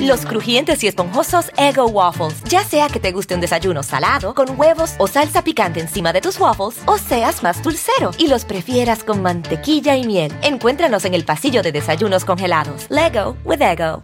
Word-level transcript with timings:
Los 0.00 0.26
crujientes 0.26 0.82
y 0.82 0.86
esponjosos 0.88 1.50
Ego 1.56 1.86
Waffles. 1.86 2.42
Ya 2.44 2.64
sea 2.64 2.88
que 2.88 3.00
te 3.00 3.12
guste 3.12 3.34
un 3.34 3.40
desayuno 3.40 3.82
salado, 3.82 4.34
con 4.34 4.58
huevos 4.58 4.94
o 4.98 5.06
salsa 5.06 5.42
picante 5.42 5.80
encima 5.80 6.12
de 6.12 6.20
tus 6.20 6.38
waffles, 6.40 6.80
o 6.86 6.98
seas 6.98 7.42
más 7.42 7.62
dulcero 7.62 8.10
y 8.18 8.28
los 8.28 8.44
prefieras 8.44 9.04
con 9.04 9.22
mantequilla 9.22 9.96
y 9.96 10.06
miel. 10.06 10.32
Encuéntranos 10.42 11.04
en 11.04 11.14
el 11.14 11.24
pasillo 11.24 11.62
de 11.62 11.72
desayunos 11.72 12.24
congelados. 12.24 12.86
Lego 12.90 13.36
with 13.44 13.60
Ego. 13.60 14.02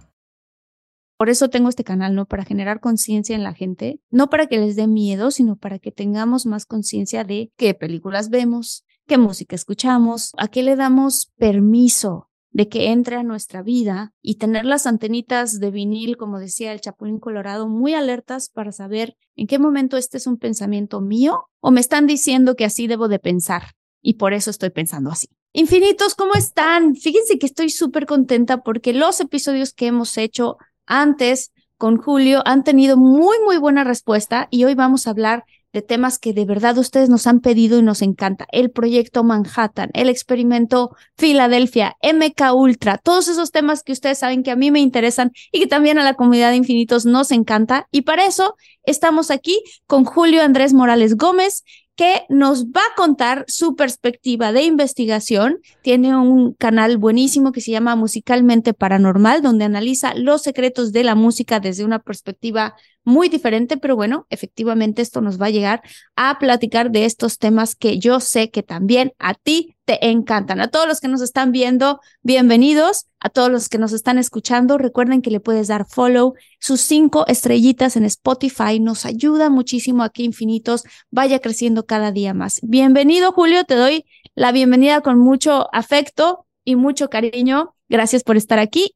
Por 1.17 1.31
eso 1.31 1.49
tengo 1.49 1.69
este 1.69 1.85
canal, 1.85 2.15
¿no? 2.15 2.27
Para 2.27 2.45
generar 2.45 2.81
conciencia 2.81 3.37
en 3.37 3.45
la 3.45 3.55
gente, 3.55 4.01
no 4.11 4.29
para 4.29 4.47
que 4.47 4.59
les 4.59 4.77
dé 4.77 4.87
miedo, 4.87 5.31
sino 5.31 5.57
para 5.57 5.79
que 5.79 5.93
tengamos 5.93 6.45
más 6.45 6.67
conciencia 6.67 7.25
de 7.25 7.53
qué 7.57 7.73
películas 7.73 8.31
vemos, 8.31 8.85
qué 9.07 9.17
música 9.17 9.55
escuchamos, 9.55 10.33
a 10.37 10.49
qué 10.49 10.63
le 10.63 10.75
damos 10.75 11.33
permiso 11.37 12.29
de 12.55 12.69
que 12.69 12.93
entre 12.93 13.17
a 13.17 13.25
nuestra 13.25 13.63
vida 13.63 14.15
y 14.23 14.37
tener 14.37 14.65
las 14.65 14.87
antenitas 14.87 15.59
de 15.59 15.73
vinil, 15.73 16.17
como 16.17 16.39
decía 16.39 16.73
el 16.73 16.81
Chapulín 16.81 17.19
Colorado, 17.19 17.69
muy 17.69 17.95
alertas 17.95 18.49
para 18.49 18.71
saber 18.71 19.17
en 19.35 19.49
qué 19.49 19.59
momento 19.59 19.97
este 19.97 20.19
es 20.19 20.29
un 20.29 20.39
pensamiento 20.39 21.01
mío 21.01 21.49
o 21.59 21.73
me 21.73 21.81
están 21.81 22.07
diciendo 22.07 22.55
que 22.55 22.65
así 22.65 22.87
debo 22.87 23.09
de 23.09 23.19
pensar 23.19 23.73
y 24.01 24.15
por 24.15 24.35
eso 24.35 24.51
estoy 24.51 24.71
pensando 24.71 25.11
así. 25.11 25.27
Infinitos, 25.53 26.15
¿cómo 26.15 26.35
están? 26.35 26.95
Fíjense 26.95 27.39
que 27.41 27.47
estoy 27.47 27.71
súper 27.71 28.07
contenta 28.07 28.63
porque 28.63 28.93
los 28.93 29.21
episodios 29.21 29.73
que 29.73 29.89
hemos 29.89 30.17
hecho 30.17 30.57
antes 30.87 31.51
con 31.77 31.97
Julio 31.97 32.41
han 32.47 32.63
tenido 32.63 32.97
muy, 32.97 33.37
muy 33.45 33.57
buena 33.57 33.83
respuesta 33.83 34.47
y 34.53 34.63
hoy 34.63 34.77
vamos 34.77 35.09
a 35.09 35.11
hablar 35.11 35.45
de 35.75 35.83
temas 35.83 36.19
que 36.21 36.33
de 36.33 36.45
verdad 36.45 36.79
ustedes 36.79 37.11
nos 37.11 37.27
han 37.27 37.41
pedido 37.41 37.79
y 37.79 37.83
nos 37.83 38.01
encanta. 38.01 38.47
El 38.53 38.71
proyecto 38.71 39.25
Manhattan, 39.25 39.91
el 39.93 40.09
experimento 40.09 40.97
Filadelfia, 41.19 41.97
MK 42.01 42.55
Ultra, 42.55 42.97
todos 42.97 43.27
esos 43.27 43.51
temas 43.51 43.83
que 43.83 43.93
ustedes 43.93 44.19
saben 44.19 44.45
que 44.45 44.53
a 44.53 44.57
mí 44.57 44.71
me 44.71 44.79
interesan 44.79 45.33
y 45.51 45.59
que 45.59 45.67
también 45.67 45.99
a 45.99 46.05
la 46.05 46.15
comunidad 46.15 46.51
de 46.51 46.57
infinitos 46.57 47.05
nos 47.07 47.33
encanta. 47.33 47.89
Y 47.91 48.03
para 48.03 48.25
eso 48.25 48.55
estamos 48.85 49.33
aquí 49.33 49.61
con 49.87 50.05
Julio 50.05 50.43
Andrés 50.43 50.73
Morales 50.73 51.17
Gómez, 51.17 51.65
que 51.97 52.25
nos 52.29 52.67
va 52.67 52.81
a 52.81 52.95
contar 52.97 53.45
su 53.47 53.77
perspectiva 53.77 54.53
de 54.53 54.63
investigación. 54.63 55.61
Tiene 55.83 56.17
un 56.17 56.55
canal 56.55 56.99
buenísimo 56.99 57.53
que 57.53 57.61
se 57.61 57.71
llama 57.71 57.95
Musicalmente 57.95 58.75
Paranormal, 58.75 59.43
donde 59.43 59.65
analiza 59.65 60.15
los 60.15 60.43
secretos 60.43 60.93
de 60.93 61.05
la 61.05 61.15
música 61.15 61.61
desde 61.61 61.85
una 61.85 62.01
perspectiva 62.01 62.75
muy 63.05 63.29
diferente, 63.29 63.77
pero 63.77 63.97
bueno, 63.97 64.27
efectivamente 64.31 65.03
esto 65.03 65.21
nos 65.21 65.41
va 65.41 65.47
a 65.47 65.51
llegar 65.51 65.83
a 66.17 66.39
platicar 66.39 66.91
de 66.91 67.05
estos 67.05 67.39
temas 67.39 67.77
que 67.77 67.99
yo 67.99 68.19
sé 68.19 68.51
que 68.51 68.63
también 68.63 69.13
a 69.19 69.35
ti 69.35 69.77
te 69.85 70.09
encantan. 70.09 70.61
A 70.61 70.69
todos 70.69 70.89
los 70.89 71.01
que 71.01 71.09
nos 71.09 71.21
están 71.21 71.53
viendo, 71.53 72.01
bienvenidos. 72.23 73.07
A 73.25 73.31
todos 73.31 73.51
los 73.51 73.71
que 73.71 73.79
nos 73.79 73.95
están 73.95 74.19
escuchando, 74.19 74.77
recuerden 74.77 75.23
que 75.23 75.31
le 75.31 75.41
puedes 75.41 75.69
dar 75.69 75.87
follow, 75.89 76.35
sus 76.61 76.83
cinco 76.83 77.25
estrellitas 77.27 77.97
en 77.97 78.05
Spotify. 78.05 78.81
Nos 78.81 79.07
ayuda 79.07 79.49
muchísimo 79.49 80.03
a 80.03 80.11
que 80.11 80.25
Infinitos 80.25 80.83
vaya 81.11 81.39
creciendo 81.39 81.87
cada 81.87 82.13
día 82.13 82.35
más. 82.35 82.61
Bienvenido, 82.63 83.33
Julio. 83.33 83.65
Te 83.65 83.77
doy 83.77 84.05
la 84.35 84.53
bienvenida 84.53 85.01
con 85.01 85.19
mucho 85.19 85.75
afecto 85.75 86.45
y 86.67 86.77
mucho 86.77 87.09
cariño. 87.09 87.75
Gracias 87.89 88.23
por 88.25 88.37
estar 88.37 88.59
aquí. 88.59 88.93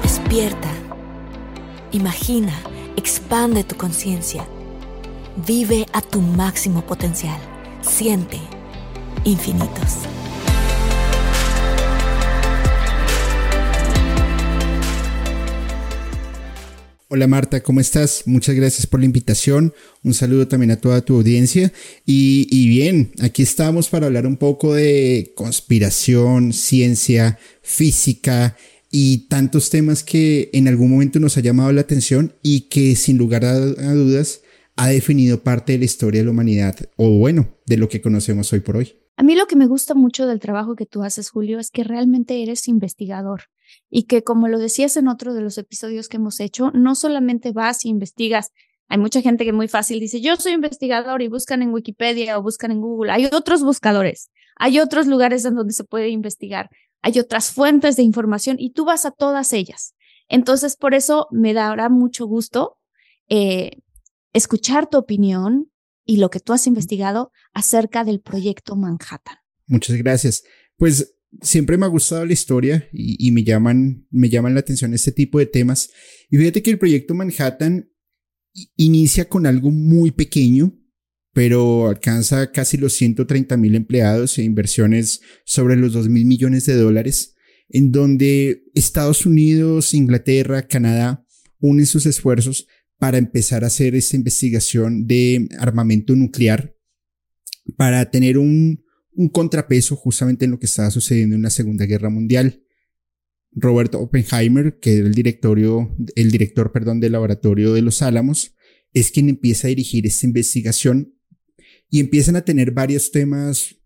Despierta. 0.00 0.70
Imagina, 1.90 2.52
expande 2.94 3.64
tu 3.64 3.76
conciencia. 3.76 4.46
Vive 5.44 5.86
a 5.92 6.00
tu 6.02 6.20
máximo 6.20 6.82
potencial. 6.82 7.40
Siente 7.80 8.38
infinitos. 9.26 10.06
Hola 17.08 17.26
Marta, 17.28 17.62
¿cómo 17.62 17.80
estás? 17.80 18.24
Muchas 18.26 18.54
gracias 18.56 18.86
por 18.86 19.00
la 19.00 19.06
invitación. 19.06 19.72
Un 20.02 20.12
saludo 20.12 20.48
también 20.48 20.70
a 20.72 20.80
toda 20.80 21.04
tu 21.04 21.16
audiencia. 21.16 21.72
Y, 22.04 22.46
y, 22.50 22.68
bien, 22.68 23.12
aquí 23.20 23.42
estamos 23.42 23.88
para 23.88 24.06
hablar 24.06 24.26
un 24.26 24.36
poco 24.36 24.74
de 24.74 25.32
conspiración, 25.34 26.52
ciencia, 26.52 27.38
física 27.62 28.56
y 28.90 29.28
tantos 29.28 29.70
temas 29.70 30.02
que 30.02 30.50
en 30.52 30.68
algún 30.68 30.90
momento 30.90 31.20
nos 31.20 31.36
ha 31.36 31.40
llamado 31.40 31.72
la 31.72 31.80
atención 31.80 32.34
y 32.42 32.62
que 32.62 32.96
sin 32.96 33.18
lugar 33.18 33.44
a, 33.44 33.54
a 33.54 33.94
dudas 33.94 34.40
ha 34.76 34.88
definido 34.88 35.42
parte 35.42 35.72
de 35.72 35.78
la 35.78 35.84
historia 35.84 36.20
de 36.20 36.26
la 36.26 36.32
humanidad 36.32 36.76
o 36.96 37.18
bueno, 37.18 37.56
de 37.66 37.76
lo 37.76 37.88
que 37.88 38.00
conocemos 38.00 38.52
hoy 38.52 38.60
por 38.60 38.76
hoy. 38.76 38.94
A 39.16 39.22
mí 39.22 39.34
lo 39.34 39.46
que 39.46 39.56
me 39.56 39.66
gusta 39.66 39.94
mucho 39.94 40.26
del 40.26 40.40
trabajo 40.40 40.76
que 40.76 40.84
tú 40.84 41.02
haces, 41.02 41.30
Julio, 41.30 41.58
es 41.58 41.70
que 41.70 41.84
realmente 41.84 42.42
eres 42.42 42.68
investigador 42.68 43.44
y 43.88 44.04
que, 44.04 44.22
como 44.22 44.46
lo 44.46 44.58
decías 44.58 44.96
en 44.98 45.08
otro 45.08 45.32
de 45.32 45.40
los 45.40 45.56
episodios 45.56 46.08
que 46.08 46.18
hemos 46.18 46.38
hecho, 46.38 46.70
no 46.72 46.94
solamente 46.94 47.52
vas 47.52 47.86
y 47.86 47.88
investigas. 47.88 48.52
Hay 48.88 48.98
mucha 48.98 49.22
gente 49.22 49.44
que 49.44 49.54
muy 49.54 49.68
fácil 49.68 50.00
dice, 50.00 50.20
yo 50.20 50.36
soy 50.36 50.52
investigador 50.52 51.22
y 51.22 51.28
buscan 51.28 51.62
en 51.62 51.72
Wikipedia 51.72 52.38
o 52.38 52.42
buscan 52.42 52.70
en 52.70 52.82
Google. 52.82 53.10
Hay 53.10 53.24
otros 53.24 53.64
buscadores, 53.64 54.30
hay 54.54 54.80
otros 54.80 55.06
lugares 55.06 55.44
en 55.46 55.54
donde 55.54 55.72
se 55.72 55.84
puede 55.84 56.10
investigar, 56.10 56.68
hay 57.00 57.18
otras 57.18 57.50
fuentes 57.50 57.96
de 57.96 58.02
información 58.02 58.56
y 58.58 58.70
tú 58.70 58.84
vas 58.84 59.06
a 59.06 59.10
todas 59.10 59.54
ellas. 59.54 59.94
Entonces, 60.28 60.76
por 60.76 60.92
eso 60.94 61.26
me 61.30 61.54
dará 61.54 61.88
mucho 61.88 62.26
gusto 62.26 62.78
eh, 63.28 63.78
escuchar 64.34 64.88
tu 64.88 64.98
opinión 64.98 65.70
y 66.06 66.16
lo 66.18 66.30
que 66.30 66.40
tú 66.40 66.52
has 66.52 66.66
investigado 66.66 67.32
acerca 67.52 68.04
del 68.04 68.20
proyecto 68.20 68.76
Manhattan. 68.76 69.36
Muchas 69.66 69.96
gracias. 69.96 70.44
Pues 70.76 71.14
siempre 71.42 71.76
me 71.76 71.84
ha 71.84 71.88
gustado 71.90 72.24
la 72.24 72.32
historia 72.32 72.88
y, 72.92 73.26
y, 73.26 73.32
me 73.32 73.44
llaman, 73.44 74.06
me 74.10 74.30
llaman 74.30 74.54
la 74.54 74.60
atención 74.60 74.94
este 74.94 75.12
tipo 75.12 75.38
de 75.38 75.46
temas. 75.46 75.90
Y 76.30 76.38
fíjate 76.38 76.62
que 76.62 76.70
el 76.70 76.78
proyecto 76.78 77.14
Manhattan 77.14 77.90
inicia 78.76 79.28
con 79.28 79.46
algo 79.46 79.70
muy 79.70 80.12
pequeño, 80.12 80.78
pero 81.32 81.88
alcanza 81.88 82.50
casi 82.52 82.76
los 82.78 82.94
130 82.94 83.56
mil 83.56 83.74
empleados 83.74 84.38
e 84.38 84.42
inversiones 84.42 85.20
sobre 85.44 85.76
los 85.76 85.92
2 85.92 86.08
mil 86.08 86.24
millones 86.24 86.64
de 86.66 86.74
dólares, 86.74 87.34
en 87.68 87.92
donde 87.92 88.62
Estados 88.74 89.26
Unidos, 89.26 89.92
Inglaterra, 89.92 90.66
Canadá 90.66 91.26
unen 91.58 91.86
sus 91.86 92.06
esfuerzos 92.06 92.66
para 92.98 93.18
empezar 93.18 93.64
a 93.64 93.68
hacer 93.68 93.94
esta 93.94 94.16
investigación 94.16 95.06
de 95.06 95.48
armamento 95.58 96.14
nuclear, 96.16 96.74
para 97.76 98.10
tener 98.10 98.38
un, 98.38 98.84
un 99.12 99.28
contrapeso 99.28 99.96
justamente 99.96 100.44
en 100.44 100.52
lo 100.52 100.58
que 100.58 100.66
estaba 100.66 100.90
sucediendo 100.90 101.36
en 101.36 101.42
la 101.42 101.50
Segunda 101.50 101.86
Guerra 101.86 102.10
Mundial. 102.10 102.62
Robert 103.52 103.94
Oppenheimer, 103.94 104.78
que 104.78 104.98
era 104.98 105.06
el, 105.06 105.14
directorio, 105.14 105.96
el 106.14 106.30
director 106.30 106.72
perdón, 106.72 107.00
del 107.00 107.12
laboratorio 107.12 107.72
de 107.72 107.82
los 107.82 108.02
Álamos, 108.02 108.54
es 108.92 109.10
quien 109.10 109.28
empieza 109.28 109.66
a 109.66 109.70
dirigir 109.70 110.06
esta 110.06 110.26
investigación 110.26 111.14
y 111.90 112.00
empiezan 112.00 112.36
a 112.36 112.44
tener 112.44 112.72
varios 112.72 113.10
temas 113.10 113.76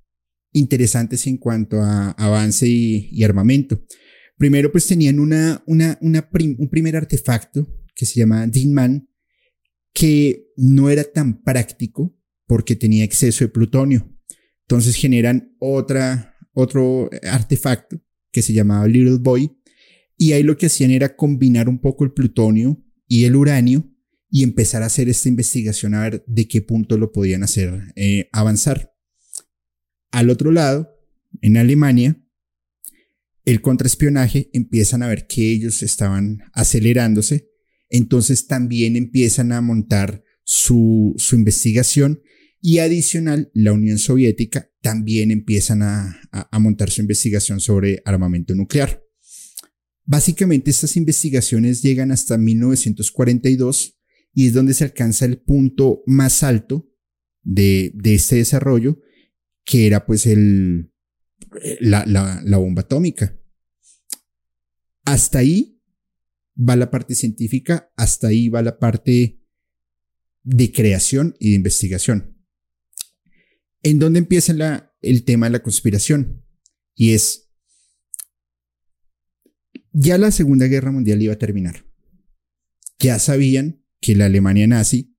interesantes 0.53 1.27
en 1.27 1.37
cuanto 1.37 1.81
a 1.81 2.11
avance 2.13 2.67
y, 2.67 3.23
armamento. 3.23 3.85
Primero, 4.37 4.73
pues 4.73 4.87
tenían 4.87 5.21
una, 5.21 5.63
una, 5.67 5.99
un 6.01 6.69
primer 6.71 6.97
artefacto 6.97 7.69
que 7.95 8.07
se 8.07 8.19
llama 8.19 8.47
Dinman, 8.47 9.10
que 9.93 10.47
no 10.57 10.91
era 10.91 11.05
tan 11.05 11.43
práctico 11.43 12.17
porque 12.47 12.77
tenía 12.77 13.05
exceso 13.05 13.45
de 13.45 13.49
plutonio. 13.49 14.09
Entonces 14.63 14.95
generan 14.95 15.55
otra, 15.59 16.37
otro 16.53 17.11
artefacto 17.23 18.01
que 18.31 18.43
se 18.43 18.53
llamaba 18.53 18.87
Little 18.87 19.19
Boy. 19.19 19.51
Y 20.17 20.33
ahí 20.33 20.43
lo 20.43 20.57
que 20.57 20.67
hacían 20.67 20.91
era 20.91 21.17
combinar 21.17 21.69
un 21.69 21.81
poco 21.81 22.05
el 22.05 22.13
plutonio 22.13 22.83
y 23.07 23.25
el 23.25 23.37
uranio 23.37 23.91
y 24.31 24.45
empezar 24.45 24.83
a 24.83 24.87
hacer 24.87 25.09
esta 25.09 25.29
investigación 25.29 25.95
a 25.95 26.03
ver 26.03 26.25
de 26.27 26.47
qué 26.47 26.63
punto 26.63 26.97
lo 26.97 27.11
podían 27.11 27.43
hacer 27.43 27.93
eh, 27.97 28.29
avanzar. 28.33 28.95
Al 30.13 30.31
otro 30.31 30.53
lado, 30.53 30.89
en 31.41 31.57
Alemania, 31.57 32.23
el 33.45 33.61
contraespionaje 33.61 34.51
empiezan 34.53 35.03
a 35.03 35.09
ver 35.09 35.27
que 35.27 35.51
ellos 35.51 35.83
estaban 35.83 36.39
acelerándose, 36.53 37.50
entonces 37.91 38.47
también 38.47 38.97
empiezan 38.97 39.53
a 39.53 39.61
montar 39.61 40.25
su, 40.45 41.15
su 41.19 41.37
investigación 41.37 42.23
Y 42.63 42.79
adicional, 42.79 43.51
la 43.55 43.73
Unión 43.73 43.99
Soviética 43.99 44.71
también 44.83 45.31
empiezan 45.31 45.83
a, 45.83 46.21
a 46.31 46.59
montar 46.59 46.91
su 46.91 47.01
investigación 47.01 47.61
sobre 47.61 48.03
armamento 48.05 48.55
nuclear. 48.55 49.03
Básicamente 50.05 50.71
estas 50.71 50.97
investigaciones 50.97 51.83
llegan 51.83 52.11
hasta 52.11 52.37
1942 52.37 53.99
y 54.35 54.47
es 54.47 54.53
donde 54.53 54.75
se 54.75 54.85
alcanza 54.85 55.25
el 55.25 55.41
punto 55.41 56.03
más 56.07 56.43
alto 56.43 56.91
de, 57.43 57.93
de 57.95 58.15
este 58.15 58.37
desarrollo, 58.37 59.01
que 59.65 59.87
era 59.87 60.05
pues 60.05 60.27
el, 60.27 60.93
la, 61.81 62.05
la, 62.07 62.43
la 62.45 62.57
bomba 62.59 62.83
atómica. 62.83 63.39
Hasta 65.05 65.39
ahí 65.39 65.80
va 66.57 66.77
la 66.77 66.91
parte 66.91 67.15
científica, 67.15 67.93
hasta 67.97 68.29
ahí 68.29 68.49
va 68.49 68.63
la 68.63 68.79
parte 68.79 69.41
de 70.43 70.73
creación 70.73 71.35
y 71.39 71.51
de 71.51 71.57
investigación. 71.57 72.37
¿En 73.83 73.99
dónde 73.99 74.19
empieza 74.19 74.93
el 75.01 75.25
tema 75.25 75.47
de 75.47 75.53
la 75.53 75.63
conspiración? 75.63 76.45
Y 76.95 77.15
es, 77.15 77.51
ya 79.93 80.19
la 80.19 80.31
Segunda 80.31 80.67
Guerra 80.67 80.93
Mundial 80.93 81.23
iba 81.23 81.35
a 81.35 81.39
terminar. 81.39 81.87
Ya 82.99 83.19
sabían 83.19 83.83
que 84.01 84.15
la 84.15 84.27
Alemania 84.27 84.67
nazi 84.67 85.17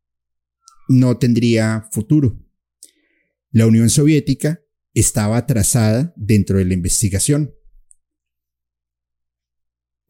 no 0.88 1.18
tendría 1.18 1.88
futuro. 1.92 2.40
La 3.52 3.66
Unión 3.66 3.90
Soviética 3.90 4.64
estaba 4.94 5.38
atrasada 5.38 6.14
dentro 6.16 6.58
de 6.58 6.66
la 6.66 6.74
investigación. 6.74 7.56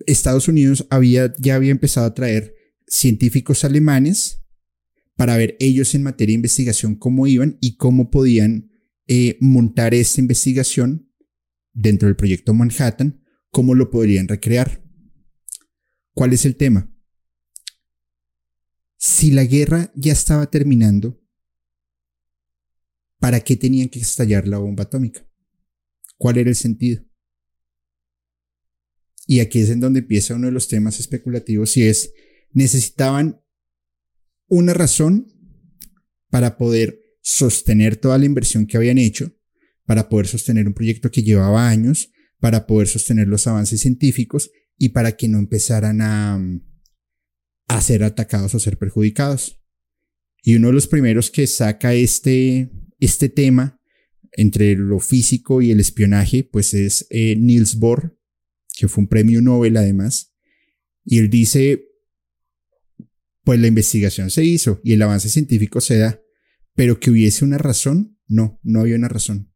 Estados 0.07 0.47
Unidos 0.47 0.85
había, 0.89 1.33
ya 1.37 1.55
había 1.55 1.71
empezado 1.71 2.07
a 2.07 2.13
traer 2.13 2.55
científicos 2.87 3.63
alemanes 3.63 4.43
para 5.15 5.37
ver 5.37 5.55
ellos 5.59 5.93
en 5.95 6.03
materia 6.03 6.33
de 6.33 6.37
investigación 6.37 6.95
cómo 6.95 7.27
iban 7.27 7.57
y 7.61 7.75
cómo 7.77 8.09
podían 8.09 8.71
eh, 9.07 9.37
montar 9.39 9.93
esta 9.93 10.21
investigación 10.21 11.11
dentro 11.73 12.07
del 12.07 12.15
proyecto 12.15 12.53
Manhattan, 12.53 13.23
cómo 13.49 13.75
lo 13.75 13.89
podrían 13.89 14.27
recrear. 14.27 14.83
¿Cuál 16.13 16.33
es 16.33 16.45
el 16.45 16.55
tema? 16.55 16.91
Si 18.97 19.31
la 19.31 19.43
guerra 19.43 19.91
ya 19.95 20.13
estaba 20.13 20.49
terminando, 20.49 21.21
¿para 23.19 23.39
qué 23.39 23.55
tenían 23.55 23.89
que 23.89 23.99
estallar 23.99 24.47
la 24.47 24.57
bomba 24.57 24.83
atómica? 24.83 25.25
¿Cuál 26.17 26.37
era 26.37 26.49
el 26.49 26.55
sentido? 26.55 27.03
Y 29.31 29.39
aquí 29.39 29.59
es 29.59 29.69
en 29.69 29.79
donde 29.79 29.99
empieza 29.99 30.35
uno 30.35 30.47
de 30.47 30.51
los 30.51 30.67
temas 30.67 30.99
especulativos 30.99 31.77
y 31.77 31.83
es, 31.83 32.11
necesitaban 32.51 33.41
una 34.49 34.73
razón 34.73 35.25
para 36.29 36.57
poder 36.57 36.99
sostener 37.21 37.95
toda 37.95 38.17
la 38.17 38.25
inversión 38.25 38.67
que 38.67 38.75
habían 38.75 38.97
hecho, 38.97 39.31
para 39.85 40.09
poder 40.09 40.27
sostener 40.27 40.67
un 40.67 40.73
proyecto 40.73 41.11
que 41.11 41.23
llevaba 41.23 41.69
años, 41.69 42.11
para 42.41 42.67
poder 42.67 42.89
sostener 42.89 43.29
los 43.29 43.47
avances 43.47 43.79
científicos 43.79 44.51
y 44.77 44.89
para 44.89 45.15
que 45.15 45.29
no 45.29 45.39
empezaran 45.39 46.01
a, 46.01 46.37
a 47.69 47.81
ser 47.81 48.03
atacados 48.03 48.53
o 48.53 48.59
ser 48.59 48.77
perjudicados. 48.77 49.61
Y 50.43 50.55
uno 50.55 50.67
de 50.67 50.73
los 50.73 50.87
primeros 50.87 51.31
que 51.31 51.47
saca 51.47 51.93
este, 51.93 52.69
este 52.99 53.29
tema 53.29 53.79
entre 54.33 54.75
lo 54.75 54.99
físico 54.99 55.61
y 55.61 55.71
el 55.71 55.79
espionaje, 55.79 56.43
pues 56.43 56.73
es 56.73 57.07
eh, 57.09 57.37
Niels 57.37 57.75
Bohr, 57.75 58.17
que 58.77 58.87
fue 58.87 59.03
un 59.03 59.07
premio 59.07 59.41
Nobel 59.41 59.77
además. 59.77 60.33
Y 61.03 61.19
él 61.19 61.29
dice, 61.29 61.85
pues 63.43 63.59
la 63.59 63.67
investigación 63.67 64.29
se 64.29 64.43
hizo 64.43 64.79
y 64.83 64.93
el 64.93 65.01
avance 65.01 65.29
científico 65.29 65.81
se 65.81 65.97
da, 65.97 66.21
pero 66.75 66.99
que 66.99 67.11
hubiese 67.11 67.43
una 67.43 67.57
razón, 67.57 68.17
no, 68.27 68.59
no 68.63 68.81
había 68.81 68.95
una 68.95 69.07
razón. 69.07 69.53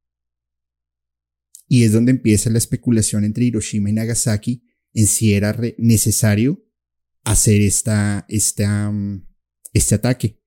Y 1.67 1.83
es 1.83 1.91
donde 1.91 2.11
empieza 2.11 2.49
la 2.49 2.57
especulación 2.57 3.23
entre 3.23 3.45
Hiroshima 3.45 3.89
y 3.89 3.93
Nagasaki 3.93 4.63
en 4.93 5.07
si 5.07 5.33
era 5.33 5.57
necesario 5.77 6.63
hacer 7.23 7.61
esta, 7.61 8.25
esta, 8.29 8.91
mm, 8.91 9.27
este 9.73 9.95
ataque. 9.95 10.39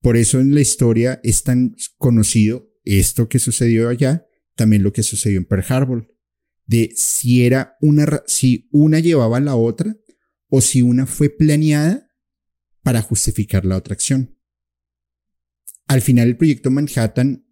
Por 0.00 0.16
eso 0.16 0.40
en 0.40 0.54
la 0.54 0.60
historia 0.60 1.20
es 1.22 1.42
tan 1.42 1.76
conocido 1.98 2.70
esto 2.84 3.28
que 3.28 3.38
sucedió 3.38 3.88
allá, 3.88 4.26
también 4.56 4.82
lo 4.82 4.92
que 4.92 5.02
sucedió 5.02 5.38
en 5.38 5.44
Pearl 5.44 5.64
Harbor, 5.68 6.11
de 6.66 6.92
si 6.96 7.44
era 7.44 7.76
una, 7.80 8.22
si 8.26 8.68
una 8.70 9.00
llevaba 9.00 9.38
a 9.38 9.40
la 9.40 9.56
otra 9.56 9.96
o 10.48 10.60
si 10.60 10.82
una 10.82 11.06
fue 11.06 11.30
planeada 11.30 12.08
para 12.82 13.02
justificar 13.02 13.64
la 13.64 13.76
otra 13.76 13.94
acción. 13.94 14.38
Al 15.86 16.00
final 16.00 16.28
el 16.28 16.36
proyecto 16.36 16.70
Manhattan 16.70 17.46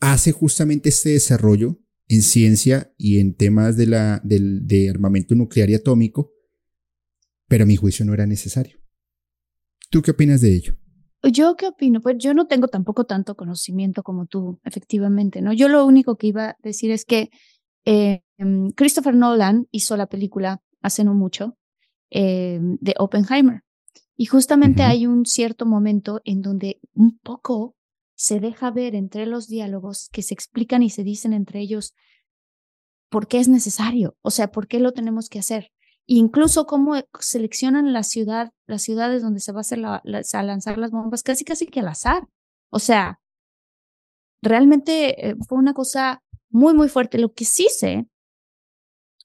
hace 0.00 0.32
justamente 0.32 0.88
este 0.90 1.10
desarrollo 1.10 1.80
en 2.08 2.22
ciencia 2.22 2.94
y 2.96 3.18
en 3.18 3.34
temas 3.34 3.76
de, 3.76 3.86
la, 3.86 4.20
de 4.24 4.88
armamento 4.88 5.34
nuclear 5.34 5.70
y 5.70 5.74
atómico 5.74 6.32
pero 7.48 7.64
a 7.64 7.66
mi 7.66 7.76
juicio 7.76 8.04
no 8.04 8.14
era 8.14 8.26
necesario. 8.26 8.78
¿Tú 9.90 10.02
qué 10.02 10.12
opinas 10.12 10.42
de 10.42 10.54
ello? 10.54 10.76
Yo 11.22 11.56
qué 11.56 11.66
opino, 11.66 12.00
pues 12.00 12.16
yo 12.18 12.32
no 12.32 12.46
tengo 12.46 12.68
tampoco 12.68 13.04
tanto 13.04 13.34
conocimiento 13.34 14.02
como 14.02 14.26
tú, 14.26 14.60
efectivamente, 14.64 15.42
¿no? 15.42 15.52
Yo 15.52 15.68
lo 15.68 15.84
único 15.84 16.16
que 16.16 16.28
iba 16.28 16.50
a 16.50 16.56
decir 16.62 16.92
es 16.92 17.04
que 17.04 17.30
eh, 17.84 18.22
Christopher 18.76 19.14
Nolan 19.14 19.66
hizo 19.72 19.96
la 19.96 20.06
película 20.06 20.62
hace 20.80 21.02
no 21.04 21.14
mucho 21.14 21.56
eh, 22.10 22.60
de 22.60 22.94
Oppenheimer. 22.98 23.62
Y 24.16 24.26
justamente 24.26 24.82
hay 24.82 25.06
un 25.06 25.26
cierto 25.26 25.66
momento 25.66 26.20
en 26.24 26.42
donde 26.42 26.80
un 26.94 27.18
poco 27.18 27.76
se 28.14 28.40
deja 28.40 28.70
ver 28.70 28.94
entre 28.94 29.26
los 29.26 29.48
diálogos 29.48 30.08
que 30.12 30.22
se 30.22 30.34
explican 30.34 30.82
y 30.82 30.90
se 30.90 31.04
dicen 31.04 31.32
entre 31.32 31.60
ellos 31.60 31.94
por 33.10 33.26
qué 33.26 33.38
es 33.38 33.48
necesario, 33.48 34.16
o 34.22 34.30
sea, 34.30 34.50
por 34.50 34.68
qué 34.68 34.80
lo 34.80 34.92
tenemos 34.92 35.28
que 35.28 35.38
hacer 35.38 35.70
incluso 36.08 36.66
cómo 36.66 36.94
seleccionan 37.20 37.92
la 37.92 38.02
ciudad, 38.02 38.52
las 38.66 38.82
ciudades 38.82 39.22
donde 39.22 39.40
se 39.40 39.52
va 39.52 39.58
a, 39.58 39.60
hacer 39.60 39.84
a 39.84 40.42
lanzar 40.42 40.78
las 40.78 40.90
bombas, 40.90 41.22
casi 41.22 41.44
casi 41.44 41.66
que 41.66 41.80
al 41.80 41.88
azar. 41.88 42.26
O 42.70 42.78
sea, 42.78 43.20
realmente 44.42 45.28
eh, 45.28 45.36
fue 45.46 45.58
una 45.58 45.74
cosa 45.74 46.22
muy, 46.48 46.72
muy 46.72 46.88
fuerte. 46.88 47.18
Lo 47.18 47.34
que 47.34 47.44
sí 47.44 47.68
sé 47.70 48.08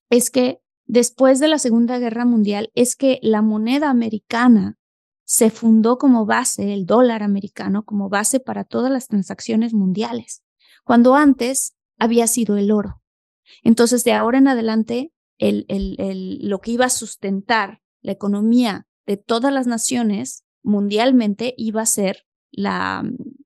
es 0.09 0.29
que 0.29 0.59
después 0.85 1.39
de 1.39 1.47
la 1.47 1.57
Segunda 1.57 1.99
Guerra 1.99 2.25
Mundial 2.25 2.69
es 2.75 2.97
que 2.97 3.19
la 3.21 3.41
moneda 3.41 3.89
americana 3.89 4.77
se 5.23 5.49
fundó 5.49 5.97
como 5.97 6.25
base, 6.25 6.73
el 6.73 6.85
dólar 6.85 7.23
americano 7.23 7.85
como 7.85 8.09
base 8.09 8.41
para 8.41 8.65
todas 8.65 8.91
las 8.91 9.07
transacciones 9.07 9.73
mundiales, 9.73 10.43
cuando 10.83 11.15
antes 11.15 11.75
había 11.97 12.27
sido 12.27 12.57
el 12.57 12.71
oro. 12.71 13.01
Entonces, 13.63 14.03
de 14.03 14.11
ahora 14.11 14.39
en 14.39 14.49
adelante, 14.49 15.12
el, 15.49 15.65
el, 15.67 16.39
lo 16.47 16.61
que 16.61 16.71
iba 16.71 16.85
a 16.85 16.89
sustentar 16.89 17.81
la 18.01 18.11
economía 18.11 18.87
de 19.05 19.17
todas 19.17 19.53
las 19.53 19.67
naciones 19.67 20.43
mundialmente 20.63 21.53
iba 21.57 21.81
a 21.81 21.85
ser 21.85 22.25
la, 22.51 23.03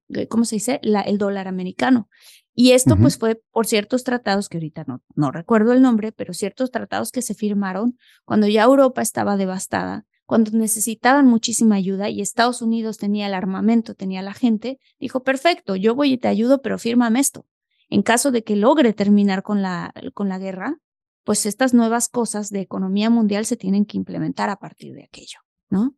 eh, 0.10 0.27
¿cómo 0.27 0.46
se 0.46 0.58
dice? 0.58 0.80
La, 0.84 1.01
el 1.01 1.18
dólar 1.18 1.48
americano. 1.48 2.10
Y 2.54 2.72
esto 2.72 2.98
pues 2.98 3.20
fue 3.20 3.39
por 3.51 3.68
ciertos 3.68 4.04
tratados 4.04 4.50
que 4.50 4.58
ahorita 4.58 4.84
no, 4.88 5.04
no 5.13 5.32
recuerdo 5.32 5.74
el 5.74 5.82
nombre, 5.84 6.12
pero 6.12 6.34
ciertos 6.34 6.72
tratados 6.72 7.12
que 7.12 7.22
se 7.22 7.36
firmaron 7.36 8.00
cuando 8.25 8.48
ya 8.48 8.63
Europa 8.63 9.04
estaba 9.04 9.38
devastada, 9.38 10.08
cuando 10.25 10.50
necesitaban 10.51 11.27
muchísima 11.27 11.75
ayuda 11.75 12.10
y 12.10 12.20
Estados 12.20 12.63
Unidos 12.63 12.98
tenía 12.98 13.27
el 13.27 13.36
armamento, 13.36 13.94
tenía 13.94 14.24
la 14.24 14.34
gente, 14.34 14.80
dijo, 15.00 15.22
perfecto, 15.24 15.75
yo 15.75 15.94
voy 15.94 16.13
y 16.13 16.18
te 16.18 16.30
ayudo, 16.30 16.63
pero 16.63 16.80
fírmame 16.80 17.20
esto. 17.20 17.46
En 17.89 18.01
caso 18.01 18.32
de 18.32 18.44
que 18.44 18.56
logre 18.56 18.92
terminar 18.92 19.44
con 19.44 19.62
la, 19.62 19.94
con 20.16 20.27
la 20.27 20.39
guerra, 20.39 20.80
pues 21.27 21.46
estas 21.46 21.74
nuevas 21.74 22.07
cosas 22.07 22.51
de 22.51 22.62
economía 22.62 23.10
mundial 23.10 23.46
se 23.46 23.57
tienen 23.57 23.86
que 23.86 23.98
implementar 23.98 24.50
a 24.50 24.60
partir 24.60 24.93
de 24.93 25.03
aquello, 25.03 25.39
¿no? 25.69 25.93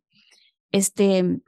Este, 0.72 1.40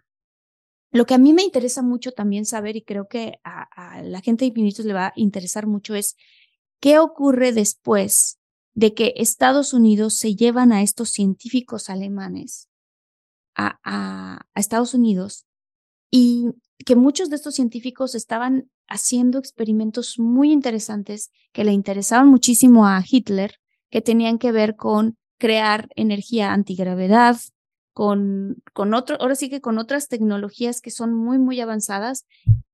lo 0.93 1.05
que 1.05 1.15
a 1.15 1.19
mí 1.19 1.33
me 1.33 1.43
interesa 1.43 1.83
mucho 1.83 2.13
también 2.13 2.47
saber, 2.47 2.77
y 2.77 2.83
creo 2.83 3.09
que 3.09 3.41
a, 3.43 4.01
la 4.03 4.21
gente 4.21 4.45
de 4.45 4.51
Infinitos 4.51 4.85
le 4.85 4.93
va 4.93 5.07
a 5.09 5.13
interesar 5.17 5.67
mucho, 5.67 5.97
es 5.97 6.15
qué 6.79 7.01
ocurre 7.01 7.51
después 7.51 8.39
de 8.73 8.95
que 8.95 9.15
Estados 9.17 9.75
Unidos 9.75 10.15
se 10.15 10.37
llevan 10.37 10.71
a 10.71 10.83
estos 10.83 11.11
científicos 11.11 11.91
alemanes 11.91 12.69
a, 13.57 13.81
a, 13.83 14.47
Estados 14.55 14.95
Unidos 14.95 15.45
y 16.09 16.51
que 16.87 16.95
muchos 16.95 17.31
de 17.31 17.35
estos 17.35 17.57
científicos 17.57 18.15
estaban 18.15 18.71
haciendo 18.87 19.41
experimentos 19.41 20.21
muy 20.21 20.53
interesantes 20.53 21.33
que 21.51 21.65
le 21.65 21.73
interesaban 21.73 22.29
muchísimo 22.29 22.87
a 22.87 23.03
Hitler 23.05 23.59
que 23.93 24.01
tenían 24.01 24.39
que 24.39 24.51
ver 24.51 24.75
con 24.75 25.17
crear 25.39 25.89
energía 25.97 26.53
antigravedad, 26.53 27.37
con, 27.93 28.63
con 28.73 28.95
otro, 28.95 29.19
ahora 29.21 29.35
sí 29.35 29.51
que 29.51 29.61
con 29.61 29.79
otras 29.79 30.09
tecnologías 30.09 30.81
que 30.81 30.91
son 30.91 31.13
muy, 31.13 31.39
muy 31.39 31.61
avanzadas, 31.61 32.27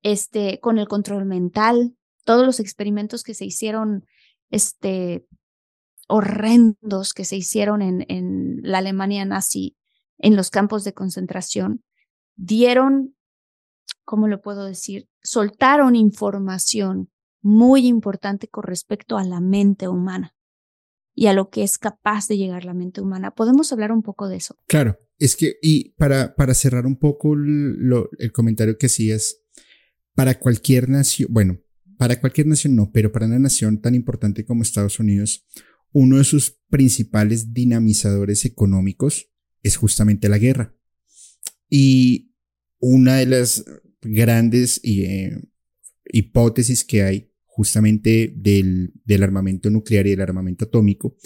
este, 0.02 0.60
con 0.60 0.78
el 0.78 0.86
control 0.86 1.24
mental, 1.24 1.96
todos 2.24 2.46
los 2.46 2.60
experimentos 2.60 3.24
que 3.24 3.34
se 3.34 3.44
hicieron, 3.44 4.06
este, 4.50 5.26
horrendos 6.06 7.12
que 7.12 7.24
se 7.24 7.36
hicieron 7.36 7.82
en, 7.82 8.06
en 8.08 8.60
la 8.62 8.78
Alemania 8.78 9.24
nazi, 9.24 9.76
en 10.18 10.36
los 10.36 10.50
campos 10.50 10.84
de 10.84 10.94
concentración, 10.94 11.82
dieron 12.36 13.16
¿cómo 14.04 14.28
lo 14.28 14.40
puedo 14.40 14.64
decir? 14.64 15.08
Soltaron 15.20 15.96
información 15.96 17.10
muy 17.42 17.86
importante 17.86 18.48
con 18.48 18.62
respecto 18.62 19.18
a 19.18 19.24
la 19.24 19.40
mente 19.40 19.86
humana 19.88 20.34
y 21.18 21.26
a 21.26 21.32
lo 21.32 21.50
que 21.50 21.64
es 21.64 21.78
capaz 21.78 22.28
de 22.28 22.36
llegar 22.36 22.64
la 22.64 22.74
mente 22.74 23.00
humana. 23.00 23.34
¿Podemos 23.34 23.72
hablar 23.72 23.90
un 23.90 24.02
poco 24.02 24.28
de 24.28 24.36
eso? 24.36 24.56
Claro, 24.68 25.00
es 25.18 25.34
que, 25.34 25.56
y 25.60 25.90
para, 25.96 26.36
para 26.36 26.54
cerrar 26.54 26.86
un 26.86 26.94
poco 26.94 27.34
el 27.34 28.32
comentario 28.32 28.78
que 28.78 28.86
hacías, 28.86 29.40
para 30.14 30.38
cualquier 30.38 30.88
nación, 30.88 31.26
bueno, 31.32 31.58
para 31.96 32.20
cualquier 32.20 32.46
nación 32.46 32.76
no, 32.76 32.92
pero 32.92 33.10
para 33.10 33.26
una 33.26 33.40
nación 33.40 33.80
tan 33.80 33.96
importante 33.96 34.44
como 34.44 34.62
Estados 34.62 35.00
Unidos, 35.00 35.44
uno 35.90 36.18
de 36.18 36.24
sus 36.24 36.60
principales 36.70 37.52
dinamizadores 37.52 38.44
económicos 38.44 39.28
es 39.64 39.76
justamente 39.76 40.28
la 40.28 40.38
guerra. 40.38 40.76
Y 41.68 42.32
una 42.78 43.16
de 43.16 43.26
las 43.26 43.64
grandes 44.02 44.80
eh, 44.84 45.36
hipótesis 46.12 46.84
que 46.84 47.02
hay 47.02 47.27
justamente 47.58 48.32
del, 48.36 48.92
del, 49.04 49.24
armamento 49.24 49.68
nuclear 49.68 50.06
y 50.06 50.10
del 50.10 50.20
armamento 50.20 50.66
atómico 50.66 51.16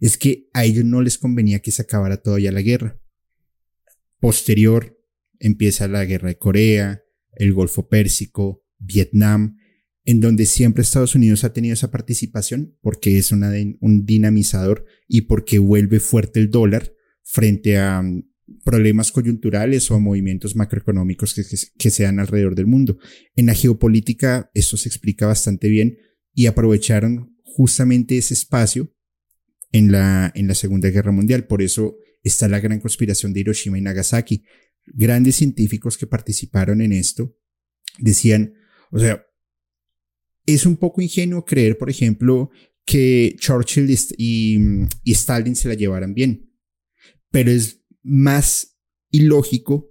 es 0.00 0.16
que 0.16 0.48
a 0.54 0.64
ellos 0.64 0.86
no 0.86 1.02
les 1.02 1.18
convenía 1.18 1.58
que 1.58 1.70
se 1.70 1.82
acabara 1.82 2.16
todavía 2.16 2.50
la 2.50 2.62
guerra. 2.62 2.98
Posterior 4.18 4.98
empieza 5.38 5.88
la 5.88 6.06
guerra 6.06 6.28
de 6.28 6.38
Corea, 6.38 7.02
el 7.34 7.52
Golfo 7.52 7.90
Pérsico, 7.90 8.64
Vietnam, 8.78 9.58
en 10.06 10.20
donde 10.20 10.46
siempre 10.46 10.80
Estados 10.80 11.14
Unidos 11.14 11.44
ha 11.44 11.52
tenido 11.52 11.74
esa 11.74 11.90
participación 11.90 12.74
porque 12.80 13.18
es 13.18 13.30
un 13.30 14.06
dinamizador 14.06 14.86
y 15.06 15.22
porque 15.22 15.58
vuelve 15.58 16.00
fuerte 16.00 16.40
el 16.40 16.50
dólar 16.50 16.94
frente 17.22 17.76
a 17.76 18.02
problemas 18.64 19.12
coyunturales 19.12 19.90
o 19.90 20.00
movimientos 20.00 20.56
macroeconómicos 20.56 21.34
que, 21.34 21.42
que, 21.78 21.90
se 21.90 22.02
dan 22.02 22.20
alrededor 22.20 22.54
del 22.54 22.66
mundo. 22.66 22.98
En 23.36 23.46
la 23.46 23.54
geopolítica 23.54 24.50
esto 24.54 24.76
se 24.76 24.88
explica 24.88 25.26
bastante 25.26 25.68
bien 25.68 25.98
y 26.34 26.46
aprovecharon 26.46 27.36
justamente 27.44 28.16
ese 28.16 28.34
espacio 28.34 28.94
en 29.72 29.92
la, 29.92 30.32
en 30.34 30.48
la 30.48 30.54
Segunda 30.54 30.90
Guerra 30.90 31.12
Mundial. 31.12 31.46
Por 31.46 31.62
eso 31.62 31.96
está 32.22 32.48
la 32.48 32.60
gran 32.60 32.80
conspiración 32.80 33.32
de 33.32 33.40
Hiroshima 33.40 33.78
y 33.78 33.82
Nagasaki. 33.82 34.44
Grandes 34.86 35.36
científicos 35.36 35.96
que 35.98 36.06
participaron 36.06 36.80
en 36.80 36.92
esto 36.92 37.36
decían, 37.98 38.54
o 38.90 38.98
sea, 38.98 39.24
es 40.46 40.66
un 40.66 40.76
poco 40.76 41.00
ingenuo 41.00 41.44
creer, 41.44 41.78
por 41.78 41.90
ejemplo, 41.90 42.50
que 42.84 43.36
Churchill 43.38 43.90
y, 44.16 44.58
Stalin 45.04 45.54
se 45.54 45.68
la 45.68 45.74
llevaran 45.74 46.14
bien, 46.14 46.50
pero 47.30 47.50
es 47.50 47.81
más 48.02 48.78
ilógico 49.10 49.90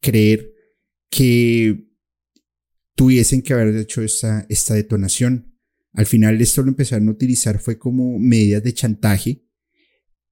creer 0.00 0.52
que 1.10 1.86
tuviesen 2.94 3.42
que 3.42 3.52
haber 3.52 3.76
hecho 3.76 4.02
esta, 4.02 4.46
esta 4.48 4.74
detonación. 4.74 5.58
Al 5.92 6.06
final 6.06 6.40
esto 6.40 6.62
lo 6.62 6.68
empezaron 6.68 7.08
a 7.08 7.12
utilizar 7.12 7.58
fue 7.58 7.78
como 7.78 8.18
medidas 8.18 8.62
de 8.62 8.74
chantaje 8.74 9.44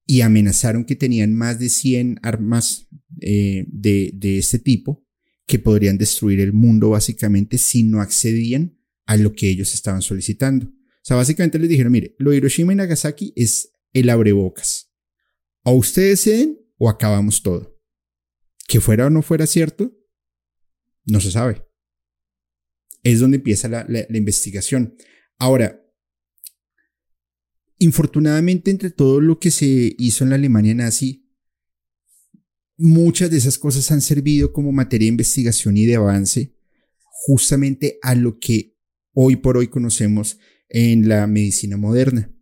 y 0.05 0.21
amenazaron 0.21 0.85
que 0.85 0.95
tenían 0.95 1.33
más 1.33 1.59
de 1.59 1.69
100 1.69 2.19
armas 2.23 2.87
eh, 3.21 3.65
de, 3.67 4.11
de 4.13 4.37
este 4.39 4.59
tipo 4.59 5.05
que 5.45 5.59
podrían 5.59 5.97
destruir 5.97 6.39
el 6.39 6.53
mundo 6.53 6.91
básicamente 6.91 7.57
si 7.57 7.83
no 7.83 8.01
accedían 8.01 8.77
a 9.05 9.17
lo 9.17 9.33
que 9.33 9.49
ellos 9.49 9.73
estaban 9.73 10.01
solicitando. 10.01 10.67
O 10.67 11.01
sea, 11.01 11.17
básicamente 11.17 11.57
les 11.57 11.69
dijeron, 11.69 11.91
mire, 11.91 12.15
lo 12.19 12.31
de 12.31 12.37
Hiroshima 12.37 12.73
y 12.73 12.75
Nagasaki 12.75 13.33
es 13.35 13.71
el 13.93 14.09
abrebocas. 14.09 14.91
O 15.63 15.73
ustedes 15.73 16.21
ceden 16.21 16.59
o 16.79 16.89
acabamos 16.89 17.43
todo. 17.43 17.79
Que 18.67 18.79
fuera 18.79 19.05
o 19.05 19.09
no 19.11 19.21
fuera 19.21 19.45
cierto, 19.45 19.95
no 21.05 21.19
se 21.19 21.29
sabe. 21.29 21.67
Es 23.03 23.19
donde 23.19 23.37
empieza 23.37 23.67
la, 23.67 23.85
la 23.87 24.17
investigación. 24.17 24.95
Ahora, 25.37 25.79
infortunadamente 27.77 28.71
entre 28.71 28.89
todo 28.89 29.21
lo 29.21 29.39
que 29.39 29.51
se 29.51 29.95
hizo 29.97 30.23
en 30.23 30.31
la 30.31 30.35
Alemania 30.35 30.73
nazi, 30.73 31.29
muchas 32.77 33.29
de 33.29 33.37
esas 33.37 33.57
cosas 33.57 33.91
han 33.91 34.01
servido 34.01 34.53
como 34.53 34.71
materia 34.71 35.05
de 35.05 35.11
investigación 35.11 35.77
y 35.77 35.85
de 35.85 35.95
avance 35.95 36.55
justamente 37.01 37.99
a 38.01 38.15
lo 38.15 38.39
que 38.39 38.77
hoy 39.13 39.35
por 39.35 39.57
hoy 39.57 39.67
conocemos 39.67 40.39
en 40.69 41.09
la 41.09 41.27
medicina 41.27 41.75
moderna, 41.75 42.33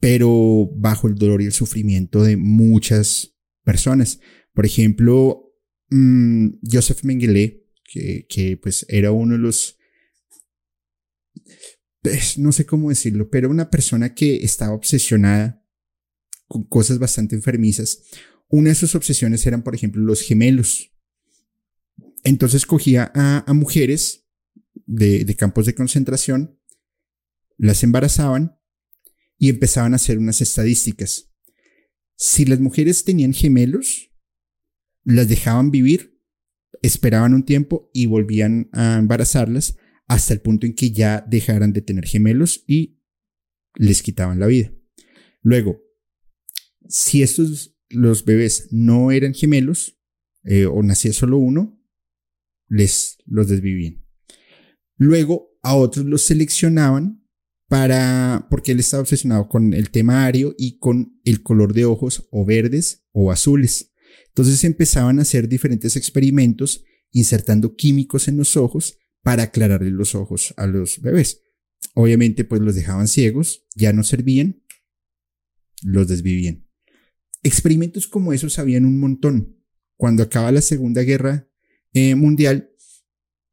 pero 0.00 0.68
bajo 0.74 1.06
el 1.06 1.14
dolor 1.14 1.42
y 1.42 1.46
el 1.46 1.52
sufrimiento 1.52 2.22
de 2.24 2.36
muchas 2.36 3.33
personas. 3.64 4.20
Por 4.52 4.66
ejemplo, 4.66 5.52
mm, 5.90 6.48
Joseph 6.70 7.02
Mengele, 7.02 7.66
que, 7.84 8.26
que, 8.28 8.56
pues 8.56 8.86
era 8.88 9.12
uno 9.12 9.32
de 9.32 9.40
los, 9.40 9.78
no 12.36 12.52
sé 12.52 12.66
cómo 12.66 12.90
decirlo, 12.90 13.30
pero 13.30 13.50
una 13.50 13.70
persona 13.70 14.14
que 14.14 14.36
estaba 14.36 14.74
obsesionada 14.74 15.64
con 16.46 16.64
cosas 16.64 16.98
bastante 16.98 17.34
enfermizas. 17.34 18.02
Una 18.48 18.68
de 18.68 18.74
sus 18.74 18.94
obsesiones 18.94 19.46
eran, 19.46 19.62
por 19.64 19.74
ejemplo, 19.74 20.02
los 20.02 20.20
gemelos. 20.20 20.92
Entonces 22.22 22.66
cogía 22.66 23.10
a 23.14 23.52
mujeres 23.52 24.24
de, 24.86 25.36
campos 25.36 25.66
de 25.66 25.74
concentración, 25.74 26.58
las 27.56 27.82
embarazaban 27.82 28.58
y 29.38 29.50
empezaban 29.50 29.92
a 29.92 29.96
hacer 29.96 30.18
unas 30.18 30.40
estadísticas. 30.40 31.30
Si 32.16 32.44
las 32.44 32.60
mujeres 32.60 33.04
tenían 33.04 33.32
gemelos, 33.32 34.10
las 35.04 35.28
dejaban 35.28 35.70
vivir, 35.70 36.20
esperaban 36.82 37.34
un 37.34 37.44
tiempo 37.44 37.90
y 37.92 38.06
volvían 38.06 38.68
a 38.72 38.96
embarazarlas 38.98 39.76
hasta 40.06 40.34
el 40.34 40.40
punto 40.40 40.66
en 40.66 40.74
que 40.74 40.90
ya 40.92 41.24
dejaran 41.28 41.72
de 41.72 41.82
tener 41.82 42.06
gemelos 42.06 42.64
y 42.66 43.00
les 43.74 44.02
quitaban 44.02 44.38
la 44.38 44.46
vida. 44.46 44.72
Luego, 45.42 45.82
si 46.88 47.22
estos 47.22 47.76
los 47.88 48.24
bebés 48.24 48.68
no 48.70 49.10
eran 49.10 49.34
gemelos 49.34 49.98
eh, 50.44 50.66
o 50.66 50.82
nacía 50.82 51.12
solo 51.12 51.38
uno, 51.38 51.80
les 52.68 53.18
los 53.24 53.48
desvivían. 53.48 54.04
Luego 54.96 55.58
a 55.62 55.74
otros 55.74 56.04
los 56.04 56.22
seleccionaban 56.22 57.23
para, 57.68 58.46
porque 58.50 58.72
él 58.72 58.80
estaba 58.80 59.02
obsesionado 59.02 59.48
con 59.48 59.72
el 59.72 59.90
tema 59.90 60.26
ario 60.26 60.54
y 60.58 60.78
con 60.78 61.18
el 61.24 61.42
color 61.42 61.72
de 61.72 61.84
ojos 61.84 62.28
o 62.30 62.44
verdes 62.44 63.04
o 63.12 63.32
azules. 63.32 63.92
Entonces 64.28 64.64
empezaban 64.64 65.18
a 65.18 65.22
hacer 65.22 65.48
diferentes 65.48 65.96
experimentos 65.96 66.84
insertando 67.10 67.76
químicos 67.76 68.28
en 68.28 68.36
los 68.36 68.56
ojos 68.56 68.98
para 69.22 69.44
aclararle 69.44 69.90
los 69.90 70.14
ojos 70.14 70.52
a 70.56 70.66
los 70.66 71.00
bebés. 71.00 71.40
Obviamente 71.94 72.44
pues 72.44 72.60
los 72.60 72.74
dejaban 72.74 73.08
ciegos, 73.08 73.64
ya 73.74 73.92
no 73.92 74.02
servían, 74.02 74.62
los 75.82 76.08
desvivían. 76.08 76.66
Experimentos 77.42 78.06
como 78.06 78.32
esos 78.32 78.58
habían 78.58 78.84
un 78.84 78.98
montón. 78.98 79.56
Cuando 79.96 80.22
acaba 80.22 80.50
la 80.50 80.60
Segunda 80.60 81.02
Guerra 81.02 81.48
eh, 81.92 82.14
Mundial, 82.14 82.70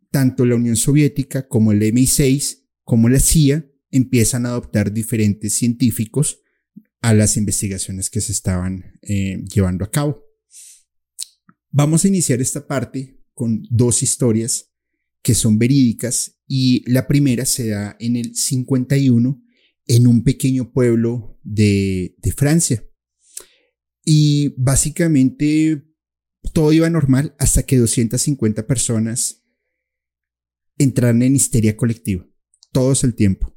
tanto 0.10 0.46
la 0.46 0.56
Unión 0.56 0.76
Soviética 0.76 1.48
como 1.48 1.72
el 1.72 1.82
MI6 1.82 2.66
como 2.84 3.08
la 3.08 3.20
CIA 3.20 3.71
empiezan 3.92 4.46
a 4.46 4.50
adoptar 4.50 4.92
diferentes 4.92 5.54
científicos 5.54 6.40
a 7.02 7.14
las 7.14 7.38
investigaciones 7.38 8.10
que 8.10 8.22
se 8.22 8.32
estaban 8.32 9.00
eh, 9.02 9.44
llevando 9.54 9.84
a 9.84 9.92
cabo. 9.92 10.24
Vamos 11.70 12.06
a 12.06 12.08
iniciar 12.08 12.42
esta 12.42 12.68
parte 12.68 13.20
con 13.34 13.64
dos 13.70 14.04
historias 14.04 14.72
que 15.22 15.34
son 15.36 15.58
verídicas 15.60 16.40
y 16.48 16.90
la 16.90 17.08
primera 17.08 17.46
se 17.46 17.70
da 17.70 17.96
en 18.00 18.16
el 18.16 18.36
51 18.36 19.44
en 19.88 20.08
un 20.08 20.24
pequeño 20.24 20.72
pueblo 20.72 21.40
de, 21.44 22.16
de 22.18 22.32
Francia. 22.32 22.84
Y 24.04 24.54
básicamente 24.58 25.84
todo 26.54 26.74
iba 26.74 26.90
normal 26.90 27.36
hasta 27.40 27.64
que 27.64 27.78
250 27.78 28.66
personas 28.68 29.44
entraron 30.78 31.22
en 31.22 31.36
histeria 31.36 31.78
colectiva, 31.78 32.28
todos 32.72 33.04
el 33.04 33.16
tiempo. 33.16 33.56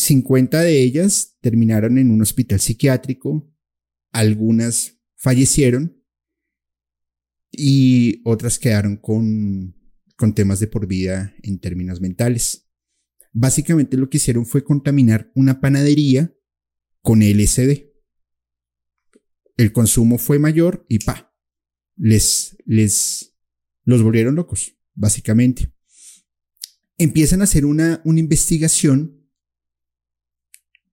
50 0.00 0.60
de 0.60 0.82
ellas 0.82 1.36
terminaron 1.40 1.98
en 1.98 2.10
un 2.10 2.22
hospital 2.22 2.60
psiquiátrico, 2.60 3.52
algunas 4.12 5.00
fallecieron 5.16 6.02
y 7.50 8.22
otras 8.24 8.58
quedaron 8.58 8.96
con, 8.96 9.76
con 10.16 10.34
temas 10.34 10.60
de 10.60 10.66
por 10.66 10.86
vida 10.86 11.34
en 11.42 11.58
términos 11.58 12.00
mentales. 12.00 12.68
Básicamente 13.32 13.96
lo 13.96 14.08
que 14.08 14.16
hicieron 14.16 14.46
fue 14.46 14.64
contaminar 14.64 15.30
una 15.34 15.60
panadería 15.60 16.34
con 17.02 17.20
LSD. 17.20 17.90
El 19.56 19.72
consumo 19.72 20.18
fue 20.18 20.38
mayor 20.38 20.86
y 20.88 21.00
pa, 21.00 21.36
les, 21.96 22.56
les, 22.64 23.36
los 23.84 24.02
volvieron 24.02 24.34
locos 24.34 24.76
básicamente. 24.94 25.72
Empiezan 26.98 27.40
a 27.40 27.44
hacer 27.44 27.64
una, 27.64 28.02
una 28.04 28.20
investigación 28.20 29.19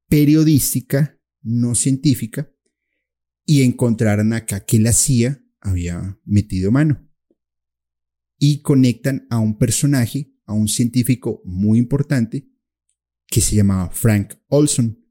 periodística, 0.08 1.20
no 1.42 1.76
científica, 1.76 2.52
y 3.46 3.64
encontraron 3.64 4.34
acá 4.34 4.66
que 4.66 4.80
la 4.80 4.92
CIA 4.92 5.44
había 5.60 6.20
metido 6.26 6.72
mano. 6.72 7.04
y 8.40 8.62
conectan 8.62 9.26
a 9.32 9.40
un 9.40 9.58
personaje, 9.58 10.32
a 10.46 10.54
un 10.54 10.68
científico 10.68 11.42
muy 11.44 11.80
importante 11.80 12.48
que 13.26 13.42
se 13.42 13.56
llamaba 13.56 13.90
Frank 13.90 14.36
Olson. 14.48 15.04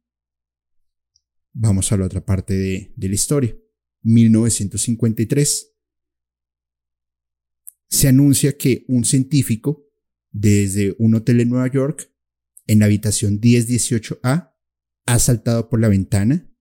Vamos 1.53 1.91
a 1.91 1.97
la 1.97 2.07
otra 2.07 2.25
parte 2.25 2.55
de, 2.55 2.95
la 2.97 3.15
historia. 3.15 3.57
1953. 4.03 5.73
Se 7.89 8.09
anuncia 8.09 8.57
que 8.57 8.85
un 8.87 9.05
científico 9.05 9.89
desde 10.31 10.95
un 10.99 11.17
hotel 11.17 11.41
en 11.41 11.49
Nueva 11.49 11.69
York, 11.69 12.13
en 12.67 12.79
la 12.79 12.85
habitación 12.85 13.41
1018A, 13.41 14.56
ha 15.07 15.19
saltado 15.19 15.69
por 15.69 15.81
la 15.81 15.89
ventana. 15.89 16.53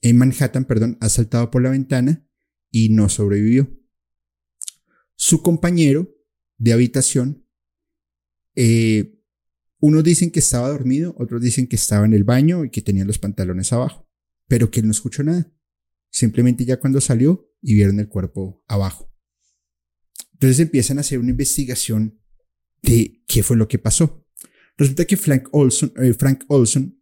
En 0.00 0.16
Manhattan, 0.16 0.64
perdón, 0.64 0.96
ha 1.00 1.08
saltado 1.08 1.50
por 1.50 1.62
la 1.62 1.70
ventana 1.70 2.26
y 2.70 2.88
no 2.88 3.08
sobrevivió. 3.08 3.68
Su 5.16 5.42
compañero 5.42 6.08
de 6.58 6.72
habitación, 6.72 7.46
eh, 8.54 9.20
unos 9.78 10.04
dicen 10.04 10.30
que 10.30 10.40
estaba 10.40 10.68
dormido, 10.68 11.14
otros 11.18 11.42
dicen 11.42 11.66
que 11.66 11.76
estaba 11.76 12.06
en 12.06 12.14
el 12.14 12.24
baño 12.24 12.64
y 12.64 12.70
que 12.70 12.82
tenía 12.82 13.04
los 13.04 13.18
pantalones 13.18 13.72
abajo, 13.72 14.08
pero 14.46 14.70
que 14.70 14.80
él 14.80 14.86
no 14.86 14.92
escuchó 14.92 15.22
nada. 15.22 15.52
Simplemente 16.10 16.64
ya 16.64 16.78
cuando 16.78 17.00
salió 17.00 17.52
y 17.60 17.74
vieron 17.74 17.98
el 17.98 18.08
cuerpo 18.08 18.64
abajo. 18.68 19.12
Entonces 20.34 20.60
empiezan 20.60 20.98
a 20.98 21.00
hacer 21.02 21.18
una 21.18 21.30
investigación 21.30 22.20
de 22.82 23.22
qué 23.26 23.42
fue 23.42 23.56
lo 23.56 23.68
que 23.68 23.78
pasó. 23.78 24.26
Resulta 24.76 25.04
que 25.04 25.16
Frank 25.16 25.48
Olson, 25.52 25.92
eh, 26.02 26.14
Frank 26.14 26.44
Olson 26.48 26.98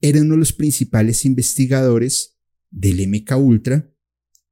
era 0.00 0.20
uno 0.20 0.34
de 0.34 0.40
los 0.40 0.52
principales 0.52 1.24
investigadores 1.24 2.38
del 2.70 3.06
MK 3.08 3.36
Ultra, 3.38 3.90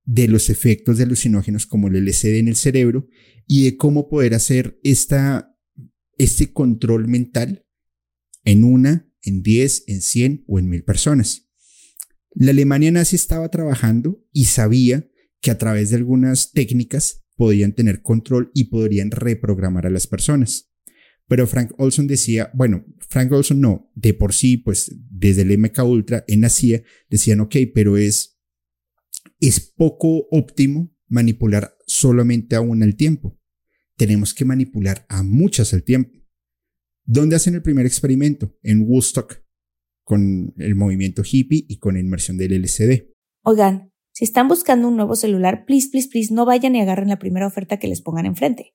de 0.05 0.29
los 0.29 0.51
efectos 0.51 0.99
de 0.99 1.05
alucinógenos 1.05 1.67
como 1.67 1.89
el 1.89 1.97
LSD 2.05 2.39
en 2.39 2.49
el 2.49 2.57
cerebro 2.57 3.07
y 3.47 3.65
de 3.65 3.77
cómo 3.77 4.09
poder 4.09 4.35
hacer 4.35 4.79
esta, 4.83 5.55
este 6.19 6.53
control 6.53 7.09
mental 7.09 7.67
en 8.45 8.65
una, 8.65 9.09
en 9.23 9.43
diez, 9.43 9.85
en 9.87 10.01
cien 10.01 10.45
o 10.49 10.59
en 10.59 10.69
mil 10.69 10.85
personas. 10.85 11.49
La 12.35 12.51
Alemania 12.51 12.91
nazi 12.91 13.17
estaba 13.17 13.51
trabajando 13.51 14.25
y 14.33 14.47
sabía 14.47 15.09
que 15.41 15.51
a 15.51 15.59
través 15.59 15.91
de 15.91 15.97
algunas 15.97 16.53
técnicas 16.53 17.25
podían 17.37 17.75
tener 17.75 18.03
control 18.03 18.51
y 18.55 18.65
podrían 18.65 19.11
reprogramar 19.11 19.87
a 19.87 19.91
las 19.91 20.07
personas. 20.07 20.72
Pero 21.29 21.47
Frank 21.47 21.73
Olson 21.79 22.07
decía, 22.07 22.51
bueno, 22.55 22.85
Frank 23.09 23.33
Olson 23.33 23.61
no, 23.61 23.91
de 23.95 24.15
por 24.15 24.33
sí, 24.33 24.57
pues 24.57 24.95
desde 25.11 25.43
el 25.43 25.59
MK 25.59 25.79
Ultra 25.85 26.25
en 26.27 26.43
la 26.43 26.49
CIA 26.49 26.83
decían, 27.09 27.41
ok, 27.41 27.57
pero 27.75 27.97
es, 27.97 28.39
es 29.41 29.61
poco 29.61 30.27
óptimo 30.31 30.95
manipular 31.09 31.77
solamente 31.87 32.57
a 32.57 32.61
una 32.61 32.85
al 32.85 32.97
tiempo. 32.97 33.39
Tenemos 33.97 34.35
que 34.35 34.45
manipular 34.45 35.07
a 35.09 35.23
muchas 35.23 35.73
al 35.75 35.85
tiempo. 35.85 36.19
¿Dónde 37.05 37.37
hacen 37.37 37.55
el 37.55 37.63
primer 37.63 37.87
experimento? 37.87 38.57
En 38.63 38.89
Woodstock, 38.89 39.43
con 40.05 40.55
el 40.57 40.75
movimiento 40.75 41.23
hippie 41.25 41.65
y 41.69 41.79
con 41.79 41.95
la 41.95 42.01
inmersión 42.01 42.37
del 42.37 42.53
LCD. 42.53 43.11
Oigan, 43.43 43.93
si 44.13 44.25
están 44.25 44.49
buscando 44.49 44.89
un 44.89 44.97
nuevo 44.97 45.17
celular, 45.17 45.65
please, 45.67 45.89
please, 45.91 46.09
please, 46.09 46.33
no 46.33 46.45
vayan 46.45 46.77
y 46.77 46.81
agarren 46.81 47.09
la 47.09 47.19
primera 47.19 47.47
oferta 47.47 47.79
que 47.79 47.89
les 47.89 48.03
pongan 48.03 48.27
enfrente. 48.27 48.75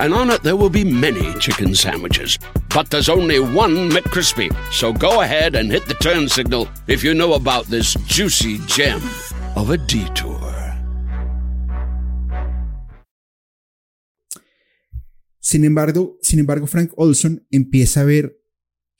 and 0.00 0.14
on 0.14 0.30
it 0.30 0.42
there 0.42 0.56
will 0.56 0.70
be 0.70 0.84
many 0.84 1.32
chicken 1.38 1.74
sandwiches. 1.74 2.38
But 2.74 2.90
there's 2.90 3.08
only 3.08 3.38
one 3.38 3.90
McCrispy. 3.90 4.50
So 4.72 4.92
go 4.92 5.20
ahead 5.20 5.54
and 5.54 5.70
hit 5.70 5.86
the 5.86 5.94
turn 5.94 6.28
signal 6.28 6.68
if 6.86 7.04
you 7.04 7.14
know 7.14 7.34
about 7.34 7.66
this 7.66 7.94
juicy 8.06 8.58
gem 8.66 9.00
of 9.56 9.70
a 9.70 9.76
detour. 9.76 10.40
Sin 15.40 15.64
embargo, 15.64 16.16
sin 16.22 16.38
embargo, 16.38 16.66
Frank 16.66 16.92
Olson 16.96 17.44
empieza 17.50 18.02
a 18.02 18.04
ver 18.04 18.40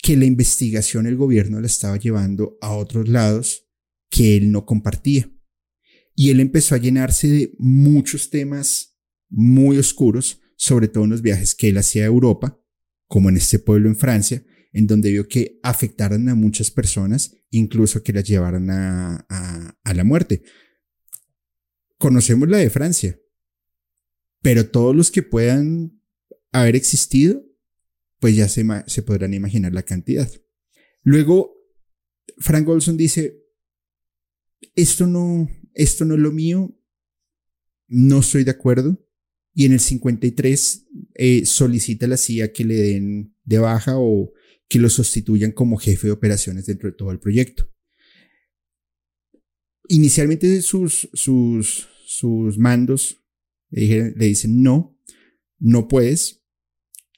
que 0.03 0.17
la 0.17 0.25
investigación 0.25 1.07
el 1.07 1.17
gobierno 1.17 1.61
la 1.61 1.67
estaba 1.67 1.97
llevando 1.97 2.59
a 2.61 2.73
otros 2.73 3.09
lados 3.09 3.69
que 4.11 4.37
él 4.37 4.51
no 4.51 4.67
compartía. 4.67 5.31
Y 6.15 6.31
él 6.31 6.41
empezó 6.41 6.75
a 6.75 6.79
llenarse 6.79 7.29
de 7.29 7.55
muchos 7.59 8.31
temas 8.31 8.99
muy 9.29 9.79
oscuros, 9.79 10.41
sobre 10.61 10.89
todo 10.89 11.05
en 11.05 11.11
los 11.11 11.23
viajes 11.23 11.55
que 11.55 11.71
él 11.71 11.79
hacía 11.79 12.03
a 12.03 12.09
Europa, 12.09 12.63
como 13.07 13.31
en 13.31 13.39
este 13.39 13.59
pueblo 13.59 13.89
en 13.89 13.97
Francia, 13.97 14.45
en 14.75 14.87
donde 14.87 15.11
vio 15.11 15.27
que 15.27 15.59
afectaron 15.63 16.29
a 16.29 16.35
muchas 16.35 16.71
personas, 16.71 17.35
incluso 17.49 18.03
que 18.03 18.13
las 18.13 18.25
llevaran 18.25 18.69
a, 18.69 19.27
a, 19.83 19.95
la 19.95 20.05
muerte. 20.05 20.43
Conocemos 21.97 22.47
la 22.51 22.59
de 22.59 22.69
Francia, 22.69 23.19
pero 24.43 24.69
todos 24.69 24.95
los 24.95 25.11
que 25.11 25.23
puedan 25.23 25.99
haber 26.53 26.77
existido, 26.77 27.43
pues 28.19 28.37
ya 28.37 28.47
se, 28.47 28.63
se 28.87 29.03
podrán 29.03 29.33
imaginar 29.33 29.73
la 29.73 29.83
cantidad. 29.83 30.31
Luego, 31.03 31.55
Frank 32.37 32.69
Olson 32.69 32.99
dice, 32.99 33.47
esto 34.75 35.07
no, 35.07 35.49
esto 35.73 36.05
no 36.05 36.17
es 36.17 36.21
lo 36.21 36.33
mío, 36.33 36.79
no 37.89 38.19
estoy 38.19 38.45
de 38.45 38.51
acuerdo, 38.51 39.03
y 39.61 39.67
en 39.67 39.75
el 39.75 39.81
53 39.81 40.87
eh, 41.17 41.45
solicita 41.45 42.07
a 42.07 42.09
la 42.09 42.17
CIA 42.17 42.51
que 42.51 42.65
le 42.65 42.77
den 42.77 43.37
de 43.45 43.59
baja 43.59 43.99
o 43.99 44.33
que 44.67 44.79
lo 44.79 44.89
sustituyan 44.89 45.53
como 45.53 45.77
jefe 45.77 46.07
de 46.07 46.15
operaciones 46.15 46.65
dentro 46.65 46.89
de 46.89 46.97
todo 46.97 47.11
el 47.11 47.21
proyecto. 47.21 47.71
Inicialmente 49.87 50.63
sus, 50.63 51.11
sus, 51.13 51.89
sus 52.07 52.57
mandos 52.57 53.23
le, 53.69 54.13
dicen 54.13 54.63
no, 54.63 54.99
no 55.59 55.89
puedes. 55.89 56.43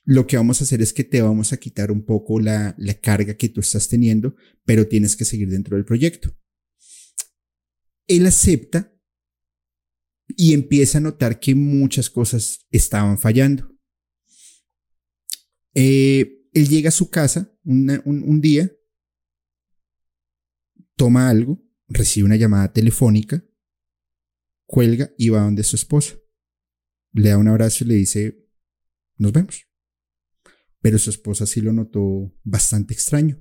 Lo 0.05 0.27
que 0.27 0.37
vamos 0.37 0.61
a 0.61 0.65
hacer 0.65 0.83
es 0.83 0.93
que 0.93 1.05
te 1.05 1.23
vamos 1.23 1.53
a 1.53 1.59
quitar 1.59 1.93
un 1.93 2.05
poco 2.05 2.41
la, 2.41 2.75
la 2.77 2.95
carga 2.95 3.37
que 3.37 3.51
tú 3.51 3.61
estás 3.61 3.89
teniendo, 3.89 4.35
pero 4.65 4.89
tienes 4.89 5.15
que 5.15 5.25
seguir 5.25 5.49
dentro 5.49 5.77
del 5.77 5.85
proyecto. 5.85 6.37
Él 8.09 8.27
acepta 8.27 8.92
y 10.37 10.55
empieza 10.55 10.99
a 10.99 11.03
notar 11.03 11.41
que 11.41 11.55
muchas 11.55 12.11
cosas 12.11 12.67
estaban 12.71 13.19
fallando. 13.19 13.69
Eh, 15.75 16.43
él 16.53 16.69
llega 16.69 16.89
a 16.89 16.93
su 16.93 17.11
casa 17.11 17.51
un, 17.65 18.41
día, 18.41 18.71
toma 20.97 21.29
algo, 21.29 21.63
recibe 21.89 22.27
una 22.27 22.37
llamada 22.37 22.73
telefónica, 22.73 23.45
cuelga 24.67 25.13
y 25.17 25.31
va 25.31 25.43
donde 25.43 25.63
su 25.63 25.77
esposa. 25.77 26.17
Le 27.13 27.31
da 27.31 27.39
un 27.39 27.49
abrazo 27.49 27.85
y 27.85 27.89
le 27.89 27.95
dice, 27.95 28.47
nos 29.17 29.33
vemos. 29.33 29.67
Pero 30.81 30.99
su 30.99 31.11
esposa 31.11 31.47
sí 31.47 31.61
lo 31.61 31.73
notó 31.73 32.35
bastante 32.43 32.95
extraño. 32.95 33.41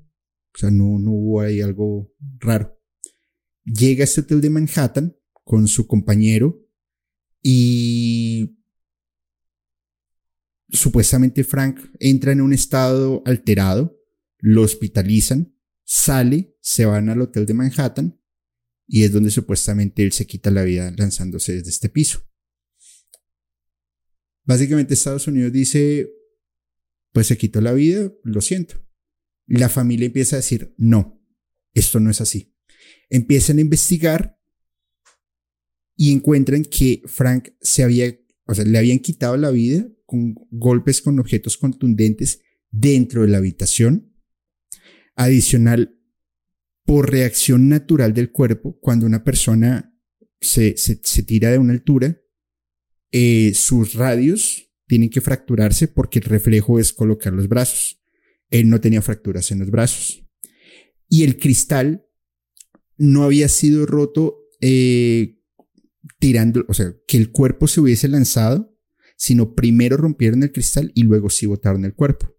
O 0.54 0.58
sea, 0.58 0.70
no, 0.70 1.00
no 1.00 1.12
hubo 1.12 1.42
ahí 1.42 1.62
algo 1.62 2.14
raro. 2.40 2.78
Llega 3.64 4.04
a 4.04 4.06
este 4.06 4.22
hotel 4.22 4.42
de 4.42 4.50
Manhattan 4.50 5.18
con 5.44 5.68
su 5.68 5.88
compañero 5.88 6.61
y 7.42 8.58
supuestamente 10.70 11.44
Frank 11.44 11.80
entra 12.00 12.32
en 12.32 12.42
un 12.42 12.54
estado 12.54 13.22
alterado, 13.26 14.00
lo 14.40 14.62
hospitalizan, 14.64 15.56
sale, 15.84 16.56
se 16.62 16.86
van 16.86 17.10
al 17.10 17.22
hotel 17.22 17.46
de 17.46 17.54
Manhattan 17.54 18.20
y 18.88 19.04
es 19.04 19.12
donde 19.12 19.32
supuestamente 19.32 20.04
él 20.04 20.12
se 20.12 20.26
quita 20.26 20.52
la 20.52 20.64
vida 20.64 20.94
lanzándose 20.98 21.54
desde 21.54 21.70
este 21.70 21.90
piso. 21.90 22.28
Básicamente 24.44 24.94
Estados 24.94 25.28
Unidos 25.28 25.52
dice, 25.52 26.12
pues 27.12 27.28
se 27.28 27.38
quitó 27.38 27.62
la 27.62 27.74
vida, 27.74 28.12
lo 28.24 28.42
siento. 28.42 28.86
La 29.46 29.70
familia 29.70 30.08
empieza 30.08 30.36
a 30.36 30.40
decir, 30.40 30.74
no, 30.78 31.22
esto 31.74 32.00
no 32.00 32.10
es 32.10 32.22
así. 32.22 32.56
Empiezan 33.10 33.58
a 33.58 33.62
investigar 33.62 34.41
y 36.02 36.12
encuentran 36.12 36.66
que 36.66 37.04
Frank 37.06 37.50
se 37.62 37.84
había, 37.84 38.12
o 38.48 38.56
sea, 38.56 38.66
le 38.66 38.76
habían 38.80 38.98
quitado 38.98 39.38
la 39.38 39.52
vida 39.52 39.88
con 40.08 40.34
golpes 40.50 41.00
con 41.00 41.20
objetos 41.20 41.58
contundentes 41.60 42.42
dentro 42.72 43.22
de 43.22 43.28
la 43.28 43.38
habitación. 43.38 44.12
Adicional, 45.16 46.00
por 46.86 47.12
reacción 47.12 47.70
natural 47.70 48.16
del 48.16 48.32
cuerpo, 48.32 48.80
cuando 48.80 49.06
una 49.06 49.24
persona 49.24 49.96
se, 50.40 50.76
se, 50.76 51.22
tira 51.22 51.52
de 51.52 51.60
una 51.60 51.74
altura, 51.74 52.20
eh, 53.12 53.52
sus 53.54 53.94
radios 53.94 54.72
tienen 54.88 55.12
que 55.12 55.22
fracturarse 55.22 55.88
porque 55.88 56.18
el 56.18 56.26
reflejo 56.26 56.80
es 56.80 56.94
colocar 56.94 57.32
los 57.32 57.48
brazos. 57.48 58.02
Él 58.50 58.72
no 58.72 58.82
tenía 58.82 59.04
fracturas 59.04 59.52
en 59.52 59.60
los 59.60 59.70
brazos. 59.70 60.26
Y 61.08 61.26
el 61.26 61.38
cristal 61.38 62.08
no 62.98 63.22
había 63.22 63.48
sido 63.50 63.86
roto 63.86 64.40
eh, 64.62 65.38
tirando, 66.20 66.66
o 66.68 66.74
sea, 66.74 66.94
que 67.08 67.18
el 67.18 67.32
cuerpo 67.32 67.68
se 67.68 67.82
hubiese 67.82 68.08
lanzado, 68.08 68.76
sino 69.18 69.54
primero 69.54 69.98
rompieron 69.98 70.44
el 70.44 70.52
cristal 70.52 70.92
y 70.96 71.04
luego 71.04 71.30
sí 71.30 71.46
botaron 71.46 71.86
el 71.86 71.94
cuerpo. 71.94 72.36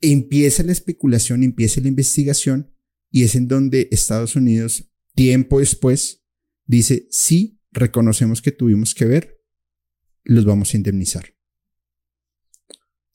Empieza 0.00 0.62
la 0.62 0.72
especulación, 0.72 1.42
empieza 1.42 1.80
la 1.80 1.88
investigación 1.88 2.74
y 3.10 3.24
es 3.24 3.34
en 3.34 3.48
donde 3.48 3.88
Estados 3.90 4.36
Unidos, 4.36 4.90
tiempo 5.14 5.60
después, 5.60 6.22
dice, 6.66 7.06
sí, 7.10 7.60
reconocemos 7.72 8.42
que 8.42 8.52
tuvimos 8.52 8.94
que 8.94 9.06
ver, 9.06 9.42
los 10.24 10.44
vamos 10.44 10.74
a 10.74 10.76
indemnizar. 10.76 11.34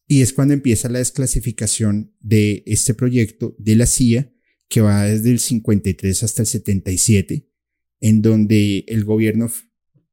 Y 0.07 0.21
es 0.21 0.33
cuando 0.33 0.53
empieza 0.53 0.89
la 0.89 0.99
desclasificación 0.99 2.15
de 2.19 2.63
este 2.65 2.93
proyecto 2.93 3.55
de 3.59 3.75
la 3.75 3.85
CIA, 3.85 4.33
que 4.67 4.81
va 4.81 5.03
desde 5.03 5.29
el 5.29 5.39
53 5.39 6.23
hasta 6.23 6.41
el 6.41 6.47
77, 6.47 7.50
en 8.01 8.21
donde 8.21 8.83
el 8.87 9.05
gobierno 9.05 9.49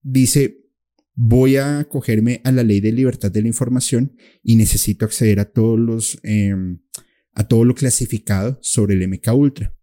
dice, 0.03 0.68
voy 1.14 1.57
a 1.57 1.81
acogerme 1.81 2.40
a 2.44 2.53
la 2.53 2.62
ley 2.62 2.81
de 2.81 2.92
libertad 2.92 3.33
de 3.33 3.42
la 3.42 3.48
información 3.48 4.16
y 4.42 4.55
necesito 4.55 5.05
acceder 5.05 5.40
a 5.40 5.51
todos 5.51 5.79
los, 5.79 6.20
em, 6.22 6.79
a 7.35 7.48
todo 7.48 7.64
lo 7.64 7.74
clasificado 7.74 8.59
sobre 8.62 8.94
el 8.94 9.03
MK 9.03 9.35
Ultra. 9.35 9.74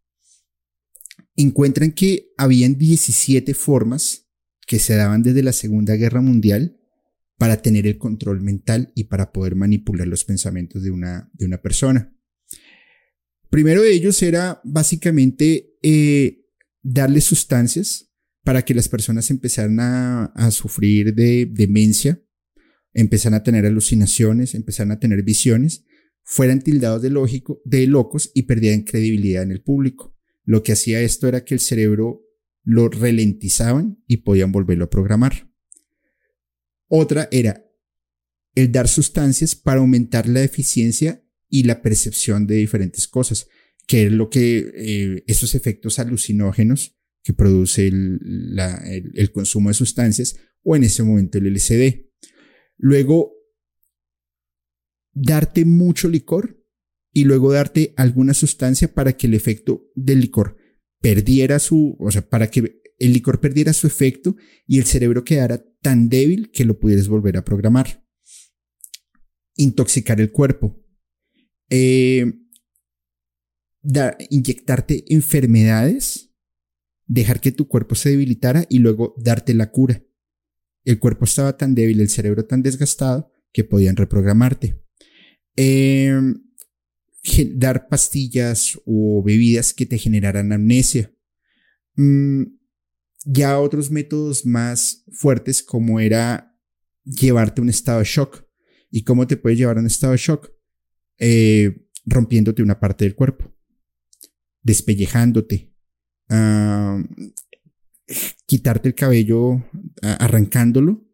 Encuentran 1.36 1.92
que 1.92 2.32
habían 2.38 2.78
17 2.78 3.54
formas 3.54 4.30
que 4.66 4.80
se 4.80 4.96
daban 4.96 5.24
desde 5.24 5.44
la 5.44 5.52
Segunda 5.52 5.96
Guerra 5.96 6.22
Mundial 6.22 6.80
para 7.38 7.62
tener 7.62 7.86
el 7.86 7.98
control 7.98 8.42
mental 8.42 8.92
y 8.96 9.06
para 9.06 9.34
poder 9.34 9.56
manipular 9.56 10.08
los 10.08 10.24
pensamientos 10.24 10.84
de 10.84 10.92
una, 10.92 11.30
de 11.34 11.46
una 11.46 11.62
persona. 11.62 12.16
Primero 13.50 13.82
de 13.82 13.94
ellos 13.94 14.22
era 14.24 14.62
básicamente 14.64 15.78
eh, 15.82 16.45
darle 16.86 17.20
sustancias 17.20 18.12
para 18.44 18.64
que 18.64 18.76
las 18.76 18.88
personas 18.88 19.32
empezaran 19.32 19.80
a, 19.80 20.52
sufrir 20.52 21.16
de 21.16 21.48
demencia, 21.48 22.22
empezaran 22.94 23.40
a 23.40 23.44
tener 23.44 23.66
alucinaciones, 23.66 24.54
empezaran 24.54 24.92
a 24.92 25.00
tener 25.00 25.24
visiones, 25.24 25.84
fueran 26.22 26.62
tildados 26.62 27.02
de, 27.02 27.10
lógico, 27.10 27.60
de 27.66 27.88
locos 27.88 28.30
y 28.36 28.44
perdieran 28.44 28.84
credibilidad 28.84 29.42
en 29.42 29.52
el 29.52 29.64
público. 29.64 30.16
Lo 30.44 30.62
que 30.62 30.74
hacía 30.74 31.02
esto 31.02 31.28
era 31.28 31.44
que 31.44 31.56
el 31.56 31.60
cerebro 31.60 32.22
lo 32.64 32.88
ralentizaban 32.88 34.04
y 34.06 34.18
podían 34.18 34.52
volverlo 34.52 34.86
a 34.86 34.90
programar. 34.92 35.52
Otra 36.88 37.28
era 37.32 37.66
el 38.54 38.72
dar 38.72 38.88
sustancias 38.88 39.56
para 39.56 39.80
aumentar 39.80 40.30
la 40.30 40.44
eficiencia 40.44 41.26
y 41.50 41.64
la 41.64 41.82
percepción 41.82 42.46
de 42.46 42.56
diferentes 42.56 43.08
cosas 43.08 43.48
que 43.88 44.08
es 44.08 44.12
lo 44.12 44.30
que 44.30 44.72
eh, 44.76 45.24
esos 45.28 45.56
efectos 45.56 46.00
alucinógenos 46.00 46.96
que 47.24 47.34
produce 47.34 47.88
el, 47.88 49.32
consumo 49.34 49.70
de 49.70 49.74
sustancias 49.74 50.38
o 50.64 50.76
en 50.76 50.84
ese 50.84 51.04
momento 51.04 51.38
el 51.38 51.54
LSD. 51.54 52.06
Luego, 52.78 53.34
darte 55.12 55.66
mucho 55.66 56.08
licor 56.08 56.64
y 57.12 57.24
luego 57.24 57.52
darte 57.52 57.94
alguna 57.98 58.34
sustancia 58.34 58.94
para 58.94 59.14
que 59.14 59.28
el 59.28 59.34
efecto 59.34 59.90
del 59.96 60.22
licor 60.22 60.58
perdiera 61.02 61.60
su, 61.60 61.96
o 62.00 62.12
sea, 62.12 62.28
para 62.28 62.50
que 62.50 62.82
el 63.00 63.14
licor 63.14 63.40
perdiera 63.40 63.74
su 63.74 63.88
efecto 63.88 64.36
y 64.68 64.78
el 64.78 64.86
cerebro 64.86 65.24
quedara 65.24 65.66
tan 65.82 66.10
débil 66.10 66.52
que 66.52 66.66
lo 66.66 66.80
pudieras 66.80 67.08
volver 67.08 67.38
a 67.38 67.46
programar. 67.46 68.06
Intoxicar 69.56 70.20
el 70.20 70.32
cuerpo. 70.32 70.84
Eh, 71.70 72.45
inyectarte 74.30 75.06
enfermedades, 75.14 76.32
dejar 77.08 77.40
que 77.40 77.52
tu 77.52 77.68
cuerpo 77.68 77.96
se 77.96 78.10
debilitara 78.10 78.66
y 78.70 78.80
luego 78.80 79.16
darte 79.18 79.54
la 79.54 79.72
cura. 79.72 80.04
El 80.84 81.00
cuerpo 81.00 81.26
estaba 81.26 81.58
tan 81.58 81.76
débil, 81.76 82.00
el 82.00 82.10
cerebro 82.10 82.46
tan 82.46 82.62
desgastado 82.62 83.32
que 83.52 83.64
podían 83.64 83.96
reprogramarte. 83.96 84.82
Em, 85.56 86.36
dar 87.56 87.88
pastillas 87.88 88.80
o 88.86 89.24
bebidas 89.24 89.74
que 89.74 89.86
te 89.86 89.98
generaran 89.98 90.52
amnesia. 90.52 91.12
Mm, 91.96 92.44
ya 93.26 93.60
otros 93.60 93.90
métodos 93.90 94.46
más 94.46 95.04
fuertes 95.12 95.64
como 95.64 96.00
era 96.00 96.56
llevarte 97.04 97.62
a 97.62 97.64
un 97.64 97.70
estado 97.70 98.00
de 98.00 98.06
shock. 98.06 98.46
¿Y 98.92 99.04
cómo 99.04 99.26
te 99.26 99.38
puede 99.38 99.56
llevar 99.56 99.78
a 99.78 99.80
un 99.80 99.88
estado 99.88 100.12
de 100.12 100.20
shock? 100.20 100.52
Eh, 101.18 101.88
rompiéndote 102.06 102.62
una 102.62 102.80
parte 102.80 103.06
del 103.06 103.16
cuerpo 103.16 103.55
despellejándote, 104.66 105.72
quitarte 108.46 108.90
el 108.90 108.96
cabello 108.96 109.64
arrancándolo, 110.02 111.08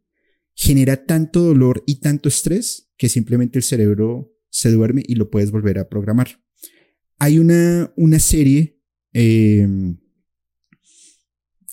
genera 0.55 1.05
tanto 1.05 1.41
dolor 1.41 1.83
y 1.85 1.95
tanto 1.99 2.29
estrés 2.29 2.89
que 2.97 3.09
simplemente 3.09 3.59
el 3.59 3.63
cerebro 3.63 4.33
se 4.49 4.71
duerme 4.71 5.03
y 5.05 5.15
lo 5.15 5.29
puedes 5.29 5.51
volver 5.51 5.77
a 5.79 5.89
programar. 5.89 6.41
Hay 7.19 7.37
una, 7.39 7.93
una 7.97 8.19
serie 8.19 8.79
em, 9.13 9.99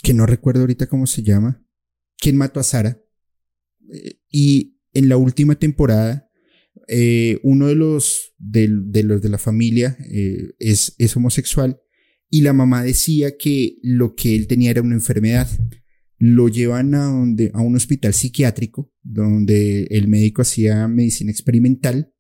que 0.02 0.14
no 0.14 0.26
recuerdo 0.26 0.60
ahorita 0.60 0.86
cómo 0.88 1.06
se 1.06 1.22
llama, 1.22 1.64
¿Quién 2.18 2.36
mató 2.36 2.60
a 2.60 2.64
Sara? 2.64 3.00
Eh, 3.92 4.18
y 4.28 4.78
en 4.92 5.08
la 5.08 5.16
última 5.16 5.54
temporada 5.54 6.27
eh, 6.86 7.38
uno 7.42 7.66
de 7.66 7.74
los 7.74 8.34
de, 8.38 8.68
los 8.68 9.22
de 9.22 9.28
la 9.28 9.38
familia 9.38 9.96
eh, 10.10 10.50
es, 10.58 10.94
es 10.98 11.16
homosexual 11.16 11.80
y 12.30 12.42
la 12.42 12.52
mamá 12.52 12.84
decía 12.84 13.36
que 13.36 13.78
lo 13.82 14.14
que 14.14 14.36
él 14.36 14.46
tenía 14.46 14.70
era 14.70 14.82
una 14.82 14.94
enfermedad. 14.94 15.48
Lo 16.18 16.48
llevan 16.48 16.94
a, 16.94 17.04
donde, 17.04 17.50
a 17.54 17.60
un 17.60 17.76
hospital 17.76 18.12
psiquiátrico 18.12 18.92
donde 19.02 19.84
el 19.90 20.08
médico 20.08 20.42
hacía 20.42 20.88
medicina 20.88 21.30
experimental 21.30 22.12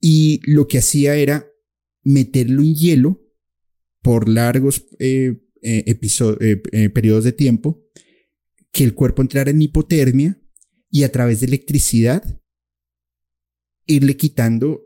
y 0.00 0.40
lo 0.44 0.66
que 0.66 0.78
hacía 0.78 1.14
era 1.16 1.46
meterlo 2.02 2.62
en 2.62 2.74
hielo 2.74 3.22
por 4.02 4.28
largos 4.28 4.86
eh, 4.98 5.36
periodos 6.94 7.24
de 7.24 7.32
tiempo, 7.32 7.84
que 8.72 8.84
el 8.84 8.94
cuerpo 8.94 9.22
entrara 9.22 9.50
en 9.50 9.60
hipotermia 9.60 10.40
y 10.90 11.02
a 11.02 11.12
través 11.12 11.40
de 11.40 11.46
electricidad 11.46 12.40
irle 13.88 14.16
quitando, 14.16 14.84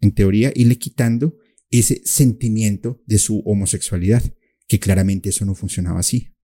en 0.00 0.14
teoría, 0.14 0.50
irle 0.54 0.76
quitando 0.76 1.36
ese 1.70 2.00
sentimiento 2.04 3.02
de 3.04 3.18
su 3.18 3.40
homosexualidad, 3.40 4.22
que 4.66 4.78
claramente 4.78 5.28
eso 5.28 5.44
no 5.44 5.54
funcionaba 5.54 6.00
así. 6.00 6.34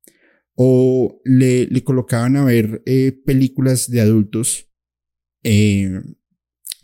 O 0.55 1.23
le, 1.25 1.67
le 1.67 1.85
colocaban 1.85 2.37
a 2.37 2.45
ver 2.45 2.83
eh, 2.85 3.13
películas 3.25 3.91
de 3.91 4.03
adultos 4.03 4.69
eh, 5.43 6.03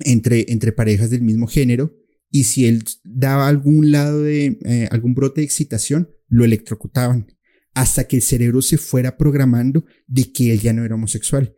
entre, 0.01 0.51
entre 0.51 0.73
parejas 0.73 1.11
del 1.11 1.23
mismo 1.23 1.47
género 1.47 1.95
y 2.31 2.45
si 2.45 2.67
él 2.67 2.85
daba 3.05 3.49
algún 3.49 3.91
lado 3.91 4.23
de 4.23 4.59
eh, 4.65 4.89
algún 4.91 5.15
brote 5.15 5.41
de 5.41 5.45
excitación, 5.45 6.11
lo 6.29 6.45
electrocutaban 6.45 7.35
hasta 7.75 8.09
que 8.09 8.17
el 8.17 8.23
cerebro 8.23 8.63
se 8.63 8.79
fuera 8.79 9.17
programando 9.19 9.85
de 10.07 10.33
que 10.33 10.53
él 10.53 10.61
ya 10.61 10.73
no 10.73 10.85
era 10.85 10.95
homosexual. 10.95 11.57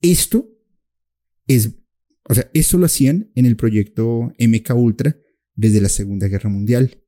Esto 0.00 0.48
es 1.46 1.72
o 2.28 2.34
sea, 2.34 2.50
eso 2.54 2.78
lo 2.78 2.86
hacían 2.86 3.30
en 3.34 3.46
el 3.46 3.56
proyecto 3.56 4.32
MK 4.38 4.74
Ultra 4.74 5.16
desde 5.54 5.80
la 5.80 5.88
Segunda 5.88 6.28
Guerra 6.28 6.50
Mundial. 6.50 7.02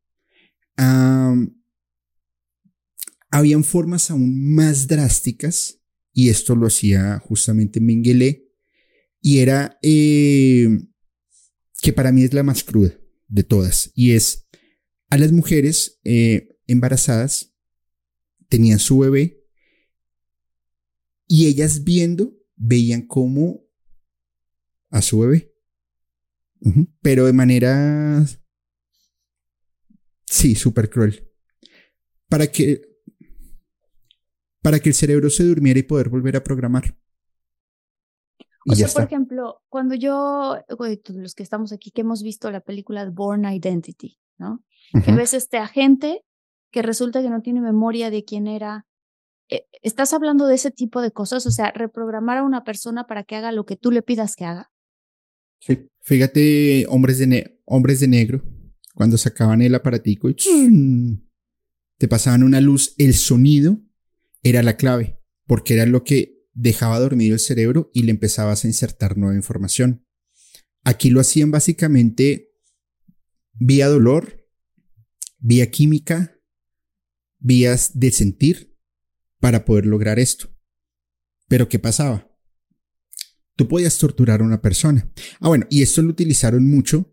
habían 3.30 3.64
formas 3.64 4.10
aún 4.10 4.54
más 4.54 4.86
drásticas 4.86 5.80
y 6.12 6.28
esto 6.28 6.54
lo 6.54 6.66
hacía 6.66 7.18
justamente 7.18 7.80
Mengele 7.80 8.48
y 9.20 9.38
era 9.38 9.78
eh, 9.82 10.68
que 11.82 11.92
para 11.92 12.12
mí 12.12 12.22
es 12.22 12.32
la 12.32 12.42
más 12.42 12.62
cruda 12.62 12.98
de 13.28 13.42
todas 13.42 13.90
y 13.94 14.12
es 14.12 14.46
a 15.10 15.18
las 15.18 15.32
mujeres 15.32 16.00
eh, 16.04 16.56
embarazadas 16.66 17.54
tenían 18.48 18.78
su 18.78 18.98
bebé 18.98 19.44
y 21.26 21.46
ellas 21.46 21.84
viendo 21.84 22.34
veían 22.54 23.02
cómo 23.02 23.65
a 24.90 25.02
su 25.02 25.20
bebé. 25.20 25.52
Pero 27.02 27.26
de 27.26 27.32
manera 27.32 28.24
Sí, 30.26 30.54
súper 30.54 30.90
cruel. 30.90 31.28
Para 32.28 32.48
que, 32.48 32.82
para 34.60 34.80
que 34.80 34.88
el 34.88 34.94
cerebro 34.94 35.30
se 35.30 35.44
durmiera 35.44 35.78
y 35.78 35.84
poder 35.84 36.08
volver 36.08 36.36
a 36.36 36.42
programar. 36.42 36.96
o 38.68 38.74
sea, 38.74 38.88
por 38.88 39.04
ejemplo, 39.04 39.62
cuando 39.68 39.94
yo, 39.94 40.58
los 41.08 41.34
que 41.34 41.42
estamos 41.42 41.72
aquí, 41.72 41.92
que 41.92 42.00
hemos 42.00 42.22
visto 42.22 42.50
la 42.50 42.60
película 42.60 43.08
Born 43.08 43.44
Identity, 43.44 44.18
¿no? 44.38 44.64
Que 45.04 45.12
ves 45.12 45.34
este 45.34 45.58
agente 45.58 46.22
que 46.70 46.82
resulta 46.82 47.22
que 47.22 47.30
no 47.30 47.42
tiene 47.42 47.60
memoria 47.60 48.10
de 48.10 48.24
quién 48.24 48.48
era. 48.48 48.86
Eh, 49.48 49.66
¿Estás 49.82 50.12
hablando 50.12 50.46
de 50.46 50.56
ese 50.56 50.72
tipo 50.72 51.00
de 51.00 51.12
cosas? 51.12 51.46
O 51.46 51.50
sea, 51.50 51.70
reprogramar 51.70 52.38
a 52.38 52.42
una 52.42 52.64
persona 52.64 53.06
para 53.06 53.22
que 53.22 53.36
haga 53.36 53.52
lo 53.52 53.64
que 53.64 53.76
tú 53.76 53.92
le 53.92 54.02
pidas 54.02 54.34
que 54.34 54.44
haga. 54.44 54.70
Sí. 55.60 55.88
Fíjate, 56.02 56.86
hombres 56.88 57.18
de, 57.18 57.60
hombres 57.64 58.00
de 58.00 58.08
negro, 58.08 58.44
cuando 58.94 59.18
sacaban 59.18 59.60
el 59.60 59.74
aparatico 59.74 60.30
y 60.30 60.36
te 61.98 62.08
pasaban 62.08 62.42
una 62.42 62.60
luz, 62.60 62.94
el 62.98 63.14
sonido 63.14 63.80
era 64.42 64.62
la 64.62 64.76
clave, 64.76 65.18
porque 65.46 65.74
era 65.74 65.86
lo 65.86 66.04
que 66.04 66.46
dejaba 66.54 66.98
dormido 66.98 67.34
el 67.34 67.40
cerebro 67.40 67.90
y 67.92 68.02
le 68.04 68.12
empezabas 68.12 68.64
a 68.64 68.68
insertar 68.68 69.18
nueva 69.18 69.34
información. 69.34 70.06
Aquí 70.84 71.10
lo 71.10 71.20
hacían 71.20 71.50
básicamente 71.50 72.52
vía 73.52 73.88
dolor, 73.88 74.46
vía 75.38 75.70
química, 75.70 76.40
vías 77.38 77.98
de 77.98 78.12
sentir 78.12 78.76
para 79.40 79.64
poder 79.64 79.86
lograr 79.86 80.18
esto. 80.18 80.48
Pero 81.48 81.68
¿qué 81.68 81.78
pasaba? 81.78 82.25
Tú 83.56 83.68
podías 83.68 83.96
torturar 83.98 84.40
a 84.40 84.44
una 84.44 84.60
persona. 84.60 85.10
Ah, 85.40 85.48
bueno, 85.48 85.66
y 85.70 85.82
esto 85.82 86.02
lo 86.02 86.10
utilizaron 86.10 86.68
mucho 86.68 87.12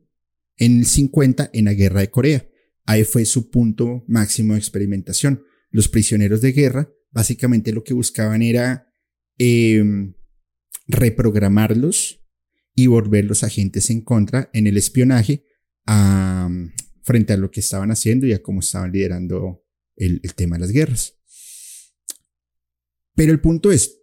en 0.57 0.79
el 0.79 0.85
50 0.85 1.49
en 1.53 1.65
la 1.65 1.73
guerra 1.73 2.01
de 2.01 2.09
Corea. 2.09 2.47
Ahí 2.85 3.05
fue 3.05 3.25
su 3.25 3.49
punto 3.49 4.03
máximo 4.07 4.53
de 4.53 4.59
experimentación. 4.59 5.45
Los 5.71 5.87
prisioneros 5.87 6.41
de 6.41 6.51
guerra 6.51 6.91
básicamente 7.11 7.71
lo 7.71 7.83
que 7.83 7.93
buscaban 7.93 8.41
era 8.41 8.91
em, 9.37 10.15
reprogramarlos 10.87 12.19
y 12.75 12.87
volverlos 12.87 13.43
agentes 13.43 13.89
en 13.89 14.01
contra 14.01 14.49
en 14.53 14.67
el 14.67 14.77
espionaje 14.77 15.45
frente 17.03 17.33
a 17.33 17.37
lo 17.37 17.51
que 17.51 17.59
estaban 17.59 17.91
haciendo 17.91 18.25
y 18.25 18.33
a 18.33 18.41
cómo 18.41 18.61
estaban 18.61 18.91
liderando 18.91 19.63
el 19.95 20.21
tema 20.35 20.55
de 20.55 20.61
las 20.61 20.71
guerras. 20.71 21.15
Pero 23.15 23.31
el 23.31 23.41
punto 23.41 23.71
es, 23.71 24.02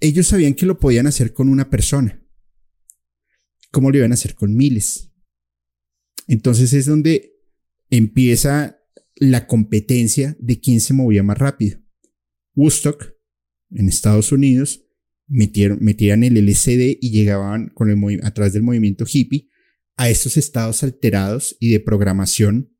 ellos 0.00 0.26
sabían 0.26 0.54
que 0.54 0.66
lo 0.66 0.78
podían 0.78 1.06
hacer 1.06 1.32
con 1.32 1.48
una 1.48 1.70
persona. 1.70 2.22
¿Cómo 3.70 3.90
lo 3.90 3.98
iban 3.98 4.10
a 4.10 4.14
hacer 4.14 4.34
con 4.34 4.56
miles? 4.56 5.12
Entonces 6.26 6.72
es 6.72 6.86
donde 6.86 7.32
empieza 7.90 8.80
la 9.16 9.46
competencia 9.46 10.36
de 10.40 10.60
quién 10.60 10.80
se 10.80 10.94
movía 10.94 11.22
más 11.22 11.38
rápido. 11.38 11.78
Woodstock, 12.54 13.14
en 13.70 13.88
Estados 13.88 14.32
Unidos, 14.32 14.86
metieron, 15.26 15.78
metían 15.80 16.24
el 16.24 16.36
LCD 16.36 16.98
y 17.00 17.10
llegaban 17.10 17.68
con 17.68 17.90
a 18.22 18.34
través 18.34 18.52
del 18.52 18.62
movimiento 18.62 19.04
hippie 19.10 19.48
a 19.96 20.08
estos 20.08 20.36
estados 20.36 20.82
alterados 20.82 21.56
y 21.60 21.70
de 21.70 21.80
programación 21.80 22.74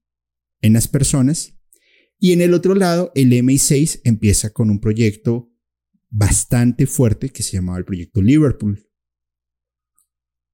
en 0.63 0.73
las 0.73 0.89
personas. 0.89 1.61
Y 2.19 2.33
en 2.33 2.41
el 2.41 2.55
otro 2.55 2.75
lado, 2.75 3.13
el 3.15 3.33
MI6 3.33 4.01
empieza 4.05 4.51
con 4.51 4.71
un 4.71 4.81
proyecto 4.81 5.50
bastante 6.11 6.87
fuerte 6.87 7.31
que 7.31 7.43
se 7.43 7.53
llamaba 7.53 7.79
el 7.79 7.85
proyecto 7.85 8.21
Liverpool. 8.21 8.87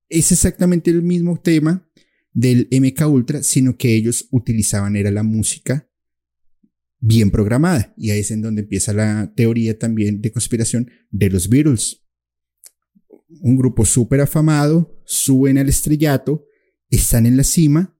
Es 0.08 0.30
exactamente 0.30 0.90
el 0.90 1.02
mismo 1.02 1.40
tema 1.40 1.90
del 2.32 2.68
MK 2.70 3.08
Ultra, 3.08 3.42
sino 3.42 3.76
que 3.76 3.94
ellos 3.94 4.28
utilizaban 4.30 4.94
era 4.94 5.10
la 5.10 5.22
música 5.22 5.90
bien 7.00 7.30
programada. 7.30 7.94
Y 7.96 8.10
ahí 8.10 8.20
es 8.20 8.30
en 8.30 8.42
donde 8.42 8.62
empieza 8.62 8.92
la 8.92 9.32
teoría 9.34 9.78
también 9.78 10.20
de 10.20 10.30
conspiración 10.30 10.90
de 11.10 11.30
los 11.30 11.48
Beatles. 11.48 12.04
Un 13.40 13.56
grupo 13.56 13.84
súper 13.84 14.20
afamado, 14.20 15.02
suben 15.04 15.58
al 15.58 15.68
estrellato, 15.68 16.46
están 16.90 17.26
en 17.26 17.36
la 17.36 17.44
cima, 17.44 17.98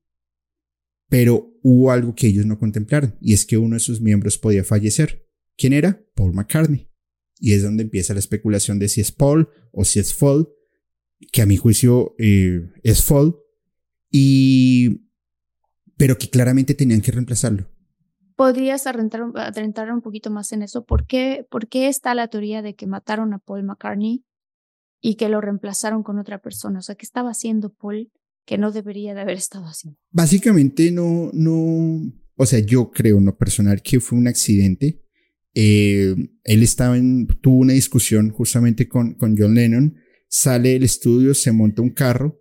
pero 1.08 1.58
hubo 1.62 1.90
algo 1.90 2.14
que 2.14 2.28
ellos 2.28 2.46
no 2.46 2.58
contemplaron, 2.58 3.16
y 3.20 3.32
es 3.32 3.44
que 3.44 3.58
uno 3.58 3.74
de 3.74 3.80
sus 3.80 4.00
miembros 4.00 4.38
podía 4.38 4.64
fallecer. 4.64 5.26
¿Quién 5.56 5.72
era? 5.72 6.04
Paul 6.14 6.34
McCartney. 6.34 6.88
Y 7.38 7.52
es 7.52 7.62
donde 7.62 7.82
empieza 7.82 8.14
la 8.14 8.20
especulación 8.20 8.78
de 8.78 8.88
si 8.88 9.00
es 9.00 9.12
Paul 9.12 9.48
o 9.72 9.84
si 9.84 9.98
es 9.98 10.14
Fall, 10.14 10.48
que 11.32 11.42
a 11.42 11.46
mi 11.46 11.56
juicio 11.56 12.14
eh, 12.18 12.70
es 12.82 13.04
Fall, 13.04 13.36
y, 14.10 15.10
pero 15.96 16.16
que 16.18 16.30
claramente 16.30 16.74
tenían 16.74 17.00
que 17.00 17.12
reemplazarlo. 17.12 17.70
¿Podrías 18.36 18.86
adentrar 18.86 19.92
un 19.92 20.02
poquito 20.02 20.30
más 20.30 20.52
en 20.52 20.62
eso? 20.62 20.84
¿Por 20.84 21.06
qué, 21.06 21.46
¿Por 21.50 21.68
qué 21.68 21.88
está 21.88 22.14
la 22.14 22.28
teoría 22.28 22.60
de 22.60 22.74
que 22.74 22.86
mataron 22.86 23.32
a 23.32 23.38
Paul 23.38 23.64
McCartney 23.64 24.24
y 25.00 25.14
que 25.14 25.30
lo 25.30 25.40
reemplazaron 25.40 26.02
con 26.02 26.18
otra 26.18 26.40
persona? 26.42 26.80
O 26.80 26.82
sea, 26.82 26.96
¿qué 26.96 27.06
estaba 27.06 27.30
haciendo 27.30 27.72
Paul 27.72 28.12
que 28.44 28.58
no 28.58 28.72
debería 28.72 29.14
de 29.14 29.22
haber 29.22 29.38
estado 29.38 29.64
haciendo? 29.64 29.98
Básicamente 30.10 30.92
no, 30.92 31.30
no, 31.32 32.12
o 32.36 32.46
sea, 32.46 32.58
yo 32.58 32.90
creo 32.90 33.18
en 33.18 33.24
lo 33.24 33.36
personal 33.36 33.80
que 33.82 34.00
fue 34.00 34.18
un 34.18 34.28
accidente 34.28 35.02
eh, 35.58 36.14
él 36.44 36.62
estaba 36.62 36.98
en, 36.98 37.26
tuvo 37.40 37.60
una 37.60 37.72
discusión 37.72 38.28
justamente 38.28 38.88
con, 38.88 39.14
con 39.14 39.34
John 39.38 39.54
Lennon, 39.54 39.96
sale 40.28 40.74
del 40.74 40.82
estudio, 40.82 41.32
se 41.32 41.50
monta 41.50 41.80
un 41.80 41.94
carro, 41.94 42.38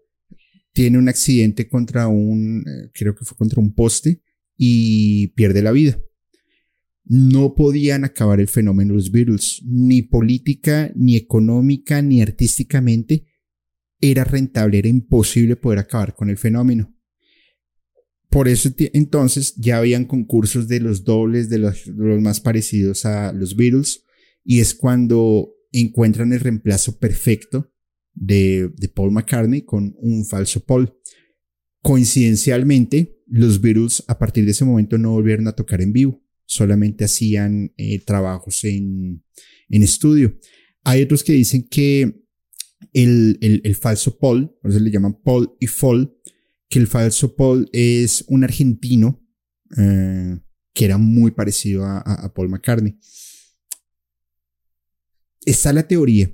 tiene 0.73 0.97
un 0.97 1.08
accidente 1.08 1.69
contra 1.69 2.10
un, 2.10 2.65
eh, 2.67 2.91
creo 2.93 3.15
que 3.15 3.23
fue 3.23 3.38
contra 3.38 3.62
un 3.62 3.73
poste 3.73 4.21
y 4.58 5.28
pierde 5.30 5.62
la 5.62 5.71
vida. 5.71 5.97
No 7.06 7.56
podían 7.56 8.04
acabar 8.04 8.41
el 8.41 8.49
fenómeno 8.49 8.93
los 8.93 9.12
Beatles, 9.12 9.62
ni 9.65 10.01
política, 10.01 10.91
ni 10.93 11.15
económica, 11.15 12.01
ni 12.01 12.21
artísticamente. 12.21 13.28
Era 14.01 14.25
rentable, 14.25 14.80
era 14.80 14.89
imposible 14.89 15.56
poder 15.56 15.80
acabar 15.80 16.15
con 16.15 16.30
el 16.30 16.38
fenómeno 16.38 16.94
por 18.36 18.50
eso 18.50 18.69
entonces 18.78 19.56
ya 19.56 19.78
habían 19.78 20.04
concursos 20.04 20.67
de 20.67 20.82
los 20.82 21.06
dobles, 21.06 21.48
de 21.48 21.58
los, 21.58 21.88
más 22.19 22.41
parecidos 22.41 23.06
a 23.06 23.32
los 23.32 23.56
Beatles, 23.56 24.04
y 24.43 24.60
es 24.60 24.74
cuando 24.74 25.54
encuentran 25.71 26.34
el 26.34 26.41
reemplazo 26.41 27.00
perfecto 27.00 27.71
de, 28.13 28.74
de 28.76 28.89
Paul 28.89 29.13
McCartney 29.13 29.62
con 29.62 29.95
un 30.00 30.26
falso 30.26 30.60
Paul. 30.60 30.93
Coincidencialmente, 31.82 33.21
los 33.26 33.62
Beatles 33.62 34.04
a 34.06 34.19
partir 34.19 34.43
de 34.43 34.52
ese 34.52 34.65
momento 34.65 34.98
no 34.98 35.12
volvieron 35.12 35.48
a 35.48 35.54
tocar 35.54 35.82
en 35.82 35.93
vivo, 35.93 36.21
solamente 36.45 37.06
hacían 37.06 37.71
eh, 37.78 38.00
trabajos 38.00 38.65
en, 38.65 39.24
en 39.69 39.82
estudio. 39.82 40.38
Hay 40.84 41.04
otros 41.04 41.24
que 41.24 41.32
dicen 41.32 41.69
que 41.69 42.21
el, 42.91 43.39
el, 43.63 43.76
falso 43.76 44.17
Paul, 44.17 44.54
por 44.62 44.71
eso 44.71 44.82
le 44.82 44.91
llaman 44.91 45.21
Paul 45.24 45.56
y 45.58 45.67
Fall, 45.67 46.13
que 46.69 46.80
el 46.80 46.88
falso 46.88 47.36
Paul 47.36 47.69
es 47.71 48.25
un 48.28 48.43
argentino 48.43 49.21
eh, 49.78 50.39
que 50.73 50.86
era 50.86 50.97
muy 50.97 51.32
parecido 51.32 51.86
a, 51.86 52.34
Paul 52.36 52.49
McCartney. 52.49 52.99
Está 55.45 55.71
la 55.71 55.88
teoría, 55.88 56.32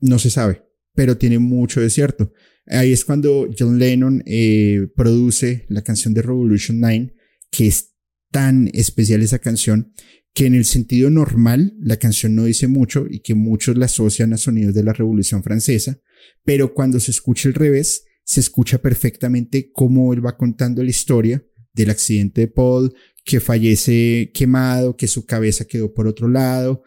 no 0.00 0.18
se 0.18 0.30
sabe, 0.30 0.64
pero 0.94 1.16
tiene 1.16 1.38
mucho 1.38 1.80
de 1.80 1.90
cierto. 1.90 2.32
Ahí 2.66 2.92
es 2.92 3.04
cuando 3.04 3.48
John 3.56 3.78
Lennon 3.78 4.22
eh, 4.26 4.88
produce 4.96 5.66
la 5.68 5.82
canción 5.82 6.14
de 6.14 6.22
Revolution 6.22 6.80
9, 6.80 7.14
que 7.50 7.66
es 7.66 7.94
tan 8.30 8.70
especial 8.72 9.22
esa 9.22 9.38
canción, 9.38 9.92
que 10.32 10.46
en 10.46 10.54
el 10.54 10.64
sentido 10.64 11.10
normal 11.10 11.76
la 11.78 11.96
canción 11.96 12.34
no 12.34 12.44
dice 12.44 12.66
mucho 12.66 13.06
y 13.08 13.20
que 13.20 13.34
muchos 13.34 13.76
la 13.76 13.84
asocian 13.86 14.32
a 14.32 14.36
sonidos 14.36 14.74
de 14.74 14.82
la 14.82 14.92
Revolución 14.92 15.44
Francesa, 15.44 16.00
pero 16.44 16.74
cuando 16.74 16.98
se 16.98 17.12
escucha 17.12 17.48
el 17.48 17.54
revés, 17.54 18.04
se 18.24 18.40
escucha 18.40 18.78
perfectamente 18.78 19.70
cómo 19.70 20.12
él 20.12 20.24
va 20.24 20.36
contando 20.36 20.82
la 20.82 20.90
historia 20.90 21.44
del 21.72 21.90
accidente 21.90 22.42
de 22.42 22.48
Paul, 22.48 22.94
que 23.24 23.40
fallece 23.40 24.30
quemado, 24.34 24.96
que 24.96 25.06
su 25.06 25.26
cabeza 25.26 25.66
quedó 25.66 25.92
por 25.92 26.06
otro 26.06 26.28
lado. 26.28 26.82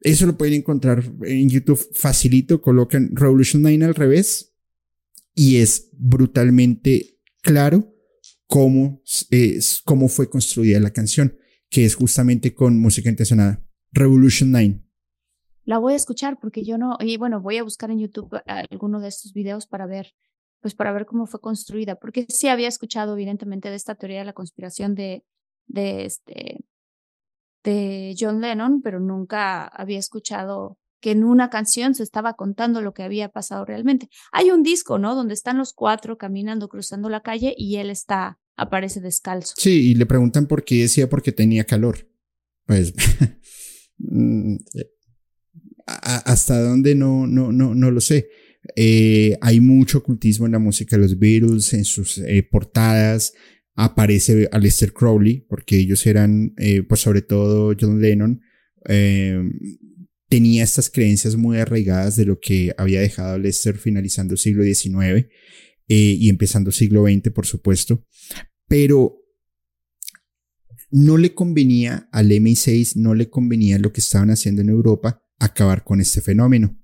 Eso 0.00 0.26
lo 0.26 0.36
pueden 0.36 0.54
encontrar 0.54 1.04
en 1.22 1.48
YouTube 1.48 1.80
facilito, 1.92 2.60
colocan 2.60 3.10
Revolution 3.14 3.62
9 3.62 3.84
al 3.84 3.94
revés 3.94 4.54
y 5.34 5.56
es 5.56 5.90
brutalmente 5.92 7.18
claro 7.40 7.94
cómo, 8.46 9.02
es, 9.30 9.80
cómo 9.84 10.08
fue 10.08 10.28
construida 10.28 10.80
la 10.80 10.92
canción, 10.92 11.36
que 11.70 11.84
es 11.84 11.94
justamente 11.94 12.52
con 12.52 12.78
música 12.78 13.08
intencionada. 13.08 13.64
Revolution 13.92 14.50
9 14.50 14.82
la 15.64 15.78
voy 15.78 15.92
a 15.94 15.96
escuchar 15.96 16.38
porque 16.40 16.64
yo 16.64 16.78
no, 16.78 16.96
y 17.00 17.16
bueno, 17.16 17.40
voy 17.40 17.58
a 17.58 17.62
buscar 17.62 17.90
en 17.90 18.00
YouTube 18.00 18.40
alguno 18.46 19.00
de 19.00 19.08
estos 19.08 19.32
videos 19.32 19.66
para 19.66 19.86
ver, 19.86 20.14
pues 20.60 20.74
para 20.74 20.92
ver 20.92 21.06
cómo 21.06 21.26
fue 21.26 21.40
construida, 21.40 21.96
porque 21.96 22.26
sí 22.28 22.48
había 22.48 22.68
escuchado 22.68 23.14
evidentemente 23.14 23.70
de 23.70 23.76
esta 23.76 23.94
teoría 23.94 24.20
de 24.20 24.24
la 24.24 24.32
conspiración 24.32 24.94
de, 24.94 25.24
de 25.66 26.04
este, 26.04 26.64
de 27.64 28.14
John 28.18 28.40
Lennon, 28.40 28.82
pero 28.82 29.00
nunca 29.00 29.66
había 29.66 29.98
escuchado 29.98 30.78
que 31.00 31.10
en 31.10 31.24
una 31.24 31.50
canción 31.50 31.94
se 31.94 32.04
estaba 32.04 32.34
contando 32.34 32.80
lo 32.80 32.94
que 32.94 33.02
había 33.02 33.28
pasado 33.28 33.64
realmente. 33.64 34.08
Hay 34.30 34.50
un 34.50 34.62
disco, 34.62 34.98
¿no? 34.98 35.16
Donde 35.16 35.34
están 35.34 35.58
los 35.58 35.72
cuatro 35.72 36.16
caminando, 36.16 36.68
cruzando 36.68 37.08
la 37.08 37.22
calle 37.22 37.54
y 37.58 37.76
él 37.76 37.90
está, 37.90 38.38
aparece 38.56 39.00
descalzo. 39.00 39.54
Sí, 39.56 39.90
y 39.90 39.94
le 39.94 40.06
preguntan 40.06 40.46
por 40.46 40.64
qué 40.64 40.82
decía 40.82 41.10
porque 41.10 41.32
tenía 41.32 41.64
calor. 41.64 42.08
Pues, 42.66 42.94
hasta 45.86 46.60
dónde 46.60 46.94
no, 46.94 47.26
no, 47.26 47.52
no, 47.52 47.74
no 47.74 47.90
lo 47.90 48.00
sé. 48.00 48.28
Eh, 48.76 49.36
hay 49.40 49.60
mucho 49.60 49.98
ocultismo 49.98 50.46
en 50.46 50.52
la 50.52 50.58
música 50.58 50.96
de 50.96 51.02
los 51.02 51.18
Beatles, 51.18 51.72
en 51.72 51.84
sus 51.84 52.18
eh, 52.18 52.46
portadas. 52.48 53.32
Aparece 53.74 54.48
Aleister 54.52 54.92
Crowley, 54.92 55.46
porque 55.48 55.76
ellos 55.76 56.06
eran, 56.06 56.54
eh, 56.58 56.82
pues 56.82 57.00
sobre 57.00 57.22
todo 57.22 57.74
John 57.78 58.00
Lennon, 58.00 58.40
tenía 60.28 60.64
estas 60.64 60.90
creencias 60.90 61.36
muy 61.36 61.58
arraigadas 61.58 62.16
de 62.16 62.24
lo 62.24 62.40
que 62.40 62.74
había 62.76 63.00
dejado 63.00 63.38
Lester 63.38 63.78
finalizando 63.78 64.34
el 64.34 64.38
siglo 64.38 64.64
XIX 64.64 65.28
y 65.86 66.28
empezando 66.28 66.72
siglo 66.72 67.04
XX, 67.04 67.30
por 67.30 67.46
supuesto. 67.46 68.04
Pero 68.66 69.18
no 70.90 71.16
le 71.16 71.32
convenía 71.32 72.08
al 72.10 72.30
MI6, 72.30 72.96
no 72.96 73.14
le 73.14 73.30
convenía 73.30 73.78
lo 73.78 73.92
que 73.92 74.00
estaban 74.00 74.30
haciendo 74.30 74.62
en 74.62 74.70
Europa 74.70 75.21
acabar 75.44 75.84
con 75.84 76.00
este 76.00 76.20
fenómeno. 76.20 76.78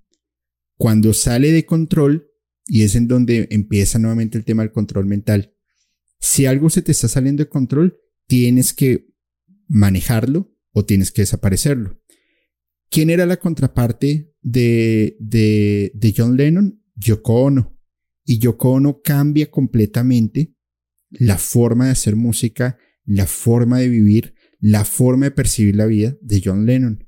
Cuando 0.76 1.12
sale 1.12 1.52
de 1.52 1.64
control, 1.64 2.30
y 2.66 2.82
es 2.82 2.94
en 2.94 3.08
donde 3.08 3.48
empieza 3.50 3.98
nuevamente 3.98 4.36
el 4.36 4.44
tema 4.44 4.62
del 4.62 4.72
control 4.72 5.06
mental, 5.06 5.54
si 6.20 6.46
algo 6.46 6.68
se 6.68 6.82
te 6.82 6.92
está 6.92 7.08
saliendo 7.08 7.44
de 7.44 7.48
control, 7.48 8.00
tienes 8.26 8.72
que 8.74 9.08
manejarlo 9.68 10.54
o 10.72 10.84
tienes 10.84 11.12
que 11.12 11.22
desaparecerlo. 11.22 12.02
¿Quién 12.90 13.10
era 13.10 13.26
la 13.26 13.38
contraparte 13.38 14.34
de, 14.40 15.16
de, 15.20 16.14
John 16.16 16.36
Lennon? 16.36 16.82
Yoko 16.94 17.44
Ono. 17.44 17.78
Y 18.24 18.38
Yoko 18.38 18.72
Ono 18.72 19.00
cambia 19.02 19.50
completamente 19.50 20.54
la 21.10 21.38
forma 21.38 21.86
de 21.86 21.92
hacer 21.92 22.16
música, 22.16 22.78
la 23.04 23.26
forma 23.26 23.78
de 23.78 23.88
vivir, 23.88 24.34
la 24.58 24.84
forma 24.84 25.26
de 25.26 25.30
percibir 25.30 25.76
la 25.76 25.86
vida 25.86 26.16
de 26.20 26.42
John 26.44 26.66
Lennon. 26.66 27.07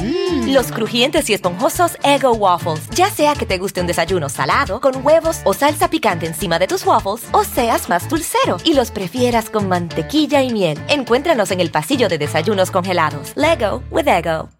Mm. 0.00 0.52
Los 0.52 0.72
crujientes 0.72 1.28
y 1.28 1.34
esponjosos 1.34 1.92
Ego 2.02 2.32
Waffles. 2.32 2.88
Ya 2.96 3.10
sea 3.10 3.34
que 3.34 3.46
te 3.46 3.58
guste 3.58 3.80
un 3.80 3.86
desayuno 3.86 4.28
salado, 4.28 4.80
con 4.80 5.04
huevos 5.04 5.40
o 5.44 5.54
salsa 5.54 5.90
picante 5.90 6.26
encima 6.26 6.58
de 6.58 6.66
tus 6.66 6.86
waffles, 6.86 7.28
o 7.32 7.44
seas 7.44 7.88
más 7.88 8.08
dulcero 8.08 8.56
y 8.64 8.74
los 8.74 8.90
prefieras 8.90 9.50
con 9.50 9.68
mantequilla 9.68 10.42
y 10.42 10.52
miel. 10.52 10.78
Encuéntranos 10.88 11.50
en 11.50 11.60
el 11.60 11.70
pasillo 11.70 12.08
de 12.08 12.18
desayunos 12.18 12.70
congelados. 12.70 13.32
Lego 13.36 13.82
with 13.90 14.08
Ego. 14.08 14.50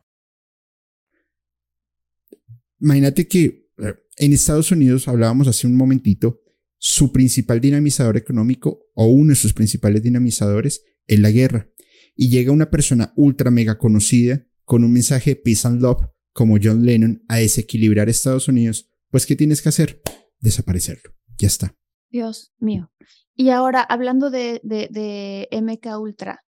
Imagínate 2.80 3.28
que 3.28 3.68
eh, 3.78 3.94
en 4.16 4.32
Estados 4.32 4.70
Unidos, 4.72 5.08
hablábamos 5.08 5.46
hace 5.48 5.66
un 5.66 5.76
momentito, 5.76 6.40
su 6.78 7.12
principal 7.12 7.60
dinamizador 7.60 8.16
económico 8.16 8.90
o 8.94 9.06
uno 9.06 9.30
de 9.30 9.36
sus 9.36 9.52
principales 9.52 10.02
dinamizadores 10.02 10.82
es 11.06 11.20
la 11.20 11.30
guerra. 11.30 11.68
Y 12.16 12.28
llega 12.28 12.52
una 12.52 12.70
persona 12.70 13.12
ultra 13.16 13.50
mega 13.50 13.78
conocida 13.78 14.44
con 14.72 14.84
un 14.84 14.92
mensaje 14.94 15.34
de 15.34 15.36
peace 15.36 15.68
and 15.68 15.82
love 15.82 16.02
como 16.32 16.56
John 16.58 16.82
Lennon 16.82 17.22
a 17.28 17.36
desequilibrar 17.36 18.08
Estados 18.08 18.48
Unidos, 18.48 18.88
pues 19.10 19.26
¿qué 19.26 19.36
tienes 19.36 19.60
que 19.60 19.68
hacer? 19.68 20.00
Desaparecerlo. 20.40 21.12
Ya 21.36 21.48
está. 21.48 21.76
Dios 22.08 22.54
mío. 22.58 22.90
Y 23.34 23.50
ahora, 23.50 23.82
hablando 23.82 24.30
de, 24.30 24.62
de, 24.62 25.46
MK 25.52 26.00
Ultra, 26.00 26.42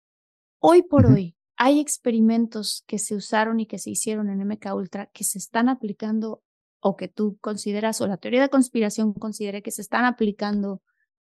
hoy 0.58 0.84
por 0.84 1.04
hoy 1.04 1.36
hay 1.58 1.80
experimentos 1.80 2.82
que 2.86 2.98
se 2.98 3.14
usaron 3.14 3.60
y 3.60 3.66
que 3.66 3.78
se 3.78 3.90
hicieron 3.90 4.30
en 4.30 4.48
MK 4.48 4.74
Ultra 4.74 5.10
que 5.12 5.24
se 5.24 5.36
están 5.36 5.68
aplicando 5.68 6.42
o 6.80 6.96
que 6.96 7.08
tú 7.08 7.36
consideras 7.42 8.00
o 8.00 8.06
la 8.06 8.16
teoría 8.16 8.40
de 8.40 8.48
conspiración 8.48 9.12
considere 9.12 9.60
que 9.60 9.70
se 9.70 9.82
están 9.82 10.06
aplicando 10.06 10.80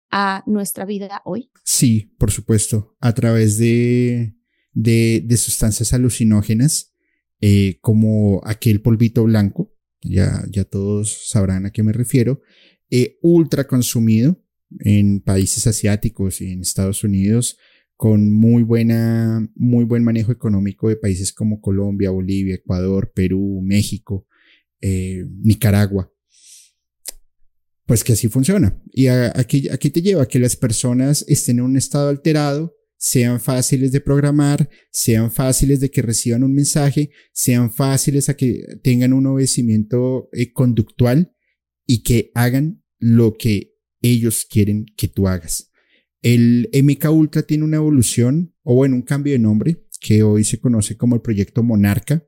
a 0.09 0.41
nuestra 0.45 0.85
vida 0.85 1.21
hoy? 1.25 1.51
Sí, 1.65 2.15
por 2.17 2.31
supuesto, 2.31 2.95
a 3.01 3.13
través 3.13 3.57
de, 3.57 4.37
de, 4.71 5.21
de 5.25 5.35
sustancias 5.35 5.91
alucinógenas 5.91 6.91
eh, 7.45 7.77
como 7.81 8.39
aquel 8.45 8.79
polvito 8.79 9.25
blanco, 9.25 9.75
ya, 10.01 10.45
ya 10.49 10.63
todos 10.63 11.27
sabrán 11.27 11.65
a 11.65 11.71
qué 11.71 11.83
me 11.83 11.91
refiero, 11.91 12.41
eh, 12.89 13.17
ultra 13.21 13.67
consumido 13.67 14.41
en 14.79 15.19
países 15.19 15.67
asiáticos 15.67 16.39
y 16.39 16.53
en 16.53 16.61
Estados 16.61 17.03
Unidos, 17.03 17.57
con 17.97 18.31
muy 18.31 18.63
buena, 18.63 19.45
muy 19.55 19.83
buen 19.83 20.05
manejo 20.05 20.31
económico 20.31 20.87
de 20.87 20.95
países 20.95 21.33
como 21.33 21.59
Colombia, 21.59 22.11
Bolivia, 22.11 22.55
Ecuador, 22.55 23.11
Perú, 23.13 23.59
México, 23.61 24.25
eh, 24.79 25.25
Nicaragua. 25.41 26.09
Pues 27.85 28.05
que 28.05 28.13
así 28.13 28.29
funciona. 28.29 28.81
Y 28.93 29.07
aquí, 29.07 29.67
aquí 29.67 29.89
te 29.89 30.01
lleva 30.01 30.23
a 30.23 30.27
que 30.29 30.39
las 30.39 30.55
personas 30.55 31.25
estén 31.27 31.59
en 31.59 31.65
un 31.65 31.75
estado 31.75 32.07
alterado, 32.07 32.73
sean 33.03 33.41
fáciles 33.41 33.91
de 33.91 33.99
programar, 33.99 34.69
sean 34.89 35.29
fáciles 35.29 35.81
de 35.81 35.91
que 35.91 36.01
reciban 36.01 36.41
un 36.41 36.53
mensaje, 36.53 37.11
sean 37.33 37.69
fáciles 37.69 38.29
a 38.29 38.37
que 38.37 38.63
tengan 38.81 39.11
un 39.11 39.25
obedecimiento 39.25 40.29
eh, 40.31 40.53
conductual 40.53 41.35
y 41.85 42.01
que 42.01 42.31
hagan 42.33 42.81
lo 42.99 43.33
que 43.33 43.75
ellos 44.01 44.47
quieren 44.49 44.85
que 44.95 45.09
tú 45.09 45.27
hagas. 45.27 45.69
El 46.21 46.69
MK 46.71 47.11
Ultra 47.11 47.43
tiene 47.43 47.65
una 47.65 47.75
evolución, 47.75 48.55
o 48.63 48.75
bueno, 48.75 48.95
un 48.95 49.01
cambio 49.01 49.33
de 49.33 49.39
nombre, 49.39 49.85
que 49.99 50.23
hoy 50.23 50.45
se 50.45 50.61
conoce 50.61 50.95
como 50.95 51.15
el 51.15 51.21
proyecto 51.21 51.61
Monarca. 51.61 52.25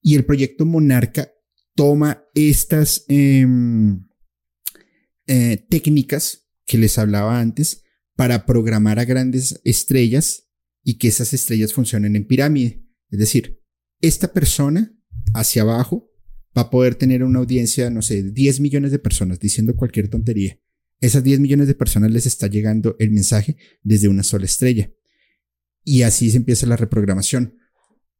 Y 0.00 0.14
el 0.14 0.24
proyecto 0.24 0.64
Monarca 0.64 1.32
toma 1.74 2.24
estas 2.32 3.04
em, 3.08 4.06
eh, 5.26 5.66
técnicas 5.68 6.48
que 6.64 6.78
les 6.78 6.96
hablaba 6.96 7.40
antes 7.40 7.82
para 8.22 8.46
programar 8.46 9.00
a 9.00 9.04
grandes 9.04 9.60
estrellas 9.64 10.48
y 10.84 10.94
que 10.94 11.08
esas 11.08 11.34
estrellas 11.34 11.72
funcionen 11.72 12.14
en 12.14 12.24
pirámide. 12.24 12.86
Es 13.10 13.18
decir, 13.18 13.60
esta 14.00 14.32
persona 14.32 14.96
hacia 15.34 15.62
abajo 15.62 16.08
va 16.56 16.62
a 16.62 16.70
poder 16.70 16.94
tener 16.94 17.24
una 17.24 17.40
audiencia, 17.40 17.90
no 17.90 18.00
sé, 18.00 18.22
10 18.22 18.60
millones 18.60 18.92
de 18.92 19.00
personas 19.00 19.40
diciendo 19.40 19.74
cualquier 19.74 20.06
tontería. 20.06 20.56
Esas 21.00 21.24
10 21.24 21.40
millones 21.40 21.66
de 21.66 21.74
personas 21.74 22.12
les 22.12 22.26
está 22.26 22.46
llegando 22.46 22.94
el 23.00 23.10
mensaje 23.10 23.56
desde 23.82 24.06
una 24.06 24.22
sola 24.22 24.44
estrella. 24.44 24.92
Y 25.82 26.02
así 26.02 26.30
se 26.30 26.36
empieza 26.36 26.64
la 26.68 26.76
reprogramación. 26.76 27.58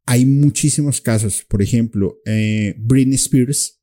Hay 0.05 0.27
muchísimos 0.27 1.01
casos. 1.01 1.45
Por 1.49 1.63
ejemplo, 1.63 2.19
eh, 2.27 2.75
Britney 2.77 3.15
Spears, 3.15 3.81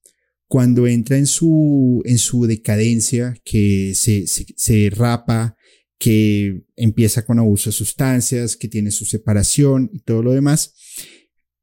cuando 0.49 0.85
entra 0.85 1.17
en 1.17 1.27
su, 1.27 2.01
en 2.03 2.17
su 2.17 2.45
decadencia, 2.45 3.37
que 3.45 3.93
se, 3.95 4.27
se, 4.27 4.47
se 4.57 4.89
rapa, 4.89 5.55
que 5.99 6.63
empieza 6.77 7.25
con 7.25 7.37
abuso 7.39 7.69
de 7.69 7.75
sustancias, 7.75 8.55
que 8.55 8.69
tiene 8.69 8.89
su 8.89 9.05
separación 9.05 9.91
y 9.93 9.99
todo 9.99 10.23
lo 10.23 10.31
demás. 10.31 10.73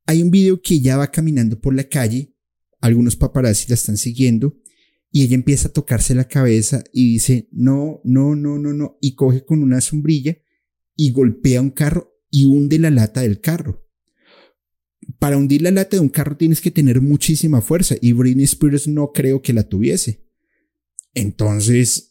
Hay 0.05 0.23
un 0.23 0.31
video 0.31 0.61
que 0.61 0.75
ella 0.75 0.99
va 0.99 1.11
caminando 1.11 1.59
por 1.59 1.75
la 1.75 1.85
calle, 1.85 2.35
algunos 2.81 3.17
paparazzi 3.17 3.69
la 3.69 3.75
están 3.75 3.97
siguiendo 3.97 4.57
y 5.11 5.23
ella 5.23 5.35
empieza 5.35 5.69
a 5.69 5.73
tocarse 5.73 6.15
la 6.15 6.29
cabeza 6.29 6.85
y 6.93 7.15
dice, 7.15 7.49
no, 7.51 8.03
no, 8.05 8.37
no, 8.37 8.59
no, 8.59 8.75
no, 8.75 8.99
y 9.01 9.15
coge 9.15 9.45
con 9.45 9.63
una 9.63 9.81
sombrilla 9.81 10.37
y 10.95 11.11
golpea 11.13 11.63
un 11.63 11.71
carro 11.71 12.13
y 12.31 12.45
hunde 12.45 12.79
la 12.79 12.91
lata 12.91 13.23
del 13.23 13.41
carro. 13.41 13.89
Para 15.19 15.39
hundir 15.39 15.63
la 15.63 15.71
lata 15.71 15.97
de 15.97 16.01
un 16.01 16.11
carro 16.11 16.37
tienes 16.37 16.61
que 16.61 16.71
tener 16.71 17.01
muchísima 17.01 17.63
fuerza 17.63 17.97
y 18.01 18.13
Britney 18.13 18.45
Spears 18.45 18.87
no 18.87 19.13
creo 19.13 19.41
que 19.41 19.55
la 19.55 19.67
tuviese. 19.67 20.27
Entonces, 21.15 22.06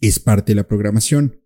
es 0.00 0.18
parte 0.18 0.52
de 0.52 0.56
la 0.56 0.68
programación. 0.68 1.40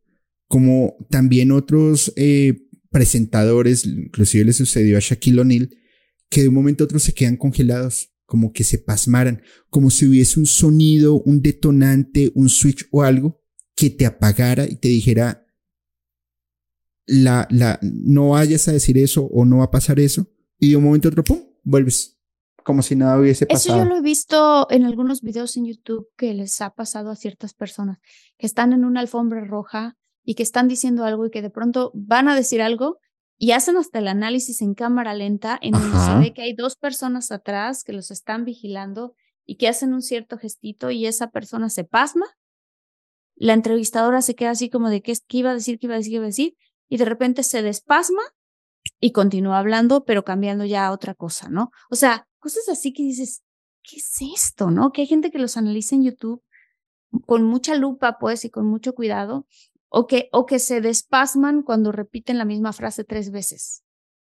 Como 0.48 0.96
también 1.10 1.52
otros 1.52 2.12
eh, 2.16 2.68
presentadores, 2.90 3.84
inclusive 3.84 4.44
le 4.44 4.52
sucedió 4.52 4.96
a 4.96 5.00
Shaquille 5.00 5.40
O'Neal, 5.40 5.70
que 6.30 6.42
de 6.42 6.48
un 6.48 6.54
momento 6.54 6.84
a 6.84 6.86
otro 6.86 6.98
se 6.98 7.12
quedan 7.12 7.36
congelados, 7.36 8.10
como 8.26 8.52
que 8.52 8.64
se 8.64 8.78
pasmaran, 8.78 9.42
como 9.70 9.90
si 9.90 10.06
hubiese 10.06 10.38
un 10.38 10.46
sonido, 10.46 11.20
un 11.22 11.40
detonante, 11.40 12.30
un 12.34 12.48
switch 12.48 12.86
o 12.90 13.02
algo 13.02 13.40
que 13.74 13.90
te 13.90 14.04
apagara 14.06 14.66
y 14.68 14.76
te 14.76 14.88
dijera, 14.88 15.46
la, 17.06 17.48
la, 17.50 17.78
no 17.82 18.30
vayas 18.30 18.68
a 18.68 18.72
decir 18.72 18.98
eso 18.98 19.24
o 19.24 19.44
no 19.44 19.58
va 19.58 19.64
a 19.64 19.70
pasar 19.70 19.98
eso, 19.98 20.30
y 20.58 20.70
de 20.70 20.76
un 20.76 20.84
momento 20.84 21.08
a 21.08 21.10
otro, 21.10 21.24
¡pum!, 21.24 21.40
vuelves. 21.62 22.17
Como 22.68 22.82
si 22.82 22.96
nada 22.96 23.18
hubiese 23.18 23.46
pasado. 23.46 23.76
Eso 23.76 23.82
yo 23.82 23.88
lo 23.88 23.96
he 23.96 24.02
visto 24.02 24.70
en 24.70 24.84
algunos 24.84 25.22
videos 25.22 25.56
en 25.56 25.64
YouTube 25.64 26.06
que 26.18 26.34
les 26.34 26.60
ha 26.60 26.68
pasado 26.74 27.10
a 27.10 27.16
ciertas 27.16 27.54
personas 27.54 27.96
que 28.36 28.44
están 28.44 28.74
en 28.74 28.84
una 28.84 29.00
alfombra 29.00 29.42
roja 29.42 29.96
y 30.22 30.34
que 30.34 30.42
están 30.42 30.68
diciendo 30.68 31.06
algo 31.06 31.24
y 31.24 31.30
que 31.30 31.40
de 31.40 31.48
pronto 31.48 31.90
van 31.94 32.28
a 32.28 32.36
decir 32.36 32.60
algo 32.60 32.98
y 33.38 33.52
hacen 33.52 33.78
hasta 33.78 34.00
el 34.00 34.08
análisis 34.08 34.60
en 34.60 34.74
cámara 34.74 35.14
lenta 35.14 35.58
en 35.62 35.72
donde 35.72 35.98
se 35.98 36.14
ve 36.18 36.34
que 36.34 36.42
hay 36.42 36.52
dos 36.52 36.76
personas 36.76 37.32
atrás 37.32 37.84
que 37.84 37.94
los 37.94 38.10
están 38.10 38.44
vigilando 38.44 39.14
y 39.46 39.56
que 39.56 39.68
hacen 39.68 39.94
un 39.94 40.02
cierto 40.02 40.36
gestito 40.36 40.90
y 40.90 41.06
esa 41.06 41.30
persona 41.30 41.70
se 41.70 41.84
pasma. 41.84 42.26
La 43.34 43.54
entrevistadora 43.54 44.20
se 44.20 44.34
queda 44.34 44.50
así 44.50 44.68
como 44.68 44.90
de 44.90 45.00
qué, 45.00 45.14
qué 45.26 45.38
iba 45.38 45.52
a 45.52 45.54
decir, 45.54 45.78
qué 45.78 45.86
iba 45.86 45.94
a 45.94 45.96
decir, 45.96 46.10
qué 46.10 46.16
iba 46.16 46.24
a 46.24 46.26
decir 46.26 46.54
y 46.90 46.98
de 46.98 47.06
repente 47.06 47.42
se 47.44 47.62
despasma 47.62 48.20
y 49.00 49.12
continúa 49.12 49.58
hablando, 49.58 50.04
pero 50.04 50.24
cambiando 50.24 50.64
ya 50.64 50.86
a 50.86 50.92
otra 50.92 51.14
cosa, 51.14 51.48
¿no? 51.48 51.70
O 51.90 51.94
sea, 51.94 52.26
cosas 52.38 52.68
así 52.68 52.92
que 52.92 53.02
dices, 53.02 53.42
¿qué 53.82 53.96
es 53.96 54.16
esto, 54.34 54.70
no? 54.70 54.92
Que 54.92 55.02
hay 55.02 55.06
gente 55.06 55.30
que 55.30 55.38
los 55.38 55.56
analiza 55.56 55.94
en 55.94 56.04
YouTube 56.04 56.42
con 57.26 57.44
mucha 57.44 57.74
lupa, 57.74 58.18
pues, 58.18 58.44
y 58.44 58.50
con 58.50 58.66
mucho 58.66 58.94
cuidado, 58.94 59.46
o 59.88 60.06
que, 60.06 60.28
o 60.32 60.46
que 60.46 60.58
se 60.58 60.80
despasman 60.80 61.62
cuando 61.62 61.92
repiten 61.92 62.38
la 62.38 62.44
misma 62.44 62.72
frase 62.72 63.04
tres 63.04 63.30
veces. 63.30 63.82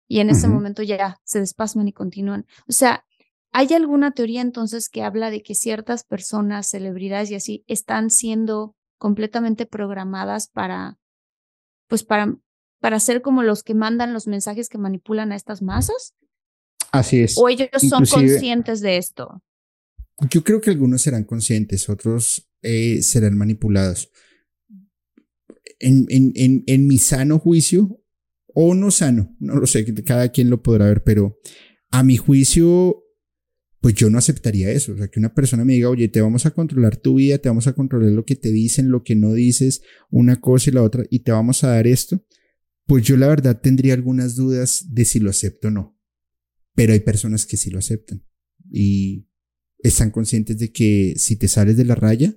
Y 0.07 0.19
en 0.19 0.29
ese 0.29 0.47
momento 0.47 0.83
ya 0.83 1.19
se 1.23 1.39
despasman 1.39 1.87
y 1.87 1.93
continúan. 1.93 2.45
O 2.67 2.71
sea, 2.71 3.05
¿hay 3.51 3.73
alguna 3.73 4.11
teoría 4.11 4.41
entonces 4.41 4.89
que 4.89 5.03
habla 5.03 5.29
de 5.29 5.43
que 5.43 5.55
ciertas 5.55 6.03
personas, 6.03 6.69
celebridades 6.69 7.31
y 7.31 7.35
así, 7.35 7.63
están 7.67 8.09
siendo 8.09 8.75
completamente 8.97 9.65
programadas 9.65 10.49
para, 10.49 10.97
pues 11.87 12.03
para 12.03 12.37
para 12.83 12.99
ser 12.99 13.21
como 13.21 13.43
los 13.43 13.63
que 13.63 13.75
mandan 13.75 14.11
los 14.11 14.27
mensajes 14.27 14.67
que 14.67 14.77
manipulan 14.77 15.31
a 15.31 15.37
estas 15.37 15.61
masas? 15.61 16.15
Así 16.91 17.21
es. 17.21 17.37
¿O 17.37 17.47
ellos 17.47 17.69
son 17.79 18.03
conscientes 18.03 18.81
de 18.81 18.97
esto? 18.97 19.41
Yo 20.29 20.43
creo 20.43 20.59
que 20.59 20.69
algunos 20.69 21.01
serán 21.01 21.23
conscientes, 21.23 21.87
otros 21.87 22.51
eh, 22.61 23.01
serán 23.01 23.37
manipulados. 23.37 24.11
En, 25.79 26.07
en, 26.09 26.33
en, 26.35 26.65
en, 26.67 26.85
mi 26.85 26.97
sano 26.97 27.39
juicio, 27.39 28.01
o 28.47 28.73
no 28.75 28.91
sano, 28.91 29.33
no 29.39 29.55
lo 29.55 29.65
sé, 29.65 29.85
cada 30.03 30.27
quien 30.27 30.49
lo 30.49 30.61
podrá 30.61 30.87
ver, 30.87 31.05
pero 31.05 31.39
a 31.89 32.03
mi 32.03 32.17
juicio, 32.17 33.01
pues 33.79 33.93
yo 33.93 34.09
no 34.09 34.17
aceptaría 34.17 34.71
eso. 34.71 34.91
O 34.91 34.97
sea, 34.97 35.07
que 35.07 35.21
una 35.21 35.33
persona 35.33 35.63
me 35.63 35.71
diga, 35.71 35.87
oye, 35.87 36.09
te 36.09 36.19
vamos 36.19 36.45
a 36.45 36.51
controlar 36.51 36.97
tu 36.97 37.15
vida, 37.15 37.37
te 37.37 37.47
vamos 37.47 37.65
a 37.67 37.71
controlar 37.71 38.11
lo 38.11 38.25
que 38.25 38.35
te 38.35 38.51
dicen, 38.51 38.91
lo 38.91 39.03
que 39.03 39.15
no 39.15 39.31
dices, 39.31 39.83
una 40.09 40.41
cosa 40.41 40.69
y 40.69 40.73
la 40.73 40.83
otra, 40.83 41.05
y 41.09 41.19
te 41.19 41.31
vamos 41.31 41.63
a 41.63 41.69
dar 41.69 41.87
esto 41.87 42.21
pues 42.85 43.03
yo 43.03 43.17
la 43.17 43.27
verdad 43.27 43.59
tendría 43.61 43.93
algunas 43.93 44.35
dudas 44.35 44.85
de 44.89 45.05
si 45.05 45.19
lo 45.19 45.29
acepto 45.29 45.69
o 45.69 45.71
no. 45.71 45.99
Pero 46.75 46.93
hay 46.93 46.99
personas 46.99 47.45
que 47.45 47.57
sí 47.57 47.69
lo 47.69 47.79
aceptan 47.79 48.23
y 48.71 49.27
están 49.79 50.11
conscientes 50.11 50.57
de 50.57 50.71
que 50.71 51.13
si 51.17 51.35
te 51.35 51.47
sales 51.47 51.77
de 51.77 51.85
la 51.85 51.95
raya, 51.95 52.35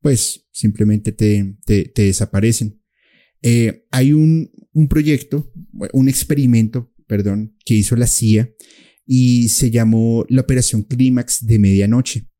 pues 0.00 0.46
simplemente 0.52 1.12
te, 1.12 1.56
te, 1.66 1.90
desaparecen. 1.94 2.80
Eh, 3.42 3.86
hay 3.90 4.12
un, 4.12 4.50
un 4.72 4.88
proyecto, 4.88 5.52
un 5.92 6.08
experimento, 6.08 6.92
perdón, 7.06 7.56
que 7.64 7.74
hizo 7.74 7.96
la 7.96 8.06
CIA 8.06 8.50
y 9.06 9.48
se 9.48 9.70
llamó 9.70 10.24
la 10.28 10.42
Operación 10.42 10.82
Clímax 10.82 11.46
de 11.46 11.58
Medianoche. 11.58 12.30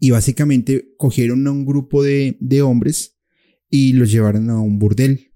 Y 0.00 0.10
básicamente 0.10 0.94
cogieron 0.96 1.46
a 1.46 1.50
un 1.50 1.66
grupo 1.66 2.02
de, 2.02 2.36
de 2.40 2.62
hombres 2.62 3.18
y 3.68 3.92
los 3.92 4.10
llevaron 4.10 4.50
a 4.50 4.60
un 4.60 4.78
burdel 4.78 5.31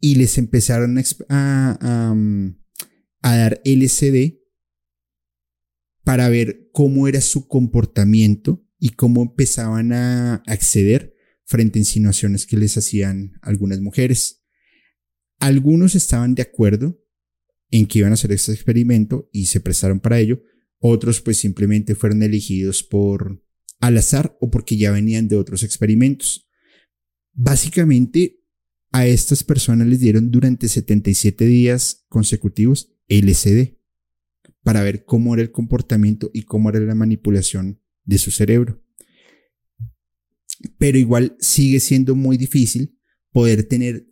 y 0.00 0.16
les 0.16 0.38
empezaron 0.38 0.98
a, 1.28 2.14
mm, 2.14 2.56
a, 3.22 3.36
dar 3.36 3.60
LCD 3.64 4.40
para 6.04 6.28
ver 6.28 6.68
cómo 6.72 7.08
era 7.08 7.20
su 7.20 7.48
comportamiento 7.48 8.64
y 8.78 8.90
cómo 8.90 9.22
empezaban 9.22 9.92
a 9.92 10.36
acceder 10.46 11.14
frente 11.44 11.78
a 11.78 11.80
insinuaciones 11.80 12.46
que 12.46 12.56
les 12.56 12.76
hacían 12.76 13.32
algunas 13.42 13.80
mujeres. 13.80 14.44
Algunos 15.38 15.94
estaban 15.94 16.34
de 16.34 16.42
acuerdo 16.42 17.02
en 17.70 17.86
que 17.86 18.00
iban 18.00 18.12
a 18.12 18.14
hacer 18.14 18.32
este 18.32 18.52
experimento 18.52 19.28
y 19.32 19.46
se 19.46 19.60
prestaron 19.60 20.00
para 20.00 20.18
ello. 20.18 20.42
Otros 20.78 21.20
pues 21.20 21.38
simplemente 21.38 21.94
fueron 21.94 22.22
elegidos 22.22 22.82
por 22.82 23.42
al 23.80 23.96
azar 23.96 24.36
o 24.40 24.50
porque 24.50 24.76
ya 24.76 24.90
venían 24.90 25.28
de 25.28 25.36
otros 25.36 25.62
experimentos. 25.62 26.48
Básicamente 27.32 28.45
a 28.92 29.06
estas 29.06 29.44
personas 29.44 29.86
les 29.86 30.00
dieron 30.00 30.30
durante 30.30 30.68
77 30.68 31.44
días 31.44 32.04
consecutivos 32.08 32.96
LCD 33.08 33.76
para 34.62 34.82
ver 34.82 35.04
cómo 35.04 35.34
era 35.34 35.42
el 35.42 35.52
comportamiento 35.52 36.30
y 36.32 36.42
cómo 36.42 36.70
era 36.70 36.80
la 36.80 36.94
manipulación 36.94 37.80
de 38.04 38.18
su 38.18 38.30
cerebro. 38.30 38.82
Pero 40.78 40.98
igual 40.98 41.36
sigue 41.40 41.80
siendo 41.80 42.14
muy 42.14 42.36
difícil 42.36 42.98
poder 43.30 43.64
tener 43.64 44.08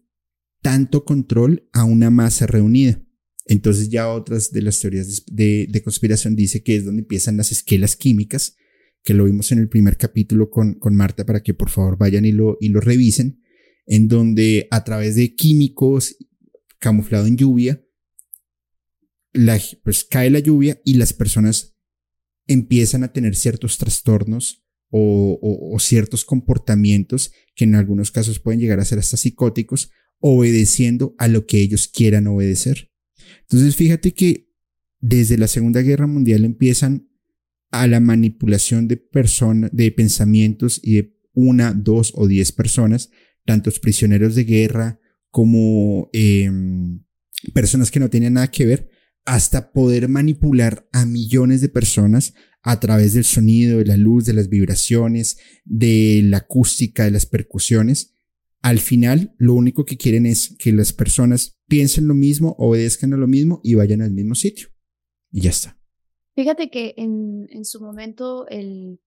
tanto 0.62 1.04
control 1.04 1.68
a 1.72 1.84
una 1.84 2.10
masa 2.10 2.46
reunida. 2.46 3.02
Entonces 3.46 3.90
ya 3.90 4.08
otras 4.08 4.52
de 4.52 4.62
las 4.62 4.80
teorías 4.80 5.24
de, 5.26 5.80
conspiración 5.82 6.36
dice 6.36 6.62
que 6.62 6.76
es 6.76 6.84
donde 6.84 7.02
empiezan 7.02 7.36
las 7.36 7.52
esquelas 7.52 7.96
químicas, 7.96 8.56
que 9.02 9.12
lo 9.12 9.24
vimos 9.24 9.52
en 9.52 9.58
el 9.58 9.68
primer 9.68 9.96
capítulo 9.96 10.50
con, 10.50 10.74
con 10.74 10.94
Marta 10.94 11.26
para 11.26 11.42
que 11.42 11.52
por 11.52 11.68
favor 11.68 11.98
vayan 11.98 12.24
y 12.24 12.32
lo, 12.32 12.56
y 12.60 12.68
lo 12.68 12.80
revisen 12.80 13.43
en 13.86 14.08
donde 14.08 14.68
a 14.70 14.84
través 14.84 15.16
de 15.16 15.34
químicos 15.34 16.16
camuflado 16.78 17.26
en 17.26 17.36
lluvia, 17.36 17.84
pues 19.82 20.04
cae 20.04 20.30
la 20.30 20.38
lluvia 20.38 20.80
y 20.84 20.94
las 20.94 21.12
personas 21.12 21.74
empiezan 22.46 23.04
a 23.04 23.12
tener 23.12 23.34
ciertos 23.34 23.78
trastornos 23.78 24.62
o, 24.90 25.76
ciertos 25.80 26.24
comportamientos 26.24 27.32
que 27.56 27.64
en 27.64 27.74
algunos 27.74 28.12
casos 28.12 28.38
pueden 28.38 28.60
llegar 28.60 28.78
a 28.78 28.84
ser 28.84 29.00
hasta 29.00 29.16
psicóticos, 29.16 29.90
obedeciendo 30.20 31.16
a 31.18 31.26
lo 31.26 31.46
que 31.46 31.60
ellos 31.60 31.88
quieran 31.88 32.28
obedecer. 32.28 32.92
Entonces 33.40 33.74
fíjate 33.74 34.14
que 34.14 34.52
desde 35.00 35.36
la 35.36 35.48
Segunda 35.48 35.82
Guerra 35.82 36.06
Mundial 36.06 36.44
empiezan 36.44 37.08
a 37.72 37.88
la 37.88 37.98
manipulación 37.98 38.86
de 38.86 38.96
personas, 38.96 39.70
de 39.72 39.90
pensamientos 39.90 40.80
y 40.80 40.94
de 40.94 41.16
una, 41.32 41.72
dos 41.72 42.12
o 42.14 42.28
diez 42.28 42.52
personas 42.52 43.10
tantos 43.44 43.78
prisioneros 43.80 44.34
de 44.34 44.44
guerra 44.44 45.00
como 45.30 46.08
em, 46.12 47.04
personas 47.52 47.90
que 47.90 48.00
no 48.00 48.10
tenían 48.10 48.34
nada 48.34 48.50
que 48.50 48.66
ver, 48.66 48.88
hasta 49.24 49.72
poder 49.72 50.08
manipular 50.08 50.86
a 50.92 51.06
millones 51.06 51.60
de 51.60 51.68
personas 51.68 52.34
a 52.62 52.80
través 52.80 53.14
del 53.14 53.24
sonido, 53.24 53.78
de 53.78 53.86
la 53.86 53.96
luz, 53.96 54.24
de 54.24 54.32
las 54.32 54.48
vibraciones, 54.48 55.38
de 55.64 56.22
la 56.24 56.38
acústica, 56.38 57.04
de 57.04 57.10
las 57.10 57.26
percusiones. 57.26 58.14
Al 58.62 58.78
final, 58.78 59.34
lo 59.38 59.54
único 59.54 59.84
que 59.84 59.98
quieren 59.98 60.24
es 60.24 60.56
que 60.58 60.72
las 60.72 60.92
personas 60.92 61.58
piensen 61.66 62.08
lo 62.08 62.14
mismo, 62.14 62.54
obedezcan 62.58 63.12
a 63.12 63.16
lo 63.16 63.26
mismo 63.26 63.60
y 63.62 63.74
vayan 63.74 64.00
al 64.00 64.12
mismo 64.12 64.34
sitio. 64.34 64.68
Y 65.30 65.42
ya 65.42 65.50
está. 65.50 65.78
Fíjate 66.34 66.70
que 66.70 66.94
en, 66.96 67.46
en 67.50 67.64
su 67.64 67.80
momento 67.80 68.48
el 68.48 69.00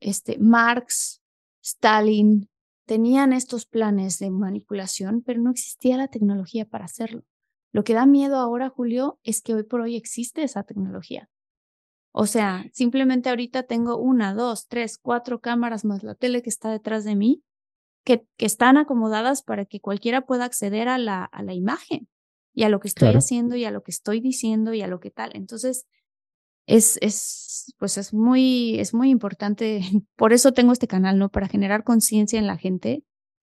este, 0.00 0.38
Marx, 0.38 1.22
Stalin, 1.62 2.48
tenían 2.86 3.32
estos 3.32 3.66
planes 3.66 4.18
de 4.18 4.30
manipulación, 4.30 5.22
pero 5.22 5.40
no 5.40 5.50
existía 5.50 5.96
la 5.96 6.08
tecnología 6.08 6.64
para 6.64 6.86
hacerlo. 6.86 7.24
Lo 7.72 7.84
que 7.84 7.94
da 7.94 8.06
miedo 8.06 8.36
ahora, 8.36 8.70
Julio, 8.70 9.18
es 9.22 9.42
que 9.42 9.54
hoy 9.54 9.64
por 9.64 9.80
hoy 9.80 9.96
existe 9.96 10.42
esa 10.42 10.62
tecnología. 10.62 11.28
O 12.12 12.26
sea, 12.26 12.64
simplemente 12.72 13.28
ahorita 13.28 13.64
tengo 13.64 13.98
una, 13.98 14.32
dos, 14.32 14.68
tres, 14.68 14.96
cuatro 14.96 15.40
cámaras 15.40 15.84
más 15.84 16.02
la 16.02 16.14
tele 16.14 16.40
que 16.40 16.48
está 16.48 16.70
detrás 16.70 17.04
de 17.04 17.14
mí, 17.14 17.42
que, 18.04 18.24
que 18.38 18.46
están 18.46 18.78
acomodadas 18.78 19.42
para 19.42 19.66
que 19.66 19.80
cualquiera 19.80 20.22
pueda 20.22 20.44
acceder 20.44 20.88
a 20.88 20.96
la, 20.96 21.24
a 21.24 21.42
la 21.42 21.52
imagen 21.52 22.08
y 22.54 22.62
a 22.62 22.70
lo 22.70 22.80
que 22.80 22.88
estoy 22.88 23.10
haciendo 23.14 23.56
y 23.56 23.66
a 23.66 23.70
lo 23.70 23.82
que 23.82 23.90
estoy 23.90 24.20
diciendo 24.20 24.72
y 24.72 24.80
a 24.80 24.86
lo 24.86 25.00
que 25.00 25.10
tal. 25.10 25.32
Entonces, 25.34 25.86
es, 26.66 26.98
es, 27.00 27.72
pues 27.78 27.96
es 27.98 28.12
muy, 28.12 28.78
es 28.78 28.92
muy 28.92 29.10
importante. 29.10 29.80
Por 30.16 30.32
eso 30.32 30.52
tengo 30.52 30.72
este 30.72 30.88
canal, 30.88 31.18
¿no? 31.18 31.30
Para 31.30 31.48
generar 31.48 31.84
conciencia 31.84 32.38
en 32.38 32.46
la 32.46 32.58
gente, 32.58 33.04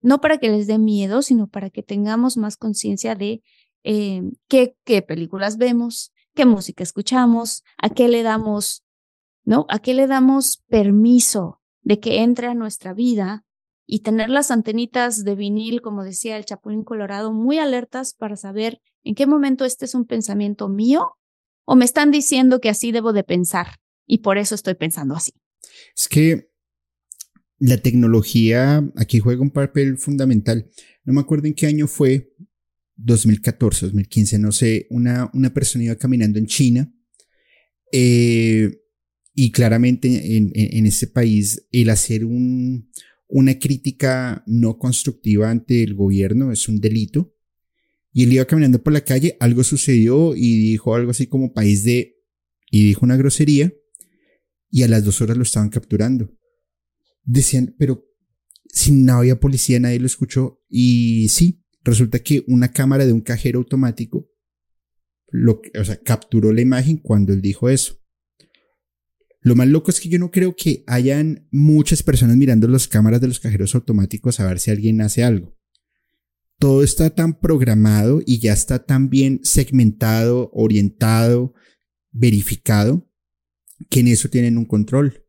no 0.01 0.21
para 0.21 0.37
que 0.37 0.49
les 0.49 0.67
dé 0.67 0.77
miedo, 0.77 1.21
sino 1.21 1.47
para 1.47 1.69
que 1.69 1.83
tengamos 1.83 2.37
más 2.37 2.57
conciencia 2.57 3.15
de 3.15 3.41
eh, 3.83 4.21
qué, 4.47 4.75
qué 4.83 5.01
películas 5.01 5.57
vemos, 5.57 6.13
qué 6.35 6.45
música 6.45 6.83
escuchamos, 6.83 7.63
a 7.77 7.89
qué 7.89 8.07
le 8.07 8.23
damos, 8.23 8.83
¿no? 9.43 9.65
A 9.69 9.79
qué 9.79 9.93
le 9.93 10.07
damos 10.07 10.63
permiso 10.67 11.61
de 11.81 11.99
que 11.99 12.21
entre 12.21 12.47
a 12.47 12.53
nuestra 12.53 12.93
vida 12.93 13.45
y 13.85 13.99
tener 13.99 14.29
las 14.29 14.51
antenitas 14.51 15.23
de 15.23 15.35
vinil, 15.35 15.81
como 15.81 16.03
decía 16.03 16.35
el 16.35 16.43
Chapulín 16.43 16.83
Colorado, 16.83 17.31
muy 17.31 17.57
alertas 17.57 18.13
para 18.13 18.35
saber 18.35 18.81
en 19.03 19.15
qué 19.15 19.25
momento 19.25 19.63
este 19.63 19.85
es 19.85 19.95
un 19.95 20.05
pensamiento 20.05 20.67
mío 20.67 21.17
o 21.67 21.75
me 21.75 21.85
están 21.85 22.11
diciendo 22.11 22.61
que 22.61 22.69
así 22.69 22.93
debo 22.93 23.11
de 23.11 23.23
pensar 23.23 23.67
y 24.07 24.19
por 24.19 24.37
eso 24.37 24.55
estoy 24.55 24.75
pensando 24.75 25.15
así. 25.15 25.33
Es 25.95 26.07
que 26.07 26.49
la 27.59 27.77
tecnología 27.77 28.89
aquí 28.95 29.19
juega 29.19 29.41
un 29.41 29.51
papel 29.51 29.97
fundamental. 29.97 30.71
No 31.03 31.13
me 31.13 31.19
acuerdo 31.19 31.47
en 31.47 31.53
qué 31.53 31.67
año 31.67 31.87
fue, 31.87 32.33
2014, 32.95 33.87
2015, 33.87 34.39
no 34.39 34.51
sé, 34.53 34.87
una, 34.89 35.29
una 35.33 35.53
persona 35.53 35.83
iba 35.83 35.95
caminando 35.97 36.39
en 36.39 36.45
China 36.45 36.91
eh, 37.91 38.81
y 39.33 39.51
claramente 39.51 40.37
en, 40.37 40.51
en, 40.55 40.85
este 40.85 41.07
país 41.07 41.67
el 41.71 41.89
hacer 41.89 42.23
un, 42.23 42.89
una 43.27 43.59
crítica 43.59 44.41
no 44.47 44.77
constructiva 44.79 45.51
ante 45.51 45.83
el 45.83 45.95
gobierno 45.95 46.51
es 46.53 46.69
un 46.69 46.79
delito. 46.79 47.35
Y 48.17 48.23
él 48.23 48.33
iba 48.33 48.45
caminando 48.45 48.81
por 48.81 48.93
la 48.93 49.01
calle, 49.01 49.37
algo 49.39 49.63
sucedió 49.63 50.35
y 50.35 50.71
dijo 50.71 50.95
algo 50.95 51.11
así 51.11 51.27
como 51.27 51.53
país 51.53 51.83
de... 51.83 52.15
y 52.71 52.83
dijo 52.87 53.05
una 53.05 53.15
grosería 53.15 53.71
y 54.71 54.81
a 54.81 54.87
las 54.87 55.05
dos 55.05 55.21
horas 55.21 55.37
lo 55.37 55.43
estaban 55.43 55.69
capturando. 55.69 56.35
Decían, 57.23 57.75
pero 57.77 58.07
si 58.69 58.91
no 58.91 59.19
había 59.19 59.39
policía, 59.39 59.79
nadie 59.79 59.99
lo 59.99 60.07
escuchó. 60.07 60.63
Y 60.67 61.29
sí, 61.29 61.63
resulta 61.83 62.17
que 62.17 62.43
una 62.47 62.71
cámara 62.71 63.05
de 63.05 63.13
un 63.13 63.21
cajero 63.21 63.59
automático 63.59 64.27
lo, 65.27 65.61
o 65.79 65.85
sea, 65.85 65.97
capturó 65.97 66.51
la 66.51 66.61
imagen 66.61 66.97
cuando 66.97 67.33
él 67.33 67.41
dijo 67.43 67.69
eso. 67.69 67.99
Lo 69.41 69.53
más 69.53 69.67
loco 69.67 69.91
es 69.91 69.99
que 69.99 70.09
yo 70.09 70.17
no 70.17 70.31
creo 70.31 70.55
que 70.55 70.83
hayan 70.87 71.47
muchas 71.51 72.01
personas 72.01 72.35
mirando 72.35 72.67
las 72.67 72.87
cámaras 72.87 73.21
de 73.21 73.27
los 73.27 73.39
cajeros 73.39 73.75
automáticos 73.75 74.39
a 74.39 74.47
ver 74.47 74.57
si 74.57 74.71
alguien 74.71 75.01
hace 75.01 75.23
algo. 75.23 75.56
Todo 76.59 76.83
está 76.83 77.11
tan 77.11 77.39
programado 77.39 78.21
y 78.25 78.39
ya 78.39 78.53
está 78.53 78.83
tan 78.83 79.09
bien 79.09 79.41
segmentado, 79.43 80.49
orientado, 80.53 81.53
verificado, 82.11 83.07
que 83.89 83.99
en 83.99 84.07
eso 84.07 84.29
tienen 84.29 84.57
un 84.57 84.65
control. 84.65 85.23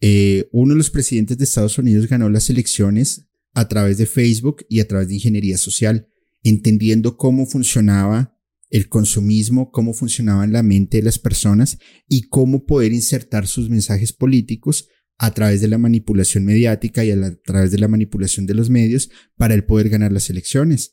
Eh, 0.00 0.48
uno 0.52 0.74
de 0.74 0.78
los 0.78 0.90
presidentes 0.90 1.38
de 1.38 1.44
Estados 1.44 1.78
Unidos 1.78 2.06
ganó 2.06 2.28
las 2.28 2.50
elecciones 2.50 3.26
a 3.52 3.68
través 3.68 3.98
de 3.98 4.06
Facebook 4.06 4.64
y 4.68 4.80
a 4.80 4.86
través 4.86 5.08
de 5.08 5.14
ingeniería 5.14 5.58
social, 5.58 6.08
entendiendo 6.42 7.16
cómo 7.16 7.46
funcionaba 7.46 8.36
el 8.70 8.88
consumismo, 8.88 9.70
cómo 9.70 9.94
funcionaba 9.94 10.44
en 10.44 10.52
la 10.52 10.62
mente 10.62 10.98
de 10.98 11.04
las 11.04 11.18
personas 11.18 11.78
y 12.08 12.28
cómo 12.28 12.64
poder 12.64 12.92
insertar 12.92 13.46
sus 13.46 13.70
mensajes 13.70 14.12
políticos 14.12 14.88
a 15.18 15.32
través 15.32 15.60
de 15.60 15.68
la 15.68 15.78
manipulación 15.78 16.44
mediática 16.44 17.04
y 17.04 17.10
a, 17.10 17.36
través 17.42 17.70
de 17.70 17.78
la 17.78 17.88
manipulación 17.88 18.46
de 18.46 18.54
los 18.54 18.70
medios 18.70 19.10
para 19.36 19.54
el 19.54 19.64
poder 19.64 19.88
ganar 19.88 20.12
las 20.12 20.30
elecciones. 20.30 20.92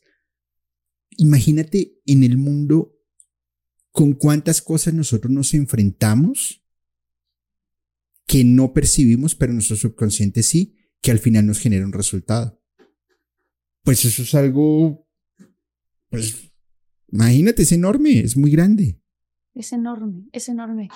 Imagínate 1.16 2.00
en 2.06 2.22
el 2.22 2.38
mundo 2.38 2.96
con 3.90 4.14
cuántas 4.14 4.62
cosas 4.62 4.94
nosotros 4.94 5.30
nos 5.32 5.52
enfrentamos 5.54 6.64
que 8.26 8.44
no 8.44 8.72
percibimos, 8.72 9.34
pero 9.34 9.52
nuestro 9.52 9.76
subconsciente 9.76 10.42
sí, 10.42 10.76
que 11.02 11.10
al 11.10 11.18
final 11.18 11.46
nos 11.46 11.58
genera 11.58 11.84
un 11.84 11.92
resultado. 11.92 12.62
Pues 13.82 14.04
eso 14.04 14.22
es 14.22 14.34
algo, 14.34 15.06
pues, 16.08 16.52
imagínate, 17.08 17.62
es 17.62 17.72
enorme, 17.72 18.20
es 18.20 18.36
muy 18.36 18.50
grande. 18.50 19.02
Es 19.54 19.72
enorme, 19.72 20.28
es 20.32 20.48
enorme. 20.48 20.88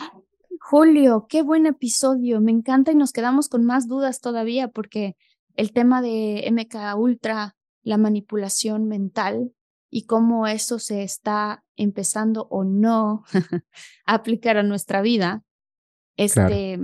Julio, 0.69 1.29
qué 1.29 1.43
buen 1.43 1.65
episodio, 1.65 2.41
me 2.41 2.51
encanta 2.51 2.91
y 2.91 2.97
nos 2.97 3.13
quedamos 3.13 3.49
con 3.49 3.65
más 3.65 3.87
dudas 3.87 4.21
todavía 4.21 4.67
porque 4.67 5.15
el 5.55 5.73
tema 5.73 6.03
de 6.03 6.45
MK 6.51 6.97
Ultra, 6.97 7.55
la 7.85 7.99
manipulación 7.99 8.89
mental 8.89 9.53
y 9.91 10.07
cómo 10.07 10.49
eso 10.49 10.81
se 10.81 11.05
está 11.05 11.63
empezando 11.77 12.49
o 12.51 12.65
no 12.65 13.23
a 14.07 14.15
aplicar 14.15 14.57
a 14.57 14.65
nuestra 14.65 15.03
vida, 15.03 15.45
este, 16.17 16.81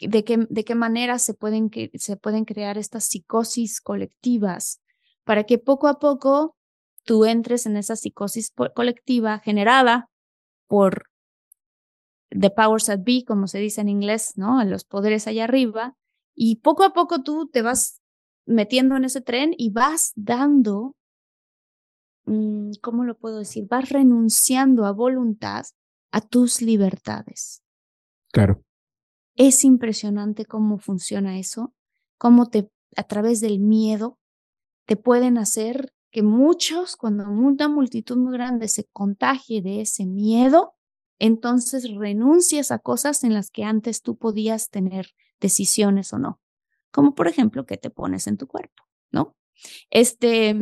de 0.00 0.24
qué, 0.24 0.48
de 0.50 0.64
qué 0.64 0.74
manera 0.74 1.20
se 1.20 1.34
pueden, 1.34 1.70
se 1.94 2.16
pueden 2.16 2.44
crear 2.44 2.78
estas 2.78 3.04
psicosis 3.04 3.80
colectivas 3.80 4.80
para 5.22 5.44
que 5.44 5.58
poco 5.58 5.86
a 5.86 6.00
poco 6.00 6.56
tú 7.04 7.26
entres 7.26 7.64
en 7.64 7.76
esa 7.76 7.94
psicosis 7.94 8.52
colectiva 8.74 9.38
generada 9.38 10.10
por 10.66 11.07
the 12.30 12.50
powers 12.50 12.86
that 12.86 13.00
be, 13.00 13.24
como 13.26 13.46
se 13.46 13.58
dice 13.58 13.80
en 13.80 13.88
inglés, 13.88 14.34
¿no? 14.36 14.62
Los 14.64 14.84
poderes 14.84 15.26
allá 15.26 15.44
arriba, 15.44 15.96
y 16.34 16.56
poco 16.56 16.84
a 16.84 16.92
poco 16.92 17.22
tú 17.22 17.48
te 17.48 17.62
vas 17.62 18.00
metiendo 18.46 18.96
en 18.96 19.04
ese 19.04 19.20
tren 19.20 19.54
y 19.56 19.70
vas 19.70 20.12
dando, 20.14 20.94
mm, 22.26 22.72
¿cómo 22.80 23.04
lo 23.04 23.18
puedo 23.18 23.38
decir? 23.38 23.66
Vas 23.68 23.88
renunciando 23.88 24.86
a 24.86 24.92
voluntad 24.92 25.66
a 26.12 26.20
tus 26.20 26.62
libertades. 26.62 27.62
Claro. 28.32 28.62
Es 29.36 29.64
impresionante 29.64 30.46
cómo 30.46 30.78
funciona 30.78 31.38
eso, 31.38 31.74
cómo 32.18 32.46
te, 32.46 32.70
a 32.96 33.02
través 33.04 33.40
del 33.40 33.58
miedo, 33.58 34.18
te 34.86 34.96
pueden 34.96 35.38
hacer 35.38 35.92
que 36.10 36.22
muchos, 36.22 36.96
cuando 36.96 37.28
una 37.28 37.68
multitud 37.68 38.16
muy 38.16 38.32
grande 38.32 38.68
se 38.68 38.84
contagie 38.84 39.60
de 39.60 39.82
ese 39.82 40.06
miedo, 40.06 40.74
entonces 41.18 41.94
renuncias 41.94 42.70
a 42.70 42.78
cosas 42.78 43.24
en 43.24 43.34
las 43.34 43.50
que 43.50 43.64
antes 43.64 44.02
tú 44.02 44.16
podías 44.16 44.70
tener 44.70 45.14
decisiones 45.40 46.12
o 46.12 46.18
no. 46.18 46.40
Como 46.90 47.14
por 47.14 47.28
ejemplo, 47.28 47.66
qué 47.66 47.76
te 47.76 47.90
pones 47.90 48.26
en 48.26 48.36
tu 48.36 48.46
cuerpo, 48.46 48.84
¿no? 49.10 49.36
Este, 49.90 50.56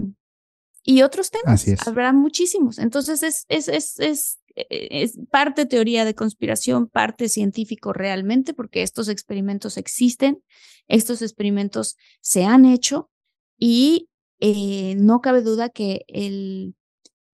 y 0.82 1.02
otros 1.02 1.30
temas. 1.30 1.66
Habrá 1.86 2.12
muchísimos. 2.12 2.78
Entonces 2.78 3.22
es, 3.22 3.44
es, 3.48 3.68
es, 3.68 3.98
es 4.00 4.38
eh, 4.56 5.02
es 5.02 5.18
parte 5.30 5.66
teoría 5.66 6.04
de 6.04 6.14
conspiración, 6.14 6.88
parte 6.88 7.28
científico 7.28 7.92
realmente, 7.92 8.54
porque 8.54 8.82
estos 8.82 9.08
experimentos 9.08 9.76
existen, 9.76 10.42
estos 10.88 11.22
experimentos 11.22 11.96
se 12.20 12.44
han 12.44 12.64
hecho 12.64 13.10
y 13.58 14.08
eh, 14.40 14.94
no 14.96 15.20
cabe 15.20 15.42
duda 15.42 15.68
que 15.68 16.04
el, 16.08 16.74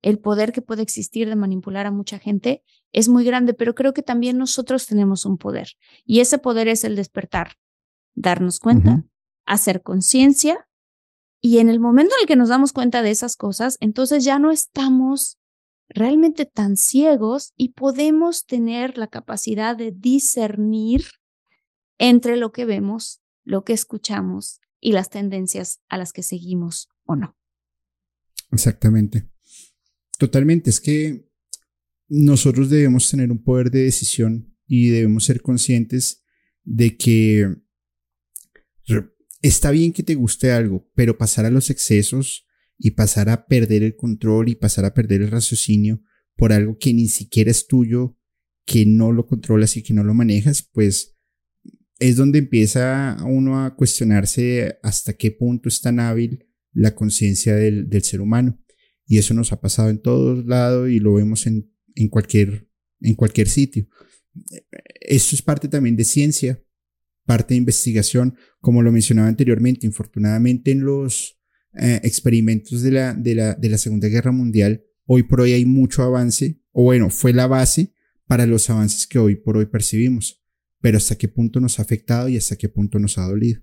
el 0.03 0.19
poder 0.19 0.53
que 0.53 0.63
puede 0.63 0.83
existir 0.83 1.29
de 1.29 1.37
manipular 1.37 1.87
a 1.87 1.93
mucha 1.93 2.19
gente 2.19 2.63
es 2.93 3.09
muy 3.09 3.25
grande, 3.25 3.55
pero 3.55 3.75
creo 3.75 3.95
que 3.95 4.03
también 4.03 4.39
nosotros 4.39 4.87
tenemos 4.87 5.25
un 5.25 5.39
poder 5.39 5.69
y 6.05 6.21
ese 6.21 6.39
poder 6.39 6.69
es 6.69 6.85
el 6.85 6.97
despertar, 6.97 7.57
darnos 8.15 8.61
cuenta, 8.61 9.05
hacer 9.47 9.83
conciencia 9.83 10.69
y 11.41 11.59
en 11.59 11.69
el 11.69 11.81
momento 11.81 12.15
en 12.17 12.23
el 12.23 12.29
que 12.29 12.37
nos 12.37 12.51
damos 12.51 12.73
cuenta 12.73 13.03
de 13.03 13.11
esas 13.11 13.37
cosas, 13.37 13.77
entonces 13.81 14.25
ya 14.25 14.39
no 14.39 14.53
estamos 14.53 15.39
realmente 15.89 16.47
tan 16.47 16.77
ciegos 16.77 17.53
y 17.57 17.71
podemos 17.71 18.47
tener 18.47 18.97
la 18.97 19.09
capacidad 19.09 19.77
de 19.77 19.93
discernir 19.93 21.05
entre 21.99 22.37
lo 22.37 22.53
que 22.53 22.65
vemos, 22.65 23.21
lo 23.45 23.65
que 23.65 23.73
escuchamos 23.73 24.61
y 24.81 24.93
las 24.93 25.11
tendencias 25.11 25.81
a 25.89 25.99
las 25.99 26.13
que 26.13 26.23
seguimos 26.23 26.89
o 27.05 27.17
no. 27.17 27.37
Exactamente. 28.51 29.29
Totalmente. 30.19 30.71
Es 30.71 30.81
que 30.81 31.29
nosotros 32.15 32.69
debemos 32.69 33.11
tener 33.11 33.33
un 33.33 33.43
poder 33.43 33.71
de 33.71 33.85
decisión 33.85 34.55
y 34.67 34.91
debemos 34.91 35.25
ser 35.25 35.41
conscientes 35.41 36.23
de 36.63 36.95
que 36.99 37.57
está 39.41 39.71
bien 39.71 39.95
que 39.95 40.03
te 40.03 40.15
guste 40.15 40.53
algo, 40.53 40.87
pero 40.95 41.17
pasar 41.17 41.47
a 41.47 41.51
los 41.51 41.71
excesos 41.71 42.47
y 42.77 42.91
pasar 42.91 43.31
a 43.31 43.47
perder 43.47 43.83
el 43.83 43.97
control 43.97 44.51
y 44.51 44.57
pasar 44.57 44.85
a 44.85 44.93
perder 44.93 45.23
el 45.23 45.31
raciocinio 45.31 46.03
por 46.37 46.53
algo 46.53 46.77
que 46.77 46.93
ni 46.93 47.09
siquiera 47.09 47.51
es 47.51 47.67
tuyo, 47.67 48.19
que 48.67 48.85
no 48.85 49.11
lo 49.11 49.27
controlas 49.27 49.79
y 49.79 49.83
que 49.83 49.95
no 49.95 50.05
lo 50.05 50.13
manejas, 50.13 50.69
pues 50.71 51.17
es 51.99 52.17
donde 52.17 52.41
empieza 52.41 53.17
uno 53.25 53.65
a 53.65 53.75
cuestionarse 53.75 54.79
hasta 54.83 55.15
qué 55.15 55.31
punto 55.31 55.71
es 55.71 55.81
tan 55.81 55.99
hábil 55.99 56.47
la 56.75 56.95
conciencia 56.95 57.57
del, 57.57 57.89
ser 58.03 58.21
humano. 58.21 58.59
Y 59.07 59.17
eso 59.17 59.33
nos 59.33 59.51
ha 59.53 59.63
pasado 59.63 59.89
en 59.89 60.03
todos 60.03 60.45
lados 60.45 60.91
y 60.91 60.99
lo 60.99 61.15
vemos 61.15 61.47
en, 61.47 61.72
en, 61.95 62.09
cualquier, 62.09 62.69
en 63.01 63.15
cualquier 63.15 63.49
sitio. 63.49 63.87
Esto 65.01 65.37
es 65.37 65.43
parte 65.43 65.69
también 65.69 65.97
de 65.97 66.05
ciencia, 66.05 66.63
parte 67.25 67.55
de 67.55 67.59
investigación, 67.59 68.37
como 68.61 68.83
lo 68.83 68.93
mencionaba 68.93 69.29
anteriormente. 69.29 69.87
Infortunadamente 69.87 70.71
en 70.71 70.85
los, 70.85 71.39
eh, 71.75 72.01
experimentos 72.03 72.83
de 72.83 72.91
la, 72.91 73.15
de, 73.15 73.35
la, 73.35 73.55
de 73.55 73.69
la 73.71 73.79
Segunda 73.79 74.09
Guerra 74.09 74.31
Mundial, 74.31 74.85
hoy 75.07 75.23
por 75.23 75.41
hoy 75.41 75.53
hay 75.53 75.65
mucho 75.65 76.03
avance, 76.03 76.61
o 76.71 76.85
bueno, 76.85 77.09
fue 77.09 77.33
la 77.33 77.47
base 77.47 77.95
para 78.27 78.45
los 78.45 78.69
avances 78.69 79.07
que 79.07 79.19
hoy 79.19 79.37
por 79.37 79.57
hoy 79.57 79.67
percibimos. 79.67 80.43
Pero 80.81 80.99
hasta 80.99 81.17
qué 81.17 81.29
punto 81.29 81.61
nos 81.61 81.79
ha 81.79 81.83
afectado 81.83 82.29
y 82.29 82.37
hasta 82.37 82.57
qué 82.57 82.69
punto 82.69 82.99
nos 82.99 83.17
ha 83.17 83.23
dolido. 83.23 83.63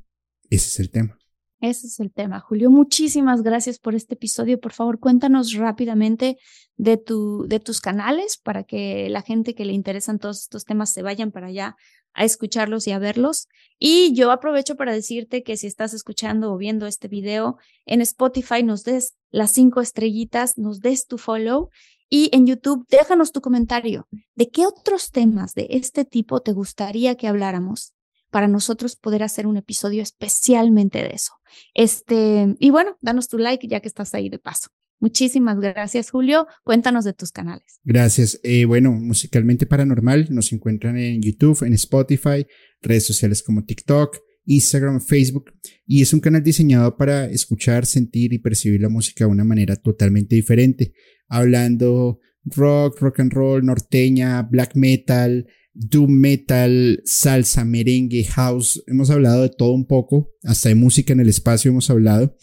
Ese 0.49 0.67
es 0.69 0.80
el 0.80 0.89
tema. 0.89 1.18
Ese 1.62 1.88
es 1.88 1.99
el 1.99 2.12
tema. 2.14 2.39
Julio, 2.39 2.70
muchísimas 2.70 3.43
gracias 3.43 3.80
por 3.80 3.93
este 3.93 4.14
episodio. 4.14 4.62
Por 4.62 4.72
favor, 4.72 4.99
cuéntanos 4.99 5.53
rápidamente 5.53 6.38
de, 6.78 6.95
tu, 6.95 7.45
de 7.47 7.60
tus 7.60 7.82
canales 7.82 8.38
para 8.38 8.64
que 8.64 9.10
la 9.10 9.22
gente 9.22 9.53
que 9.55 9.66
le 9.66 9.74
interesan 9.74 10.20
todos 10.20 10.41
estos 10.41 10.64
temas 10.64 10.89
se 10.89 11.01
vayan 11.01 11.32
para 11.32 11.47
allá 11.47 11.76
a 12.14 12.24
escucharlos 12.24 12.88
y 12.88 12.91
a 12.91 12.99
verlos. 12.99 13.47
Y 13.78 14.14
yo 14.14 14.32
aprovecho 14.32 14.76
para 14.76 14.93
decirte 14.93 15.43
que 15.43 15.57
si 15.57 15.68
estás 15.68 15.93
escuchando 15.93 16.53
o 16.53 16.57
viendo 16.57 16.88
este 16.88 17.10
video 17.10 17.57
en 17.86 17.99
Spotify, 18.01 18.64
nos 18.64 18.84
des 18.86 19.16
las 19.30 19.51
cinco 19.51 19.82
estrellitas, 19.82 20.57
nos 20.57 20.80
des 20.80 21.07
tu 21.07 21.18
follow 21.18 21.70
y 22.10 22.30
en 22.34 22.47
YouTube 22.47 22.86
déjanos 22.89 23.34
tu 23.34 23.41
comentario 23.41 24.07
de 24.36 24.49
qué 24.49 24.66
otros 24.66 25.12
temas 25.12 25.53
de 25.53 25.68
este 25.72 26.05
tipo 26.05 26.39
te 26.39 26.53
gustaría 26.53 27.16
que 27.16 27.28
habláramos 27.28 27.93
para 28.32 28.47
nosotros 28.47 28.95
poder 28.95 29.24
hacer 29.24 29.45
un 29.45 29.57
episodio 29.57 30.01
especialmente 30.01 30.99
de 31.03 31.10
eso. 31.10 31.38
Este, 31.73 32.55
y 32.59 32.69
bueno, 32.69 32.97
danos 33.01 33.27
tu 33.27 33.37
like 33.37 33.67
ya 33.67 33.79
que 33.79 33.87
estás 33.87 34.13
ahí 34.13 34.29
de 34.29 34.39
paso. 34.39 34.69
Muchísimas 34.99 35.59
gracias, 35.59 36.11
Julio. 36.11 36.47
Cuéntanos 36.63 37.05
de 37.05 37.13
tus 37.13 37.31
canales. 37.31 37.79
Gracias. 37.83 38.39
Eh, 38.43 38.65
bueno, 38.65 38.91
Musicalmente 38.91 39.65
Paranormal 39.65 40.27
nos 40.29 40.51
encuentran 40.51 40.97
en 40.97 41.21
YouTube, 41.21 41.63
en 41.63 41.73
Spotify, 41.73 42.45
redes 42.81 43.05
sociales 43.05 43.41
como 43.41 43.63
TikTok, 43.63 44.17
Instagram, 44.45 44.99
Facebook, 44.99 45.53
y 45.85 46.01
es 46.01 46.11
un 46.11 46.19
canal 46.19 46.43
diseñado 46.43 46.97
para 46.97 47.25
escuchar, 47.25 47.85
sentir 47.85 48.33
y 48.33 48.39
percibir 48.39 48.81
la 48.81 48.89
música 48.89 49.25
de 49.25 49.31
una 49.31 49.43
manera 49.45 49.75
totalmente 49.77 50.35
diferente, 50.35 50.91
hablando 51.27 52.19
rock, 52.43 52.99
rock 52.99 53.19
and 53.19 53.31
roll, 53.31 53.65
norteña, 53.65 54.41
black 54.41 54.75
metal, 54.75 55.47
doom 55.74 56.11
metal, 56.11 57.01
salsa, 57.05 57.65
merengue, 57.65 58.24
house, 58.26 58.84
hemos 58.88 59.09
hablado 59.09 59.43
de 59.43 59.49
todo 59.49 59.74
un 59.74 59.86
poco, 59.86 60.32
hasta 60.43 60.70
de 60.70 60.76
música 60.76 61.13
en 61.13 61.20
el 61.20 61.30
espacio 61.30 61.72
hemos 61.72 61.89
hablado, 61.89 62.36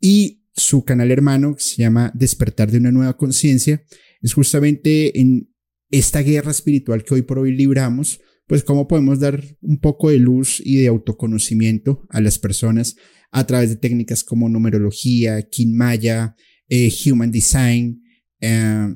y 0.00 0.42
su 0.54 0.84
canal 0.84 1.10
hermano 1.10 1.54
que 1.54 1.62
se 1.62 1.76
llama 1.76 2.12
Despertar 2.14 2.70
de 2.70 2.78
una 2.78 2.92
nueva 2.92 3.16
conciencia, 3.16 3.82
es 4.22 4.34
justamente 4.34 5.18
en 5.20 5.50
esta 5.90 6.20
guerra 6.20 6.50
espiritual 6.50 7.04
que 7.04 7.14
hoy 7.14 7.22
por 7.22 7.38
hoy 7.38 7.52
libramos, 7.52 8.20
pues 8.46 8.64
cómo 8.64 8.88
podemos 8.88 9.20
dar 9.20 9.42
un 9.60 9.78
poco 9.78 10.10
de 10.10 10.18
luz 10.18 10.60
y 10.64 10.76
de 10.78 10.88
autoconocimiento 10.88 12.06
a 12.10 12.20
las 12.20 12.38
personas 12.38 12.96
a 13.30 13.46
través 13.46 13.70
de 13.70 13.76
técnicas 13.76 14.24
como 14.24 14.48
numerología, 14.48 15.42
Kinmaya, 15.42 16.34
eh, 16.68 16.92
Human 17.06 17.30
Design, 17.30 18.02
eh, 18.40 18.88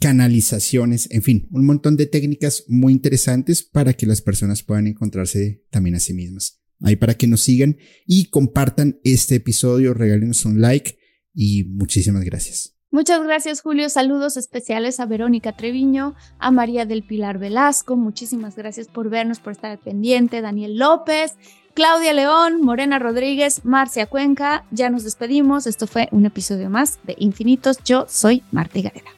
canalizaciones, 0.00 1.08
en 1.10 1.22
fin, 1.22 1.48
un 1.50 1.66
montón 1.66 1.96
de 1.96 2.06
técnicas 2.06 2.64
muy 2.68 2.92
interesantes 2.92 3.62
para 3.62 3.94
que 3.94 4.06
las 4.06 4.22
personas 4.22 4.62
puedan 4.62 4.86
encontrarse 4.86 5.64
también 5.70 5.96
a 5.96 6.00
sí 6.00 6.14
mismas. 6.14 6.60
Ahí 6.80 6.96
para 6.96 7.14
que 7.14 7.26
nos 7.26 7.40
sigan 7.40 7.76
y 8.06 8.26
compartan 8.26 9.00
este 9.02 9.36
episodio, 9.36 9.94
regálenos 9.94 10.44
un 10.44 10.60
like 10.60 10.98
y 11.34 11.64
muchísimas 11.64 12.24
gracias. 12.24 12.74
Muchas 12.90 13.22
gracias, 13.22 13.60
Julio. 13.60 13.90
Saludos 13.90 14.36
especiales 14.38 14.98
a 14.98 15.04
Verónica 15.04 15.54
Treviño, 15.54 16.14
a 16.38 16.50
María 16.50 16.86
del 16.86 17.02
Pilar 17.02 17.38
Velasco. 17.38 17.96
Muchísimas 17.96 18.56
gracias 18.56 18.88
por 18.88 19.10
vernos, 19.10 19.40
por 19.40 19.52
estar 19.52 19.78
pendiente. 19.78 20.40
Daniel 20.40 20.78
López, 20.78 21.34
Claudia 21.74 22.14
León, 22.14 22.62
Morena 22.62 22.98
Rodríguez, 22.98 23.64
Marcia 23.64 24.06
Cuenca. 24.06 24.64
Ya 24.70 24.88
nos 24.88 25.04
despedimos. 25.04 25.66
Esto 25.66 25.86
fue 25.86 26.08
un 26.12 26.24
episodio 26.24 26.70
más 26.70 26.98
de 27.04 27.14
Infinitos. 27.18 27.76
Yo 27.84 28.06
soy 28.08 28.42
Marta 28.52 28.80
Gareda. 28.80 29.17